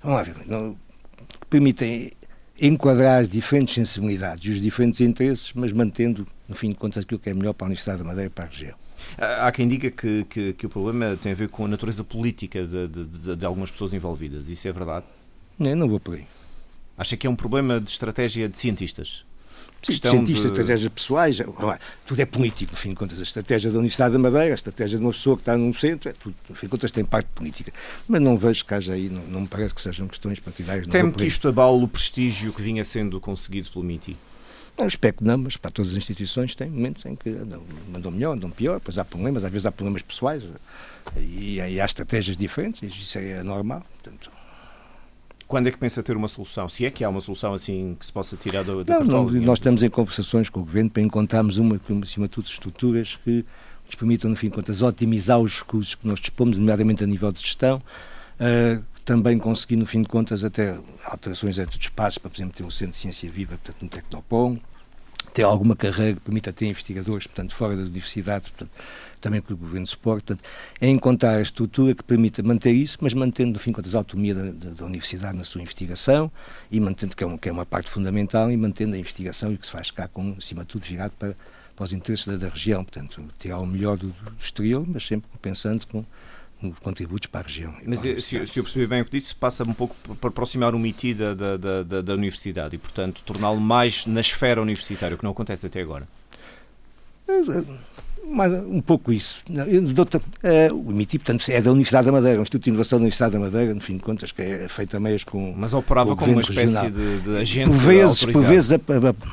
vamos 0.01 0.17
lá 0.17 0.23
ver, 0.23 0.35
não, 0.45 0.77
que 1.39 1.47
permita 1.47 1.85
enquadrar 2.59 3.21
as 3.21 3.29
diferentes 3.29 3.73
sensibilidades 3.73 4.45
e 4.45 4.49
os 4.49 4.61
diferentes 4.61 5.01
interesses, 5.01 5.51
mas 5.53 5.71
mantendo, 5.71 6.27
no 6.47 6.55
fim 6.55 6.69
de 6.69 6.75
contas, 6.75 7.03
aquilo 7.03 7.19
que 7.19 7.29
é 7.29 7.33
melhor 7.33 7.53
para 7.53 7.65
a 7.65 7.67
Universidade 7.67 7.99
da 7.99 8.05
Madeira 8.05 8.27
e 8.27 8.29
para 8.29 8.45
a 8.45 8.47
região. 8.47 8.75
Há 9.17 9.51
quem 9.51 9.67
diga 9.67 9.91
que, 9.91 10.23
que, 10.25 10.53
que, 10.53 10.65
o 10.65 10.69
problema 10.69 11.17
tem 11.21 11.33
a 11.33 11.35
ver 11.35 11.49
com 11.49 11.65
a 11.65 11.67
natureza 11.67 12.03
política 12.03 12.65
de, 12.65 12.87
de, 12.87 13.35
de 13.35 13.45
algumas 13.45 13.69
pessoas 13.69 13.93
envolvidas. 13.93 14.47
Isso 14.47 14.67
é 14.67 14.71
verdade? 14.71 15.05
Não, 15.59 15.75
não 15.75 15.89
vou 15.89 15.99
por 15.99 16.15
aí. 16.15 16.25
Acha 16.97 17.17
que 17.17 17.27
é 17.27 17.29
um 17.29 17.35
problema 17.35 17.79
de 17.79 17.89
estratégia 17.89 18.47
de 18.47 18.57
cientistas? 18.57 19.25
Cientistas, 19.85 20.25
de... 20.25 20.47
estratégias 20.47 20.91
pessoais, 20.91 21.41
tudo 22.05 22.21
é 22.21 22.25
político, 22.25 22.71
no 22.71 22.77
fim 22.77 22.89
de 22.89 22.95
contas. 22.95 23.19
A 23.19 23.23
estratégia 23.23 23.71
da 23.71 23.77
Universidade 23.77 24.13
da 24.13 24.19
Madeira, 24.19 24.53
a 24.53 24.55
estratégia 24.55 24.97
de 24.97 25.03
uma 25.03 25.11
pessoa 25.11 25.35
que 25.35 25.41
está 25.41 25.57
num 25.57 25.73
centro, 25.73 26.09
é 26.09 26.13
tudo, 26.13 26.35
no 26.49 26.55
fim 26.55 26.67
de 26.67 26.71
contas, 26.71 26.91
tem 26.91 27.03
parte 27.03 27.27
política. 27.35 27.71
Mas 28.07 28.21
não 28.21 28.37
vejo 28.37 28.65
que 28.65 28.73
haja 28.73 28.93
aí, 28.93 29.09
não, 29.09 29.21
não 29.23 29.41
me 29.41 29.47
parece 29.47 29.73
que 29.73 29.81
sejam 29.81 30.07
questões 30.07 30.39
partidárias. 30.39 30.87
Teme 30.87 31.11
que 31.11 31.25
isto 31.25 31.47
abale 31.47 31.83
o 31.83 31.87
prestígio 31.87 32.53
que 32.53 32.61
vinha 32.61 32.83
sendo 32.83 33.19
conseguido 33.19 33.69
pelo 33.71 33.83
MITI? 33.83 34.17
Não, 34.77 34.87
espero 34.87 35.17
que 35.17 35.23
não, 35.23 35.37
mas 35.37 35.55
para 35.55 35.69
todas 35.69 35.91
as 35.91 35.97
instituições 35.97 36.55
tem 36.55 36.67
momentos 36.67 37.05
em 37.05 37.15
que 37.15 37.29
andam, 37.29 37.61
andam 37.93 38.11
melhor, 38.11 38.33
andam 38.33 38.49
pior, 38.49 38.79
depois 38.79 38.97
há 38.97 39.05
problemas, 39.05 39.43
às 39.43 39.51
vezes 39.51 39.67
há 39.67 39.71
problemas 39.71 40.01
pessoais 40.01 40.43
e, 41.15 41.57
e 41.57 41.79
há 41.79 41.85
estratégias 41.85 42.35
diferentes, 42.35 42.81
isso 42.81 43.17
é 43.19 43.43
normal. 43.43 43.85
Portanto, 44.01 44.31
quando 45.53 45.67
é 45.67 45.71
que 45.71 45.77
pensa 45.77 46.01
ter 46.01 46.17
uma 46.17 46.27
solução? 46.27 46.67
Se 46.67 46.83
é 46.83 46.89
que 46.89 47.03
há 47.03 47.09
uma 47.09 47.21
solução 47.21 47.53
assim 47.53 47.95
que 47.99 48.03
se 48.03 48.11
possa 48.11 48.35
tirar 48.35 48.63
da, 48.63 48.81
da 48.81 48.99
não, 49.01 49.25
não, 49.25 49.41
Nós 49.41 49.59
estamos 49.59 49.83
em 49.83 49.89
conversações 49.89 50.49
com 50.49 50.61
o 50.61 50.63
Governo 50.63 50.89
para 50.89 51.03
encontrarmos 51.03 51.59
uma, 51.59 51.79
acima 52.01 52.27
de 52.27 52.33
tudo, 52.33 52.47
estruturas 52.47 53.19
que 53.23 53.45
nos 53.85 53.93
permitam, 53.93 54.31
no 54.31 54.35
fim 54.35 54.47
de 54.47 54.55
contas, 54.55 54.81
otimizar 54.81 55.39
os 55.39 55.59
recursos 55.59 55.93
que 55.93 56.07
nós 56.07 56.19
dispomos, 56.19 56.57
nomeadamente 56.57 57.03
a 57.03 57.07
nível 57.07 57.31
de 57.31 57.39
gestão, 57.39 57.77
uh, 57.77 58.83
também 59.05 59.37
conseguir, 59.37 59.75
no 59.75 59.85
fim 59.85 60.01
de 60.01 60.07
contas, 60.07 60.43
até 60.43 60.75
alterações 61.05 61.59
os 61.59 61.77
espaços, 61.79 62.17
para, 62.17 62.31
por 62.31 62.35
exemplo, 62.35 62.55
ter 62.57 62.63
um 62.63 62.71
centro 62.71 62.93
de 62.93 62.97
ciência 62.97 63.29
viva, 63.29 63.55
portanto, 63.63 63.85
um 63.85 63.87
Tecnopom, 63.87 64.57
ter 65.33 65.43
alguma 65.43 65.75
carreira 65.75 66.15
que 66.15 66.21
permita 66.21 66.53
ter 66.53 66.67
investigadores, 66.67 67.25
portanto, 67.25 67.55
fora 67.55 67.75
da 67.75 67.81
universidade, 67.81 68.51
portanto, 68.51 68.71
também 69.19 69.41
que 69.41 69.53
o 69.53 69.57
Governo 69.57 69.87
suporta, 69.87 70.37
é 70.81 70.87
encontrar 70.87 71.37
a 71.37 71.41
estrutura 71.41 71.95
que 71.95 72.03
permita 72.03 72.43
manter 72.43 72.71
isso, 72.71 72.97
mas 73.01 73.13
mantendo, 73.13 73.53
no 73.53 73.59
fim 73.59 73.71
de 73.71 73.75
contas, 73.77 73.95
a 73.95 73.99
autonomia 73.99 74.35
da, 74.35 74.51
da, 74.51 74.69
da, 74.75 74.85
Universidade 74.85 75.37
na 75.37 75.45
sua 75.45 75.61
investigação 75.61 76.29
e 76.69 76.79
mantendo, 76.79 77.15
que 77.15 77.23
é, 77.23 77.27
uma, 77.27 77.37
que 77.37 77.49
é 77.49 77.51
uma 77.51 77.65
parte 77.65 77.89
fundamental, 77.89 78.51
e 78.51 78.57
mantendo 78.57 78.95
a 78.95 78.99
investigação 78.99 79.53
e 79.53 79.57
que 79.57 79.65
se 79.65 79.71
faz 79.71 79.89
cá, 79.89 80.09
com, 80.09 80.35
acima 80.37 80.63
de 80.63 80.67
tudo, 80.67 80.83
virado 80.83 81.13
para, 81.17 81.35
para 81.73 81.85
os 81.85 81.93
interesses 81.93 82.27
da, 82.27 82.35
da 82.35 82.49
região. 82.49 82.83
Portanto, 82.83 83.23
tirar 83.39 83.59
o 83.59 83.65
melhor 83.65 83.97
do, 83.97 84.07
do 84.07 84.35
exterior, 84.39 84.85
mas 84.85 85.07
sempre 85.07 85.29
pensando 85.41 85.87
com 85.87 86.05
contributos 86.71 87.27
para 87.27 87.41
a 87.41 87.43
região. 87.43 87.73
Mas 87.85 87.99
se, 87.99 88.21
se, 88.21 88.59
eu 88.59 88.63
percebi 88.63 88.87
bem 88.87 89.01
o 89.01 89.05
que 89.05 89.11
disse, 89.11 89.35
passa 89.35 89.63
um 89.63 89.73
pouco 89.73 89.95
para 90.15 90.29
aproximar 90.29 90.73
o 90.73 90.79
MITI 90.79 91.13
da, 91.13 91.33
da, 91.33 91.57
da, 91.57 92.01
da 92.01 92.13
universidade 92.13 92.75
e, 92.75 92.79
portanto, 92.79 93.21
torná-lo 93.25 93.59
mais 93.59 94.05
na 94.05 94.21
esfera 94.21 94.61
universitária, 94.61 95.15
o 95.15 95.17
que 95.17 95.23
não 95.23 95.31
acontece 95.31 95.65
até 95.65 95.81
agora. 95.81 96.07
Mas, 98.25 98.53
um 98.53 98.81
pouco 98.81 99.11
isso. 99.11 99.43
Uh, 99.49 100.73
o 100.73 100.93
MITI, 100.93 101.19
portanto, 101.19 101.49
é 101.49 101.61
da 101.61 101.71
Universidade 101.71 102.05
da 102.05 102.11
Madeira, 102.11 102.39
um 102.39 102.43
Instituto 102.43 102.63
de 102.63 102.69
Inovação 102.69 102.97
da 102.97 103.03
Universidade 103.03 103.33
da 103.33 103.39
Madeira, 103.39 103.73
no 103.73 103.81
fim 103.81 103.97
de 103.97 104.03
contas, 104.03 104.31
que 104.31 104.41
é 104.41 104.67
feito 104.69 104.95
a 104.95 104.99
meias 104.99 105.23
com. 105.23 105.53
Mas 105.57 105.73
operava 105.73 106.15
como 106.15 106.31
uma 106.31 106.41
espécie 106.41 106.89
de, 106.89 107.19
de, 107.19 107.37
agente. 107.37 107.69
Por 107.69 107.77
vezes, 107.77 108.25
por 108.25 108.43
vezes 108.43 108.79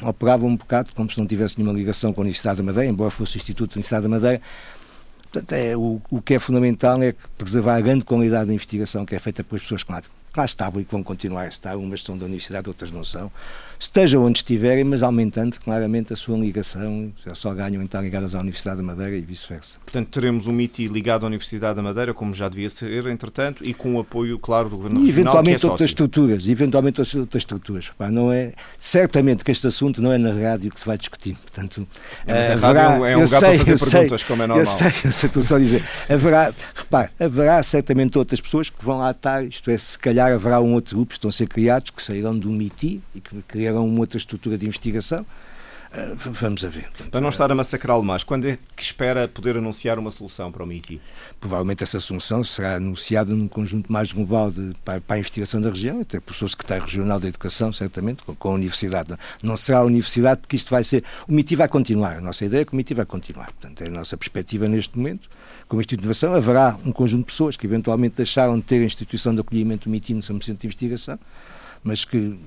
operava 0.03 0.45
um 0.45 0.57
bocado 0.57 0.91
como 0.95 1.11
se 1.11 1.19
não 1.19 1.27
tivesse 1.27 1.57
nenhuma 1.59 1.79
ligação 1.79 2.13
com 2.13 2.21
a 2.21 2.23
Universidade 2.23 2.59
da 2.59 2.65
Madeira, 2.65 2.91
embora 2.91 3.11
fosse 3.11 3.37
o 3.37 3.39
Instituto 3.39 3.71
da 3.71 3.75
Universidade 3.75 4.03
da 4.03 4.09
Madeira. 4.09 4.43
Portanto, 5.31 5.53
é, 5.53 5.77
o, 5.77 6.01
o 6.11 6.21
que 6.21 6.35
é 6.35 6.39
fundamental 6.39 7.01
é 7.03 7.15
preservar 7.39 7.77
a 7.77 7.81
grande 7.81 8.05
qualidade 8.05 8.49
da 8.49 8.53
investigação 8.53 9.07
que 9.07 9.15
é 9.15 9.19
feita 9.19 9.45
pelas 9.45 9.63
pessoas 9.63 9.83
que 9.83 9.93
lá 9.93 10.01
lá 10.37 10.45
estavam 10.45 10.81
e 10.81 10.85
que 10.85 10.93
vão 10.93 11.03
continuar 11.03 11.43
a 11.43 11.49
estar, 11.49 11.77
umas 11.77 12.03
são 12.03 12.17
da 12.17 12.25
universidade, 12.25 12.69
outras 12.69 12.91
não 12.91 13.05
são, 13.05 13.31
estejam 13.81 14.23
onde 14.23 14.41
estiverem, 14.41 14.85
mas 14.85 15.03
aumentando 15.03 15.59
claramente 15.59 16.13
a 16.13 16.17
sua 16.17 16.37
ligação, 16.37 17.11
só 17.35 17.53
ganham 17.55 17.81
em 17.81 17.87
estar 17.87 18.03
ligadas 18.03 18.35
à 18.35 18.41
Universidade 18.41 18.77
da 18.77 18.83
Madeira 18.83 19.17
e 19.17 19.23
vice-versa. 19.23 19.79
Portanto, 19.85 20.09
teremos 20.09 20.47
um 20.47 20.53
MITI 20.53 20.87
ligado 20.87 21.25
à 21.25 21.27
Universidade 21.27 21.77
da 21.77 21.83
Madeira, 21.83 22.13
como 22.13 22.35
já 22.35 22.49
devia 22.49 22.69
ser, 22.69 23.07
entretanto, 23.07 23.67
e 23.67 23.73
com 23.73 23.95
o 23.95 24.01
apoio, 24.01 24.39
claro, 24.39 24.69
do 24.69 24.77
Governo 24.77 25.01
e 25.01 25.07
Regional, 25.07 25.33
eventualmente 25.33 25.61
que 25.61 25.67
é 25.67 25.71
outras 25.71 25.91
estruturas, 25.91 26.49
eventualmente 26.49 27.01
outras 27.01 27.35
estruturas. 27.35 27.91
Pá, 27.97 28.11
não 28.11 28.31
é, 28.31 28.53
certamente 28.79 29.43
que 29.43 29.51
este 29.51 29.67
assunto 29.67 30.03
não 30.03 30.13
é 30.13 30.19
na 30.19 30.33
rádio 30.33 30.71
que 30.71 30.79
se 30.79 30.85
vai 30.85 30.99
discutir, 30.99 31.35
portanto... 31.37 31.89
É, 32.27 32.35
mas 32.35 32.51
a 32.51 32.53
haverá, 32.53 32.89
rádio 32.89 33.05
é 33.07 33.17
um 33.17 33.25
lugar 33.25 33.41
sei, 33.41 33.57
para 33.57 33.67
fazer 33.67 33.91
perguntas, 33.91 34.21
sei, 34.21 34.29
como 34.29 34.43
é 34.43 34.47
normal. 34.47 34.59
Eu 34.59 34.67
sei, 34.67 34.93
eu 35.05 35.13
sei, 35.13 35.27
estou 35.27 35.43
só 35.43 35.57
a 35.57 35.59
dizer. 35.59 35.85
Haverá, 36.07 36.55
repare, 36.75 37.11
haverá 37.19 37.63
certamente 37.63 38.19
outras 38.19 38.43
pessoas 38.43 38.69
que 38.69 38.85
vão 38.85 38.99
lá 38.99 39.11
estar, 39.11 39.43
isto 39.43 39.71
é, 39.71 39.79
se 39.79 39.99
calhar 39.99 40.31
haverá 40.33 40.61
um 40.61 40.75
outro 40.75 40.97
grupo, 40.97 41.15
estão 41.15 41.31
a 41.31 41.33
ser 41.33 41.47
criados, 41.47 41.91
que 41.91 42.03
sairão 42.03 42.39
do 42.39 42.51
MITI 42.51 43.01
e 43.15 43.21
que 43.21 43.41
criarão 43.49 43.70
uma 43.79 44.01
outra 44.01 44.19
estrutura 44.19 44.59
de 44.59 44.67
investigação. 44.67 45.25
Uh, 45.93 46.15
vamos 46.15 46.65
a 46.65 46.69
ver. 46.69 46.89
Para 47.11 47.21
não 47.21 47.31
estar 47.31 47.51
a 47.51 47.55
massacrá-lo 47.55 48.05
mais, 48.05 48.23
quando 48.23 48.47
é 48.47 48.57
que 48.77 48.83
espera 48.83 49.27
poder 49.27 49.57
anunciar 49.57 49.99
uma 49.99 50.13
solução 50.13 50.53
para 50.53 50.63
o 50.63 50.67
MITI? 50.67 51.01
Provavelmente 51.41 51.83
essa 51.83 51.99
solução 51.99 52.45
será 52.45 52.77
anunciada 52.77 53.35
num 53.35 53.49
conjunto 53.49 53.93
mais 53.93 54.13
global 54.13 54.53
de, 54.53 54.73
para, 54.85 55.01
para, 55.01 55.17
a 55.17 55.19
investigação 55.19 55.61
da 55.61 55.69
região, 55.69 56.01
até 56.01 56.21
por 56.21 56.33
sua 56.33 56.49
Secretária 56.49 56.85
Regional 56.85 57.19
da 57.19 57.27
Educação, 57.27 57.73
certamente, 57.73 58.23
com, 58.23 58.37
com, 58.37 58.51
a 58.51 58.55
Universidade. 58.55 59.17
Não 59.43 59.57
será 59.57 59.81
a 59.81 59.85
Universidade, 59.85 60.43
porque 60.43 60.55
isto 60.55 60.71
vai 60.71 60.85
ser. 60.85 61.03
O 61.27 61.33
MITI 61.33 61.57
vai 61.57 61.67
continuar. 61.67 62.19
A 62.19 62.21
nossa 62.21 62.45
ideia 62.45 62.63
é 62.63 62.65
que 62.65 62.73
o 62.73 62.77
MITI 62.77 62.95
vai 62.95 63.05
continuar. 63.05 63.47
Portanto, 63.47 63.83
é 63.83 63.89
a 63.89 63.91
nossa 63.91 64.17
perspectiva 64.17 64.69
neste 64.69 64.97
momento. 64.97 65.29
Como 65.67 65.81
Instituto 65.81 66.03
de 66.03 66.07
Inovação, 66.07 66.35
haverá 66.35 66.79
um 66.85 66.93
conjunto 66.93 67.21
de 67.21 67.27
pessoas 67.27 67.57
que 67.57 67.67
eventualmente 67.67 68.15
deixaram 68.17 68.57
de 68.57 68.63
ter 68.63 68.81
a 68.81 68.85
instituição 68.85 69.35
de 69.35 69.41
acolhimento 69.41 69.89
do 69.89 69.91
MITI 69.91 70.15
no 70.15 70.23
seu 70.23 70.41
centro 70.41 70.61
de 70.61 70.67
investigação 70.69 71.19
mas 71.83 72.05
que, 72.05 72.39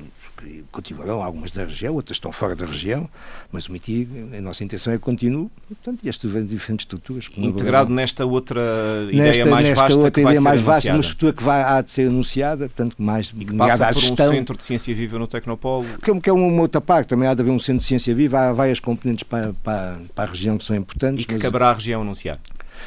que, 0.43 0.65
continuarão, 0.71 1.23
algumas 1.23 1.51
da 1.51 1.63
região, 1.63 1.95
outras 1.95 2.17
estão 2.17 2.31
fora 2.31 2.55
da 2.55 2.65
região, 2.65 3.09
mas 3.51 3.67
o 3.67 3.71
MITI, 3.71 4.07
a 4.37 4.41
nossa 4.41 4.63
intenção 4.63 4.93
é 4.93 4.97
que 4.97 5.03
continue, 5.03 5.49
portanto, 5.67 5.99
e 6.03 6.09
estas 6.09 6.31
diferentes 6.47 6.83
estruturas. 6.83 7.29
Integrado 7.37 7.89
nesta 7.89 8.25
outra 8.25 8.61
ideia 9.07 9.23
nesta, 9.23 9.45
mais 9.45 9.67
nesta 9.67 9.81
vasta 9.81 9.99
outra 9.99 10.21
ideia 10.21 10.41
mais 10.41 10.61
vasta, 10.61 10.91
uma 10.91 10.99
estrutura 10.99 11.33
que 11.33 11.43
vai, 11.43 11.63
há 11.63 11.81
de 11.81 11.91
ser 11.91 12.07
anunciada, 12.07 12.67
portanto, 12.67 12.95
mais 12.97 13.33
e 13.35 13.45
que 13.45 13.55
passa 13.55 13.93
por 13.93 13.99
gestão, 13.99 14.27
um 14.27 14.31
centro 14.31 14.57
de 14.57 14.63
ciência 14.63 14.93
viva 14.93 15.17
no 15.17 15.27
Tecnopolo. 15.27 15.85
Que, 16.01 16.19
que 16.19 16.29
é 16.29 16.33
uma 16.33 16.61
outra 16.61 16.81
parte, 16.81 17.07
também 17.09 17.27
há 17.27 17.33
de 17.33 17.41
haver 17.41 17.51
um 17.51 17.59
centro 17.59 17.79
de 17.79 17.85
ciência 17.85 18.13
viva, 18.13 18.39
há 18.39 18.53
várias 18.53 18.79
componentes 18.79 19.23
para, 19.23 19.53
para, 19.63 19.99
para 20.13 20.23
a 20.23 20.27
região 20.27 20.57
que 20.57 20.65
são 20.65 20.75
importantes. 20.75 21.23
E 21.23 21.27
que 21.27 21.33
mas... 21.33 21.43
caberá 21.43 21.69
à 21.69 21.73
região 21.73 22.01
anunciar 22.01 22.37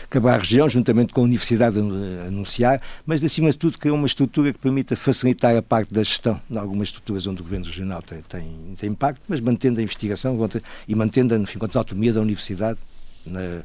acabar 0.05 0.35
a 0.35 0.39
região, 0.39 0.69
juntamente 0.69 1.13
com 1.13 1.21
a 1.21 1.25
Universidade 1.25 1.79
a 1.79 2.27
anunciar, 2.27 2.81
mas 3.05 3.23
acima 3.23 3.51
de 3.51 3.59
tudo 3.59 3.79
criar 3.79 3.95
uma 3.95 4.07
estrutura 4.07 4.53
que 4.53 4.59
permita 4.59 4.97
facilitar 4.97 5.57
a 5.57 5.63
parte 5.63 5.93
da 5.93 6.03
gestão 6.03 6.41
de 6.49 6.59
algumas 6.59 6.89
estruturas 6.89 7.27
onde 7.27 7.41
o 7.41 7.45
Governo 7.45 7.67
Regional 7.67 8.03
tem, 8.03 8.23
tem, 8.23 8.75
tem 8.79 8.91
impacto, 8.91 9.23
mas 9.29 9.41
mantendo 9.41 9.81
a 9.81 9.83
investigação 9.83 10.39
e 10.87 10.95
mantendo, 10.95 11.39
no 11.39 11.47
fim, 11.47 11.59
a 11.61 11.79
autonomia 11.79 12.13
da 12.13 12.21
Universidade 12.21 12.79
na, 13.25 13.63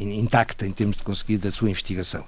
intacta 0.00 0.66
em 0.66 0.72
termos 0.72 0.96
de 0.96 1.02
conseguir 1.02 1.38
da 1.38 1.50
sua 1.50 1.70
investigação. 1.70 2.24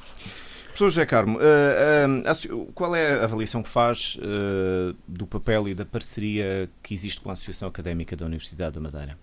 Professor 0.77 0.91
José 0.91 1.07
Carmo, 1.07 1.39
uh, 1.39 2.53
uh, 2.53 2.67
qual 2.75 2.95
é 2.95 3.15
a 3.15 3.25
avaliação 3.25 3.63
que 3.63 3.69
faz 3.69 4.19
uh, 4.19 4.95
do 5.09 5.27
papel 5.27 5.69
e 5.69 5.75
da 5.75 5.87
parceria 5.87 6.69
que 6.83 6.93
existe 6.93 7.19
com 7.19 7.31
a 7.31 7.33
Associação 7.33 7.69
Académica 7.69 8.15
da 8.15 8.27
Universidade 8.27 8.75
da 8.75 8.81
Madeira? 8.81 9.19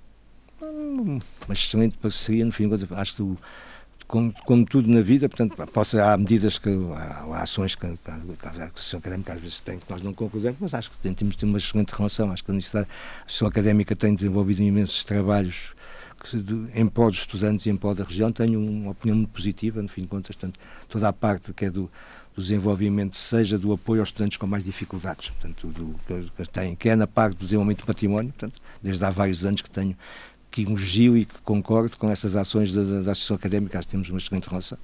Uma 0.59 1.21
excelente 1.51 1.95
parceria, 1.97 2.43
no 2.43 2.51
fim, 2.51 2.67
acho 2.95 3.15
que 3.15 3.37
como, 4.07 4.33
como, 4.45 4.65
tudo 4.65 4.89
na 4.89 5.01
vida, 5.01 5.27
portanto, 5.27 5.55
posso, 5.71 5.99
há 5.99 6.15
medidas 6.17 6.57
que, 6.57 6.69
há, 6.95 7.25
há 7.35 7.41
ações 7.41 7.75
que, 7.75 7.85
a 7.85 7.89
Associação 8.65 8.99
Académica 8.99 9.33
às 9.33 9.41
vezes 9.41 9.59
tem 9.59 9.79
que 9.79 9.89
nós 9.89 10.01
não 10.01 10.13
concordamos, 10.13 10.57
mas 10.59 10.73
acho 10.73 10.91
que 10.91 11.13
temos 11.13 11.35
de 11.35 11.45
uma 11.45 11.57
excelente 11.57 11.91
relação. 11.91 12.31
Acho 12.31 12.43
que 12.43 12.51
a 12.51 12.53
Universidade, 12.53 12.87
a 12.87 13.25
Associação 13.25 13.47
Académica 13.47 13.95
tem 13.95 14.13
desenvolvido 14.13 14.61
imensos 14.61 15.03
trabalhos 15.03 15.73
que, 16.23 16.37
em 16.73 16.87
prol 16.87 17.09
dos 17.09 17.19
estudantes 17.19 17.65
e 17.65 17.69
em 17.69 17.75
prol 17.75 17.95
da 17.95 18.03
região. 18.03 18.31
Tenho 18.31 18.59
uma 18.59 18.91
opinião 18.91 19.17
muito 19.17 19.31
positiva, 19.31 19.81
no 19.81 19.89
fim 19.89 20.01
de 20.01 20.07
contas, 20.07 20.35
portanto, 20.35 20.59
toda 20.87 21.07
a 21.07 21.13
parte 21.13 21.53
que 21.53 21.65
é 21.65 21.71
do, 21.71 21.89
do 22.35 22.41
desenvolvimento, 22.41 23.15
seja 23.15 23.57
do 23.57 23.73
apoio 23.73 24.01
aos 24.01 24.09
estudantes 24.09 24.37
com 24.37 24.47
mais 24.47 24.63
dificuldades, 24.63 25.29
portanto, 25.29 25.67
do, 25.67 25.95
que, 26.07 26.31
que, 26.35 26.49
tem, 26.49 26.75
que 26.75 26.89
é 26.89 26.95
na 26.95 27.07
parte 27.07 27.37
do 27.37 27.45
desenvolvimento 27.45 27.79
do 27.79 27.85
património, 27.85 28.31
portanto, 28.31 28.61
desde 28.81 29.03
há 29.03 29.09
vários 29.09 29.45
anos 29.45 29.61
que 29.61 29.69
tenho 29.69 29.95
que 30.53 30.61
elogio 30.61 31.17
e 31.17 31.25
que 31.25 31.39
concordo 31.39 31.97
com 31.97 32.11
essas 32.11 32.35
ações 32.35 32.71
da, 32.71 32.83
da 32.83 33.11
Associação 33.11 33.35
Académica, 33.35 33.79
acho 33.79 33.87
que 33.87 33.91
temos 33.91 34.09
uma 34.09 34.19
excelente 34.19 34.47
relação. 34.47 34.77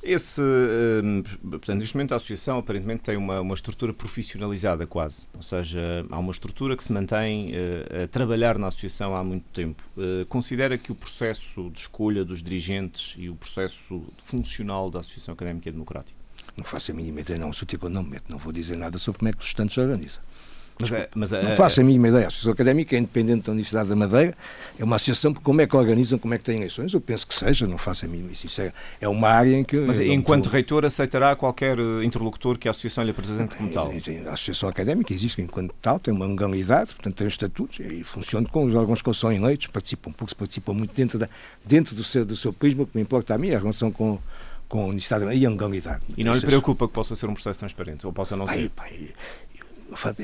Esse, 0.00 0.40
hum, 0.40 1.24
portanto, 1.50 1.80
neste 1.80 1.96
momento 1.96 2.12
a 2.12 2.16
Associação 2.16 2.58
aparentemente 2.58 3.02
tem 3.02 3.16
uma, 3.16 3.40
uma 3.40 3.54
estrutura 3.54 3.92
profissionalizada 3.92 4.86
quase, 4.86 5.26
ou 5.34 5.42
seja, 5.42 6.06
há 6.08 6.18
uma 6.20 6.30
estrutura 6.30 6.76
que 6.76 6.84
se 6.84 6.92
mantém 6.92 7.50
uh, 7.50 8.04
a 8.04 8.06
trabalhar 8.06 8.56
na 8.58 8.68
Associação 8.68 9.16
há 9.16 9.24
muito 9.24 9.44
tempo. 9.52 9.82
Uh, 9.96 10.24
considera 10.26 10.78
que 10.78 10.92
o 10.92 10.94
processo 10.94 11.68
de 11.70 11.80
escolha 11.80 12.24
dos 12.24 12.40
dirigentes 12.40 13.16
e 13.18 13.28
o 13.28 13.34
processo 13.34 14.00
funcional 14.22 14.88
da 14.88 15.00
Associação 15.00 15.34
Académica 15.34 15.68
é 15.68 15.72
democrático? 15.72 16.16
Não 16.56 16.64
faço 16.64 16.92
a 16.92 16.94
mínima 16.94 17.20
ideia, 17.20 17.38
não, 17.38 17.52
sou 17.52 17.66
tipo, 17.66 17.88
não 17.88 18.04
meto, 18.04 18.30
não 18.30 18.38
vou 18.38 18.52
dizer 18.52 18.76
nada 18.76 18.98
sobre 18.98 19.18
como 19.18 19.28
é 19.30 19.32
que 19.32 19.40
os 19.40 19.46
estudantes 19.46 19.74
se 19.74 19.80
organizam. 19.80 20.22
Mas, 20.80 20.92
é, 20.92 21.08
mas 21.14 21.32
é, 21.32 21.42
não 21.42 21.56
faço 21.56 21.80
a 21.80 21.84
mínima 21.84 22.08
ideia. 22.08 22.24
A 22.24 22.28
Associação 22.28 22.52
Académica 22.52 22.94
é 22.94 22.98
independente 22.98 23.46
da 23.46 23.52
Universidade 23.52 23.88
da 23.88 23.96
Madeira, 23.96 24.34
é 24.78 24.84
uma 24.84 24.96
associação, 24.96 25.34
como 25.34 25.60
é 25.60 25.66
que 25.66 25.76
organizam, 25.76 26.18
como 26.18 26.34
é 26.34 26.38
que 26.38 26.44
têm 26.44 26.58
eleições? 26.58 26.94
Eu 26.94 27.00
penso 27.00 27.26
que 27.26 27.34
seja, 27.34 27.66
não 27.66 27.76
faço 27.76 28.04
a 28.04 28.08
mínima. 28.08 28.30
Isso 28.32 28.60
é, 28.60 28.72
é 29.00 29.08
uma 29.08 29.28
área 29.28 29.56
em 29.56 29.64
que. 29.64 29.76
Mas 29.76 29.98
enquanto 30.00 30.46
reitor 30.48 30.84
aceitará 30.84 31.34
qualquer 31.34 31.78
eh, 31.78 32.04
interlocutor 32.04 32.58
que 32.58 32.68
a 32.68 32.70
Associação 32.70 33.02
lhe 33.02 33.10
apresente 33.10 33.56
como 33.56 33.70
tal? 33.70 33.90
A 34.26 34.32
Associação 34.32 34.68
Académica 34.68 35.12
existe 35.12 35.42
enquanto 35.42 35.74
tal, 35.82 35.98
tem 35.98 36.14
uma 36.14 36.26
legalidade, 36.26 36.94
portanto 36.94 37.16
tem 37.16 37.26
estatutos 37.26 37.80
e 37.80 38.04
funciona 38.04 38.48
com 38.48 38.64
os 38.64 38.74
órgãos 38.74 39.02
que 39.02 39.12
são 39.14 39.32
eleitos, 39.32 39.66
participam, 39.66 40.12
porque 40.12 40.34
participam 40.34 40.74
muito 40.74 40.94
dentro, 40.94 41.18
da, 41.18 41.28
dentro 41.64 41.96
do, 41.96 42.04
seu, 42.04 42.24
do 42.24 42.36
seu 42.36 42.52
prisma, 42.52 42.84
o 42.84 42.86
que 42.86 42.96
me 42.96 43.02
importa 43.02 43.34
a 43.34 43.38
mim 43.38 43.48
é 43.48 43.56
a 43.56 43.58
relação 43.58 43.90
com 43.90 44.18
com 44.68 44.82
a 44.82 44.84
Universidade 44.84 45.24
e 45.34 45.46
a 45.46 45.50
legalidade. 45.50 46.02
E 46.16 46.22
não 46.22 46.34
lhe 46.34 46.40
preocupa 46.40 46.86
que 46.86 46.92
possa 46.92 47.16
ser 47.16 47.26
um 47.26 47.34
processo 47.34 47.58
transparente, 47.58 48.06
ou 48.06 48.12
possa 48.12 48.36
não 48.36 48.46
ser? 48.46 48.68
Pai, 48.70 49.08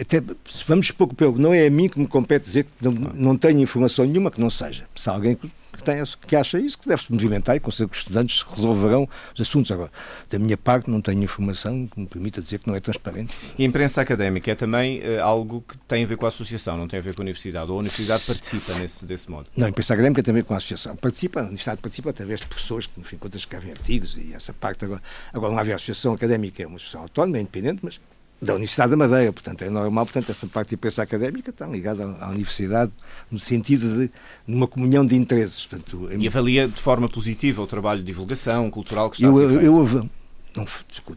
até, 0.01 0.23
vamos 0.67 0.91
pouco 0.91 1.15
pelo, 1.15 1.39
não 1.39 1.53
é 1.53 1.67
a 1.67 1.71
mim 1.71 1.89
que 1.89 1.99
me 1.99 2.07
compete 2.07 2.45
dizer 2.45 2.65
que 2.65 2.71
não, 2.83 2.93
não 2.93 3.37
tenho 3.37 3.61
informação 3.61 4.05
nenhuma 4.05 4.31
que 4.31 4.41
não 4.41 4.51
seja. 4.51 4.87
Se 4.95 5.09
há 5.09 5.13
alguém 5.13 5.37
que, 5.37 5.51
tem, 5.83 6.03
que 6.27 6.37
acha 6.37 6.59
isso, 6.59 6.79
que 6.79 6.89
deve-se 6.89 7.13
movimentar 7.13 7.57
e 7.57 7.61
considero 7.61 7.89
que 7.89 7.97
os 7.97 8.03
estudantes 8.03 8.43
resolverão 8.43 9.09
os 9.35 9.41
assuntos. 9.41 9.71
Agora, 9.71 9.91
da 10.31 10.39
minha 10.39 10.57
parte, 10.57 10.91
não 10.91 11.01
tenho 11.01 11.23
informação 11.23 11.87
que 11.87 12.01
me 12.01 12.07
permita 12.07 12.41
dizer 12.41 12.59
que 12.59 12.69
não 12.69 12.75
é 12.75 12.81
transparente. 12.81 13.35
E 13.59 13.63
a 13.63 13.67
imprensa 13.67 14.01
académica 14.01 14.51
é 14.51 14.55
também 14.55 15.01
uh, 15.01 15.23
algo 15.23 15.65
que 15.67 15.77
tem 15.89 16.05
a 16.05 16.07
ver 16.07 16.17
com 16.17 16.27
a 16.27 16.29
associação, 16.29 16.77
não 16.77 16.87
tem 16.87 16.99
a 16.99 17.03
ver 17.03 17.15
com 17.15 17.23
a 17.23 17.25
universidade? 17.25 17.71
Ou 17.71 17.79
a 17.79 17.81
universidade 17.81 18.21
Se... 18.21 18.33
participa 18.33 18.75
nesse, 18.75 19.05
desse 19.05 19.31
modo? 19.31 19.51
Não, 19.57 19.67
a 19.67 19.71
imprensa 19.71 19.95
académica 19.95 20.23
tem 20.23 20.33
a 20.33 20.35
ver 20.35 20.45
com 20.45 20.55
a 20.55 20.59
associação. 20.59 20.97
Participa, 20.97 21.41
a 21.41 21.45
universidade 21.45 21.81
participa 21.81 22.11
através 22.11 22.41
de 22.41 22.47
pessoas 22.47 22.87
que, 22.87 22.99
no 22.99 23.05
fim 23.05 23.17
de 23.17 23.23
contas, 23.23 23.41
escrevem 23.41 23.73
artigos 23.73 24.17
e 24.17 24.33
essa 24.35 24.53
parte. 24.53 24.85
Agora, 24.85 25.03
agora 25.33 25.53
não 25.53 25.59
havia 25.59 25.75
associação 25.75 26.13
académica, 26.13 26.63
é 26.63 26.67
uma 26.67 26.77
associação 26.77 27.03
autónoma, 27.03 27.39
é 27.39 27.41
independente, 27.41 27.81
mas 27.83 27.99
da 28.45 28.55
Universidade 28.55 28.91
da 28.91 28.97
Madeira, 28.97 29.33
portanto 29.33 29.63
é 29.63 29.71
normal, 29.71 30.05
portanto 30.05 30.31
essa 30.31 30.47
parte 30.47 30.71
de 30.71 30.75
imprensa 30.75 31.03
académica 31.03 31.51
está 31.51 31.67
ligada 31.67 32.05
à 32.21 32.29
Universidade 32.29 32.93
no 33.31 33.39
sentido 33.39 33.99
de 33.99 34.11
numa 34.47 34.67
comunhão 34.67 35.05
de 35.05 35.17
interesses. 35.17 35.67
Portanto, 35.67 36.09
e 36.13 36.29
avalia 36.29 36.69
de 36.69 36.81
forma 36.81 37.09
positiva 37.09 37.63
o 37.63 37.67
trabalho 37.67 38.01
de 38.01 38.07
divulgação 38.07 38.71
cultural 38.71 39.11
que 39.11 39.17
está 39.17 39.27
eu, 39.27 39.33
a 39.33 39.35
ser 39.35 39.49
feito? 39.49 39.65
Eu, 39.65 40.11
não, 40.57 40.67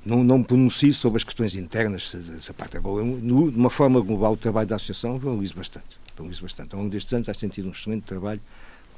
não, 0.05 0.23
não 0.23 0.43
pronuncio 0.43 0.93
sobre 0.93 1.17
as 1.17 1.23
questões 1.23 1.53
internas 1.55 2.11
dessa 2.13 2.53
parte. 2.53 2.77
Agora, 2.77 3.03
de 3.03 3.31
uma 3.31 3.69
forma 3.69 3.99
global, 3.99 4.33
o 4.33 4.37
trabalho 4.37 4.67
da 4.67 4.75
Associação 4.75 5.19
valorizo 5.19 5.53
bastante. 5.53 5.85
Valorizo 6.17 6.41
bastante. 6.41 6.73
Ao 6.73 6.79
longo 6.79 6.91
destes 6.91 7.13
anos, 7.13 7.29
acho 7.29 7.37
que 7.37 7.45
tem 7.45 7.49
tido 7.49 7.67
um 7.67 7.71
excelente 7.71 8.03
trabalho 8.03 8.41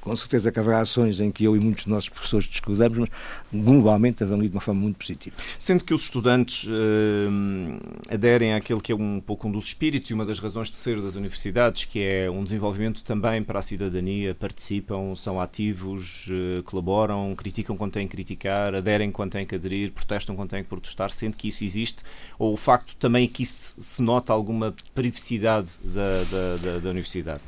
com 0.09 0.15
certeza 0.15 0.51
que 0.51 0.59
haverá 0.59 0.79
ações 0.79 1.19
em 1.19 1.29
que 1.29 1.43
eu 1.43 1.55
e 1.55 1.59
muitos 1.59 1.83
dos 1.83 1.93
nossos 1.93 2.09
professores 2.09 2.47
discordamos, 2.47 2.97
mas 2.97 3.09
globalmente 3.53 4.23
avalio 4.23 4.49
de 4.49 4.55
uma 4.55 4.61
forma 4.61 4.81
muito 4.81 4.97
positiva. 4.97 5.35
Sendo 5.59 5.85
que 5.85 5.93
os 5.93 6.01
estudantes 6.01 6.67
eh, 6.67 8.13
aderem 8.15 8.55
àquele 8.55 8.81
que 8.81 8.91
é 8.91 8.95
um 8.95 9.21
pouco 9.21 9.47
um 9.47 9.51
dos 9.51 9.65
espíritos 9.65 10.09
e 10.09 10.13
uma 10.15 10.25
das 10.25 10.39
razões 10.39 10.67
de 10.67 10.77
ser 10.77 10.99
das 10.99 11.13
universidades, 11.13 11.85
que 11.85 11.99
é 11.99 12.29
um 12.29 12.43
desenvolvimento 12.43 13.03
também 13.03 13.43
para 13.43 13.59
a 13.59 13.61
cidadania, 13.61 14.33
participam, 14.33 15.15
são 15.15 15.39
ativos, 15.39 16.25
eh, 16.27 16.63
colaboram, 16.63 17.35
criticam 17.35 17.77
quando 17.77 17.91
têm 17.91 18.07
que 18.07 18.15
criticar, 18.15 18.73
aderem 18.73 19.11
quando 19.11 19.33
têm 19.33 19.45
que 19.45 19.53
aderir, 19.53 19.91
protestam 19.91 20.35
quando 20.35 20.49
têm 20.49 20.63
que 20.63 20.69
protestar, 20.69 21.11
sendo 21.11 21.37
que 21.37 21.49
isso 21.49 21.63
existe, 21.63 22.01
ou 22.39 22.53
o 22.53 22.57
facto 22.57 22.95
também 22.95 23.27
que 23.27 23.45
se, 23.45 23.75
se 23.77 24.01
nota 24.01 24.33
alguma 24.33 24.73
perificidade 24.95 25.69
da, 25.83 26.23
da, 26.23 26.55
da, 26.55 26.79
da 26.79 26.89
universidade? 26.89 27.41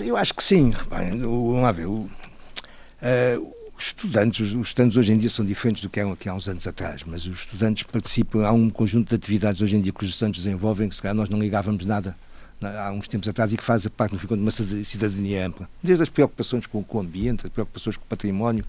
Eu 0.00 0.16
acho 0.16 0.34
que 0.34 0.42
sim. 0.42 0.72
Vamos 0.88 1.62
lá 1.62 1.72
ver. 1.72 1.86
O, 1.86 2.00
uh, 2.00 3.54
os 3.76 3.86
estudantes, 3.86 4.52
os 4.52 4.68
estudantes 4.68 4.96
hoje 4.98 5.12
em 5.12 5.18
dia 5.18 5.30
são 5.30 5.44
diferentes 5.44 5.82
do 5.82 5.88
que 5.88 5.98
eram 5.98 6.12
aqui 6.12 6.28
há 6.28 6.34
uns 6.34 6.48
anos 6.48 6.66
atrás, 6.66 7.02
mas 7.06 7.26
os 7.26 7.40
estudantes 7.40 7.82
participam, 7.84 8.44
há 8.44 8.52
um 8.52 8.68
conjunto 8.68 9.08
de 9.08 9.14
atividades 9.14 9.62
hoje 9.62 9.76
em 9.76 9.80
dia 9.80 9.90
que 9.90 10.04
os 10.04 10.10
estudantes 10.10 10.44
desenvolvem 10.44 10.88
que 10.88 10.94
se 10.94 11.00
calhar 11.00 11.14
nós 11.14 11.30
não 11.30 11.38
ligávamos 11.38 11.86
nada 11.86 12.14
há 12.62 12.92
uns 12.92 13.08
tempos 13.08 13.28
atrás 13.28 13.52
e 13.52 13.56
que 13.56 13.64
faz 13.64 13.86
parte, 13.88 14.12
no 14.12 14.18
fim, 14.18 14.26
de 14.26 14.34
uma 14.34 14.50
cidadania 14.50 15.46
ampla. 15.46 15.68
Desde 15.82 16.02
as 16.02 16.08
preocupações 16.08 16.66
com, 16.66 16.82
com 16.82 16.98
o 16.98 17.00
ambiente, 17.00 17.46
as 17.46 17.52
preocupações 17.52 17.96
com 17.96 18.04
o 18.04 18.06
património, 18.06 18.64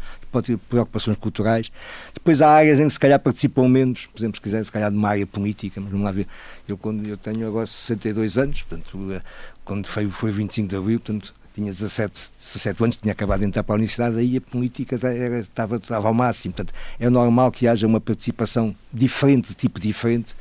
preocupações 0.69 1.17
culturais. 1.17 1.71
Depois 2.13 2.41
há 2.41 2.49
áreas 2.49 2.79
em 2.79 2.87
que 2.87 2.93
se 2.93 2.99
calhar 2.99 3.19
participam 3.19 3.67
menos, 3.67 4.05
por 4.05 4.19
exemplo, 4.19 4.37
se 4.37 4.41
quiser, 4.41 4.63
se 4.63 4.71
calhar 4.71 4.89
de 4.89 4.97
uma 4.97 5.09
área 5.09 5.27
política, 5.27 5.81
mas 5.81 5.91
vamos 5.91 6.05
lá 6.05 6.11
ver. 6.11 6.27
Eu, 6.67 6.77
quando, 6.77 7.05
eu 7.05 7.17
tenho 7.17 7.47
agora 7.47 7.65
62 7.65 8.37
anos, 8.37 8.61
portanto, 8.61 9.11
eh, 9.11 9.21
quando 9.65 9.87
foi, 9.87 10.07
foi 10.09 10.31
25 10.31 10.69
de 10.69 10.75
Abril, 10.75 10.99
portanto, 10.99 11.33
tinha 11.53 11.71
17, 11.71 12.31
17 12.39 12.83
anos, 12.83 12.97
tinha 12.97 13.11
acabado 13.11 13.39
de 13.41 13.45
entrar 13.45 13.63
para 13.63 13.75
a 13.75 13.77
universidade, 13.77 14.17
aí 14.17 14.37
a 14.37 14.41
política 14.41 14.95
era, 15.05 15.39
estava, 15.39 15.75
estava 15.75 16.07
ao 16.07 16.13
máximo. 16.13 16.53
Portanto, 16.53 16.73
é 16.99 17.09
normal 17.09 17.51
que 17.51 17.67
haja 17.67 17.85
uma 17.85 17.99
participação 17.99 18.75
diferente, 18.93 19.49
de 19.49 19.55
tipo 19.55 19.79
diferente. 19.79 20.33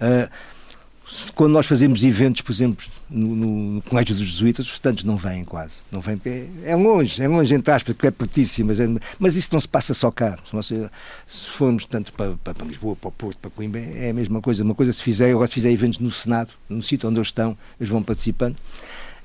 Uh, 0.00 0.30
quando 1.34 1.52
nós 1.52 1.66
fazemos 1.66 2.04
eventos, 2.04 2.42
por 2.42 2.52
exemplo, 2.52 2.84
no, 3.08 3.34
no, 3.74 3.82
Colégio 3.82 4.14
dos 4.14 4.24
Jesuítas, 4.24 4.66
os 4.66 4.72
estudantes 4.72 5.04
não 5.04 5.16
vêm 5.16 5.42
quase. 5.42 5.76
Não 5.90 6.00
vêm, 6.00 6.20
é, 6.26 6.48
é 6.64 6.76
longe, 6.76 7.22
é 7.22 7.26
longe 7.26 7.54
entre 7.54 7.72
aspas, 7.72 7.94
porque 7.94 8.08
é 8.08 8.10
pertíssimo, 8.10 8.68
mas, 8.68 8.78
é, 8.78 8.86
mas 9.18 9.34
isso 9.34 9.48
não 9.52 9.60
se 9.60 9.68
passa 9.68 9.94
só 9.94 10.10
cá. 10.10 10.38
Se, 10.62 10.90
se 11.26 11.46
formos 11.46 11.86
tanto 11.86 12.12
para, 12.12 12.34
para, 12.36 12.66
Lisboa, 12.66 12.94
para 12.94 13.08
o 13.08 13.12
Porto, 13.12 13.38
para 13.38 13.50
Coimbra, 13.50 13.80
é 13.80 14.10
a 14.10 14.14
mesma 14.14 14.42
coisa. 14.42 14.62
Uma 14.62 14.74
coisa 14.74 14.92
se 14.92 15.02
fizer, 15.02 15.30
agora 15.30 15.46
se 15.46 15.54
fizer 15.54 15.70
eventos 15.70 15.98
no 15.98 16.10
Senado, 16.10 16.50
no 16.68 16.82
sítio 16.82 17.08
onde 17.08 17.18
eles 17.18 17.28
estão, 17.28 17.56
eles 17.80 17.88
vão 17.88 18.02
participando. 18.02 18.56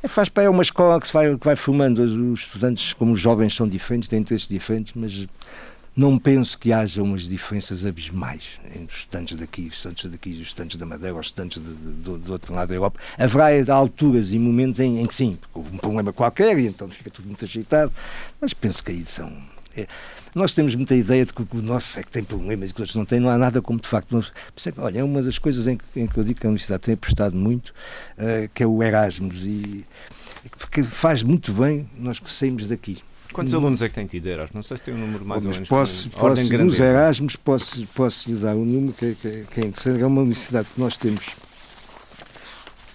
É, 0.01 0.07
faz 0.07 0.29
para 0.29 0.43
é 0.43 0.49
uma 0.49 0.63
escola 0.63 0.99
que, 1.01 1.11
vai, 1.11 1.37
que 1.37 1.45
vai 1.45 1.55
formando 1.55 1.99
os 2.01 2.41
estudantes, 2.41 2.93
como 2.93 3.11
os 3.11 3.19
jovens 3.19 3.55
são 3.55 3.67
diferentes, 3.67 4.07
têm 4.07 4.19
interesses 4.19 4.47
diferentes, 4.47 4.93
mas 4.95 5.27
não 5.95 6.17
penso 6.17 6.57
que 6.57 6.73
haja 6.73 7.03
umas 7.03 7.27
diferenças 7.27 7.85
abismais 7.85 8.59
entre 8.65 8.95
os 8.95 9.01
estudantes 9.01 9.37
daqui, 9.37 9.67
os 9.67 9.75
estudantes 9.75 10.11
daqui, 10.11 10.29
os 10.31 10.39
estudantes 10.39 10.77
da 10.77 10.85
Madeira, 10.85 11.15
os 11.15 11.27
estudantes 11.27 11.61
de, 11.61 11.73
de, 11.73 12.17
do 12.17 12.31
outro 12.31 12.53
lado 12.53 12.69
da 12.69 12.75
Europa. 12.75 12.99
Haverá 13.17 13.49
alturas 13.73 14.33
e 14.33 14.39
momentos 14.39 14.79
em, 14.79 14.99
em, 14.99 15.05
que 15.05 15.13
sim, 15.13 15.37
porque 15.39 15.57
houve 15.57 15.75
um 15.75 15.77
problema 15.77 16.11
qualquer 16.11 16.57
e 16.57 16.65
então 16.65 16.89
fica 16.89 17.11
tudo 17.11 17.27
muito 17.27 17.45
ajeitado, 17.45 17.91
mas 18.41 18.53
penso 18.53 18.83
que 18.83 18.91
aí 18.91 19.03
são. 19.05 19.31
É, 19.75 19.87
nós 20.35 20.53
temos 20.53 20.75
muita 20.75 20.95
ideia 20.95 21.25
de 21.25 21.33
que 21.33 21.41
o 21.41 21.61
nosso 21.61 21.99
é 21.99 22.03
que 22.03 22.11
tem 22.11 22.23
problemas 22.23 22.69
e 22.69 22.73
que 22.73 22.77
os 22.77 22.81
outros 22.81 22.95
não 22.95 23.05
têm, 23.05 23.19
não 23.19 23.29
há 23.29 23.37
nada 23.37 23.61
como 23.61 23.79
de 23.79 23.87
facto. 23.87 24.07
Mas, 24.11 24.31
olha, 24.77 24.99
é 24.99 25.03
uma 25.03 25.21
das 25.21 25.37
coisas 25.37 25.67
em, 25.67 25.77
em, 25.95 26.07
que 26.07 26.17
eu 26.17 26.23
digo 26.23 26.39
que 26.39 26.45
a 26.45 26.49
Universidade 26.49 26.83
tem 26.83 26.93
apostado 26.95 27.35
muito, 27.35 27.69
uh, 27.69 28.49
que 28.53 28.63
é 28.63 28.67
o 28.67 28.81
Erasmus, 28.83 29.43
e, 29.45 29.85
porque 30.57 30.83
faz 30.83 31.23
muito 31.23 31.53
bem 31.53 31.89
nós 31.97 32.19
que 32.19 32.31
saímos 32.31 32.67
daqui. 32.67 33.01
Quantos 33.33 33.53
alunos 33.53 33.81
é 33.81 33.89
que 33.89 33.95
tem 33.95 34.05
tido 34.05 34.27
Erasmus? 34.27 34.53
Não 34.53 34.63
sei 34.63 34.77
se 34.77 34.83
tem 34.83 34.93
um 34.93 34.97
número 34.97 35.25
mais 35.25 35.43
ou 35.45 35.51
menos. 35.51 35.67
Posso, 35.67 36.09
posso 36.09 36.57
nos 36.57 36.79
Erasmus, 36.79 37.35
posso, 37.35 37.87
posso 37.87 38.29
lhe 38.29 38.37
dar 38.37 38.55
um 38.55 38.63
número 38.63 38.93
que, 38.93 39.15
que, 39.15 39.45
que 39.51 39.61
é 39.61 39.65
interessante. 39.65 40.01
É 40.01 40.05
uma 40.05 40.21
universidade 40.21 40.67
que 40.73 40.79
nós 40.79 40.95
temos. 40.95 41.35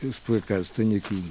Eu, 0.03 0.13
por 0.25 0.39
acaso, 0.39 0.73
tenho 0.73 0.97
aqui. 0.97 1.23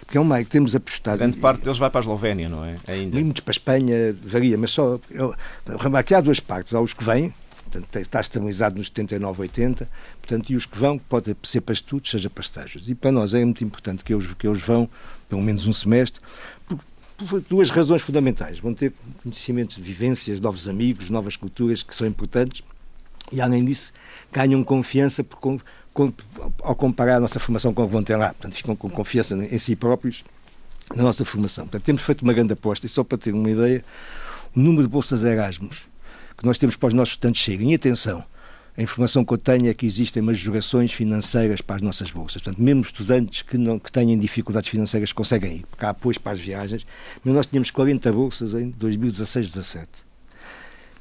Porque 0.00 0.18
é 0.18 0.20
uma 0.20 0.38
que 0.42 0.50
temos 0.50 0.74
apostado. 0.74 1.18
Grande 1.18 1.38
parte 1.38 1.62
deles 1.62 1.78
vai 1.78 1.88
para 1.88 2.00
a 2.00 2.02
Eslovénia, 2.02 2.48
não 2.48 2.64
é? 2.64 2.76
Ainda. 2.88 3.18
Muitos 3.18 3.40
para 3.40 3.50
a 3.50 3.54
Espanha, 3.54 4.16
varia, 4.22 4.58
mas 4.58 4.72
só. 4.72 4.98
Eu, 5.08 5.34
aqui 5.96 6.14
há 6.14 6.20
duas 6.20 6.40
partes. 6.40 6.74
Há 6.74 6.80
os 6.80 6.92
que 6.92 7.04
vêm, 7.04 7.32
portanto, 7.72 7.96
está 7.96 8.20
estabilizado 8.20 8.76
nos 8.76 8.88
79, 8.88 9.42
80, 9.42 9.88
portanto, 10.20 10.50
e 10.50 10.56
os 10.56 10.66
que 10.66 10.76
vão, 10.76 10.98
pode 10.98 11.34
ser 11.44 11.60
para 11.60 11.72
estudos, 11.72 12.10
seja 12.10 12.28
para 12.28 12.42
estágios. 12.42 12.88
E 12.88 12.94
para 12.94 13.12
nós 13.12 13.32
é 13.34 13.44
muito 13.44 13.64
importante 13.64 14.04
que 14.04 14.12
eles, 14.12 14.32
que 14.34 14.46
eles 14.46 14.60
vão, 14.60 14.88
pelo 15.28 15.40
menos 15.40 15.66
um 15.66 15.72
semestre, 15.72 16.20
por 17.24 17.40
duas 17.40 17.70
razões 17.70 18.02
fundamentais. 18.02 18.58
Vão 18.58 18.74
ter 18.74 18.92
conhecimentos, 19.22 19.76
vivências, 19.76 20.40
novos 20.40 20.68
amigos, 20.68 21.10
novas 21.10 21.36
culturas 21.36 21.82
que 21.82 21.94
são 21.94 22.06
importantes 22.06 22.62
e, 23.30 23.40
além 23.40 23.64
disso, 23.64 23.92
ganham 24.32 24.62
confiança 24.62 25.22
por, 25.24 25.38
com, 25.92 26.12
ao 26.62 26.74
comparar 26.74 27.16
a 27.16 27.20
nossa 27.20 27.40
formação 27.40 27.72
com 27.72 27.82
o 27.82 27.86
que 27.86 27.92
vão 27.92 28.02
ter 28.02 28.16
lá. 28.16 28.28
Portanto, 28.28 28.54
ficam 28.54 28.76
com 28.76 28.88
confiança 28.90 29.34
em 29.34 29.58
si 29.58 29.76
próprios 29.76 30.24
na 30.94 31.02
nossa 31.02 31.24
formação. 31.24 31.64
Portanto, 31.64 31.84
temos 31.84 32.02
feito 32.02 32.22
uma 32.22 32.32
grande 32.32 32.52
aposta 32.52 32.86
e, 32.86 32.88
só 32.88 33.02
para 33.02 33.18
ter 33.18 33.32
uma 33.32 33.50
ideia, 33.50 33.84
o 34.54 34.60
número 34.60 34.82
de 34.82 34.88
bolsas 34.88 35.24
Erasmus 35.24 35.92
que 36.42 36.46
nós 36.46 36.58
temos 36.58 36.74
para 36.74 36.88
os 36.88 36.94
nossos 36.94 37.14
estudantes 37.14 37.40
chega. 37.40 37.62
E 37.62 37.74
atenção, 37.74 38.24
a 38.76 38.82
informação 38.82 39.24
que 39.24 39.32
eu 39.34 39.38
tenho 39.38 39.68
é 39.68 39.74
que 39.74 39.84
existem 39.84 40.22
majorações 40.22 40.92
financeiras 40.92 41.60
para 41.60 41.76
as 41.76 41.82
nossas 41.82 42.10
bolsas. 42.10 42.40
Portanto, 42.40 42.62
mesmo 42.62 42.82
estudantes 42.82 43.42
que, 43.42 43.58
não, 43.58 43.78
que 43.78 43.92
têm 43.92 44.18
dificuldades 44.18 44.70
financeiras 44.70 45.12
conseguem 45.12 45.56
ir, 45.56 45.66
porque 45.70 45.84
há 45.84 45.90
apoio 45.90 46.18
para 46.20 46.32
as 46.32 46.40
viagens. 46.40 46.86
Mas 47.22 47.34
nós 47.34 47.46
tínhamos 47.46 47.70
40 47.70 48.10
bolsas 48.12 48.54
em 48.54 48.72
2016-17. 48.72 49.86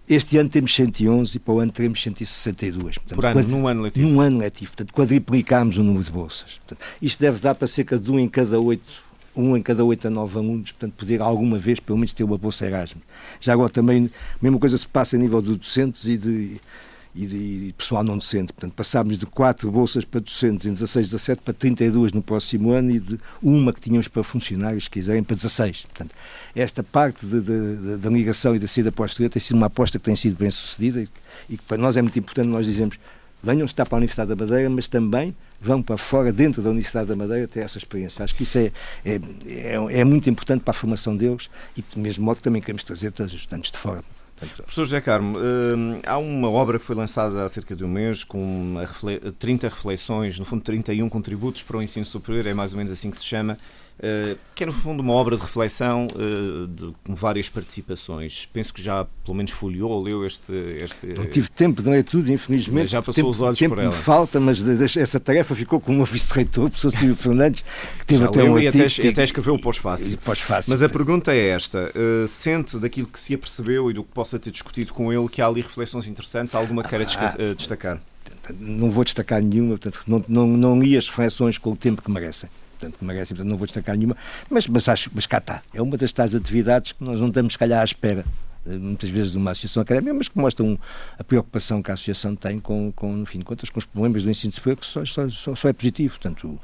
Este 0.10 0.38
ano 0.38 0.50
temos 0.50 0.76
111 0.76 1.38
e 1.38 1.40
para 1.40 1.54
o 1.54 1.60
ano 1.60 1.72
teremos 1.72 2.02
162. 2.02 2.98
Portanto, 2.98 3.16
Por 3.16 3.26
ano, 3.26 3.36
quadri... 3.36 3.52
num 3.52 3.68
ano 3.68 3.82
letivo? 3.84 4.08
Num 4.08 4.20
ano 4.20 4.40
letivo. 4.40 4.72
Portanto, 4.72 4.94
quadriplicámos 4.94 5.78
o 5.78 5.84
número 5.84 6.04
de 6.04 6.12
bolsas. 6.12 6.60
Portanto, 6.66 6.86
isto 7.02 7.20
deve 7.22 7.40
dar 7.40 7.56
para 7.56 7.68
cerca 7.68 7.98
de 7.98 8.12
um 8.12 8.20
em 8.20 8.28
cada 8.28 8.60
oito 8.60 9.12
um 9.34 9.56
em 9.56 9.62
cada 9.62 9.86
oito 9.86 10.06
a 10.06 10.10
nove 10.10 10.38
alunos, 10.38 10.74
portanto, 10.74 10.94
poder 10.98 11.22
alguma 11.22 11.58
vez, 11.58 11.80
pelo 11.80 11.98
menos, 11.98 12.12
ter 12.12 12.26
uma 12.26 12.38
bolsa 12.38 12.66
Erasmus. 12.66 13.02
Já 13.40 13.54
agora 13.54 13.70
também, 13.70 14.08
a 14.08 14.38
mesma 14.42 14.60
coisa 14.60 14.78
se 14.78 14.86
passa 14.86 15.16
a 15.16 15.20
nível 15.20 15.42
de 15.42 15.56
docentes 15.56 16.06
e 16.06 16.18
de, 16.18 16.60
e 17.14 17.26
de 17.26 17.74
pessoal 17.78 18.04
não 18.04 18.18
docente. 18.18 18.54
Portanto, 18.54 18.74
passámos 18.74 19.18
de 19.18 19.26
4 19.26 19.70
bolsas 19.72 20.06
para 20.06 20.20
docentes 20.20 20.66
em 20.66 20.72
16, 20.72 21.08
17 21.12 21.42
para 21.42 21.54
32 21.54 22.14
no 22.14 22.22
próximo 22.22 22.72
ano 22.72 22.92
e 22.92 23.00
de 23.00 23.20
uma 23.42 23.74
que 23.74 23.82
tínhamos 23.82 24.08
para 24.08 24.24
funcionários, 24.24 24.86
se 24.86 24.90
quiserem, 24.90 25.24
para 25.24 25.36
16. 25.36 25.84
Portanto, 25.84 26.16
esta 26.56 26.84
parte 26.84 27.26
da 27.26 28.10
ligação 28.10 28.56
e 28.56 28.60
da 28.60 28.68
saída 28.68 28.92
para 28.92 29.04
o 29.04 29.06
exterior 29.06 29.30
tem 29.30 29.42
sido 29.42 29.58
uma 29.58 29.68
aposta 29.68 30.00
que 30.00 30.06
tem 30.06 30.16
sido 30.16 30.38
bem 30.38 30.50
sucedida 30.50 31.02
e, 31.02 31.10
e 31.50 31.58
que 31.58 31.64
para 31.64 31.78
nós 31.78 31.98
é 31.98 32.02
muito 32.02 32.18
importante, 32.18 32.48
nós 32.48 32.66
dizemos 32.66 32.98
venham 33.44 33.66
estar 33.66 33.86
para 33.86 33.96
a 33.96 34.00
Universidade 34.00 34.30
da 34.30 34.36
Madeira, 34.36 34.70
mas 34.70 34.88
também 34.88 35.36
vão 35.60 35.82
para 35.82 35.98
fora, 35.98 36.32
dentro 36.32 36.62
da 36.62 36.70
Universidade 36.70 37.08
da 37.08 37.16
Madeira, 37.16 37.48
ter 37.48 37.62
essa 37.62 37.78
experiência. 37.78 38.24
Acho 38.24 38.36
que 38.36 38.44
isso 38.44 38.58
é, 38.58 38.72
é, 39.04 39.20
é, 39.46 40.00
é 40.00 40.04
muito 40.04 40.30
importante 40.30 40.62
para 40.62 40.72
a 40.72 40.74
formação 40.74 41.16
deles 41.16 41.50
e, 41.76 41.82
do 41.82 42.00
mesmo 42.00 42.24
modo, 42.24 42.40
também 42.40 42.62
queremos 42.62 42.84
trazer 42.84 43.12
todos 43.12 43.34
os 43.34 43.40
estudantes 43.40 43.72
de 43.72 43.78
fora. 43.78 44.04
Professor 44.48 44.86
José 44.86 45.00
Carmo, 45.02 45.38
hum, 45.38 46.00
há 46.04 46.18
uma 46.18 46.50
obra 46.50 46.80
que 46.80 46.86
foi 46.86 46.96
lançada 46.96 47.46
há 47.46 47.50
cerca 47.50 47.76
de 47.76 47.86
um 47.86 47.88
mês 47.88 48.24
com 48.24 48.76
30 49.38 49.70
reflexões, 49.70 50.40
no 50.40 50.46
fundo 50.46 50.64
31 50.64 51.08
contributos 51.10 51.62
para 51.62 51.78
o 51.78 51.82
ensino 51.82 52.06
superior, 52.06 52.48
é 52.48 52.54
mais 52.54 52.72
ou 52.72 52.78
menos 52.78 52.92
assim 52.92 53.12
que 53.12 53.18
se 53.18 53.24
chama, 53.26 53.56
que 54.56 54.64
é 54.64 54.66
no 54.66 54.74
fundo 54.74 55.02
uma 55.02 55.14
obra 55.14 55.36
de 55.36 55.42
reflexão 55.44 56.08
de, 56.08 56.94
com 57.04 57.16
várias 57.16 57.50
participações. 57.50 58.48
Penso 58.52 58.74
que 58.74 58.82
já 58.82 59.06
pelo 59.24 59.38
menos 59.38 59.52
folheou, 59.52 60.02
leu 60.02 60.26
este. 60.26 60.52
este 60.52 61.08
não 61.08 61.28
tive 61.28 61.50
tempo, 61.50 61.82
não 61.84 61.94
é 61.94 62.02
tudo, 62.02 62.32
infelizmente. 62.32 62.88
Já 62.88 63.02
passou 63.02 63.14
tempo, 63.14 63.30
os 63.30 63.42
olhos 63.42 63.60
tempo 63.60 63.76
por 63.76 63.82
ela. 63.82 63.92
me 63.92 63.96
falta, 63.96 64.40
mas 64.40 64.66
essa 64.98 65.20
tarefa 65.20 65.54
ficou 65.56 65.80
com 65.80 66.00
o 66.00 66.06
vice-reitor, 66.06 66.66
o 66.66 66.70
professor 66.70 66.92
Silvio 66.92 67.16
Fernandes, 67.16 67.64
que 68.00 68.06
teve 68.06 68.24
já 68.24 68.30
até 68.30 68.44
um 68.44 68.60
e. 68.60 68.68
Até, 68.68 68.86
até 68.86 69.24
escreveu 69.24 69.56
o 69.56 69.62
pós-fácil. 69.62 70.18
Pós-fácil. 70.18 70.72
Mas 70.72 70.82
a 70.82 70.90
pergunta 70.90 71.32
é 71.34 71.50
esta: 71.50 71.92
uh, 71.96 72.28
sente 72.28 72.78
daquilo 72.78 73.08
que 73.08 73.20
se 73.20 73.36
apercebeu 73.36 73.92
e 73.92 73.94
do 73.94 74.04
que 74.04 74.12
possa 74.12 74.40
ter 74.40 74.52
discutido 74.52 74.94
com 74.94 75.14
ele 75.14 75.28
que 75.30 75.42
há 75.42 75.48
ali 75.48 75.62
reflexões 75.62 76.08
interessantes? 76.08 76.56
Alguma 76.56 76.82
que 76.84 76.90
queira 76.90 77.06
ah, 77.06 77.54
destacar? 77.56 78.02
Não 78.60 78.90
vou 78.90 79.04
destacar 79.04 79.42
nenhuma, 79.42 79.78
portanto, 79.78 80.04
não, 80.08 80.24
não, 80.28 80.48
não 80.48 80.82
li 80.82 80.98
as 80.98 81.08
reflexões 81.08 81.58
com 81.58 81.72
o 81.72 81.76
tempo 81.76 82.02
que 82.02 82.10
merecem 82.10 82.50
portanto, 82.82 82.98
que 82.98 83.06
merecem, 83.06 83.36
portanto, 83.36 83.50
não 83.50 83.58
vou 83.58 83.68
destacar 83.68 83.96
nenhuma, 83.96 84.18
mas, 84.50 84.68
mas, 84.68 84.90
acho, 84.90 85.12
mas 85.14 85.28
cá 85.28 85.38
está. 85.38 85.62
É 85.74 85.82
uma 85.82 85.96
das 85.96 86.12
tais 86.12 86.34
atividades 86.34 86.94
que 86.94 87.04
nós 87.04 87.20
não 87.20 87.28
estamos, 87.28 87.54
se 87.54 87.60
calhar, 87.60 87.82
à 87.82 87.86
espera 87.86 88.26
eh, 88.66 88.72
muitas 88.72 89.10
vezes 89.10 89.32
de 89.32 89.38
uma 89.38 89.52
associação 89.52 89.84
académica, 89.84 90.14
mas 90.14 90.28
que 90.28 90.38
mostram 90.38 90.78
a 91.18 91.24
preocupação 91.24 91.82
que 91.82 91.92
a 91.92 91.94
associação 91.94 92.36
tem 92.36 92.60
com, 92.60 92.92
com 92.92 93.14
no 93.16 93.26
fim 93.26 93.40
de 93.40 93.46
contas, 93.46 93.70
com 93.70 93.78
os 93.78 93.86
problemas 93.86 94.24
do 94.24 94.30
ensino 94.30 94.52
superior, 94.52 94.78
que 94.78 94.86
só, 94.86 95.06
só, 95.06 95.30
só, 95.30 95.70
é 95.70 95.74
positivo. 95.74 96.18
Portanto, 96.20 96.60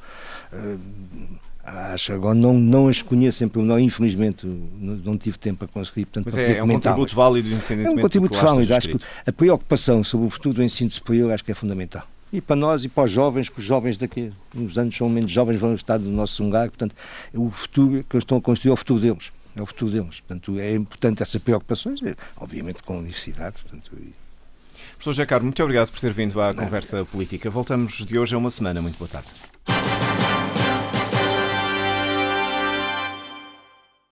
uh, 0.53 0.80
acho 1.63 2.13
agora 2.13 2.34
não, 2.34 2.53
não 2.53 2.88
as 2.88 3.01
conheço 3.01 3.38
sempre, 3.38 3.61
não, 3.61 3.80
infelizmente 3.80 4.45
não, 4.45 4.95
não, 4.95 5.18
tive 5.18 5.38
tempo 5.38 5.59
para 5.59 5.68
conseguir. 5.68 6.05
Portanto, 6.05 6.26
mas 6.26 6.38
é, 6.38 6.57
é 6.57 6.63
um 6.63 6.68
contributo 6.68 7.15
válido, 7.15 7.49
independentemente 7.49 7.95
É 7.95 7.99
um 7.99 8.01
contributo 8.01 8.38
válido. 8.38 8.74
Acho 8.74 8.89
que 8.89 8.99
a 9.26 9.32
preocupação 9.32 10.03
sobre 10.03 10.28
o 10.28 10.30
futuro 10.30 10.55
do 10.55 10.63
ensino 10.63 10.89
superior 10.89 11.32
acho 11.32 11.43
que 11.43 11.51
é 11.51 11.55
fundamental 11.55 12.07
e 12.32 12.41
para 12.41 12.55
nós 12.55 12.84
e 12.84 12.89
para 12.89 13.05
os 13.05 13.11
jovens, 13.11 13.49
que 13.49 13.59
os 13.59 13.65
jovens 13.65 13.97
daqui 13.97 14.32
uns 14.55 14.78
anos 14.78 14.95
são 14.95 15.09
menos 15.09 15.32
jovens, 15.32 15.59
vão 15.59 15.73
estar 15.73 15.97
no 15.97 16.11
nosso 16.11 16.43
lugar, 16.43 16.69
portanto, 16.69 16.95
o 17.34 17.49
futuro 17.49 18.03
que 18.03 18.15
eles 18.15 18.23
estão 18.23 18.38
a 18.38 18.41
construir 18.41 18.71
é 18.71 18.73
o 18.73 18.78
futuro 18.78 18.99
deles, 18.99 19.32
é 19.55 19.61
o 19.61 19.65
futuro 19.65 19.91
deles. 19.91 20.19
Portanto, 20.19 20.59
é 20.59 20.73
importante 20.73 21.23
essas 21.23 21.41
preocupações, 21.41 22.01
é, 22.03 22.15
obviamente 22.38 22.84
com 22.84 22.95
a 22.95 22.97
universidade. 22.97 23.61
Portanto, 23.61 23.91
e... 23.99 24.13
Professor 24.91 25.13
Jacaro, 25.13 25.43
muito 25.43 25.61
obrigado 25.61 25.91
por 25.91 25.99
ter 25.99 26.11
vindo 26.11 26.39
à 26.41 26.53
Não, 26.53 26.63
conversa 26.63 27.05
política. 27.05 27.49
Voltamos 27.49 28.03
de 28.05 28.17
hoje 28.17 28.34
a 28.34 28.38
uma 28.38 28.49
semana. 28.49 28.82
Muito 28.82 28.97
boa 28.97 29.09
tarde. 29.09 29.30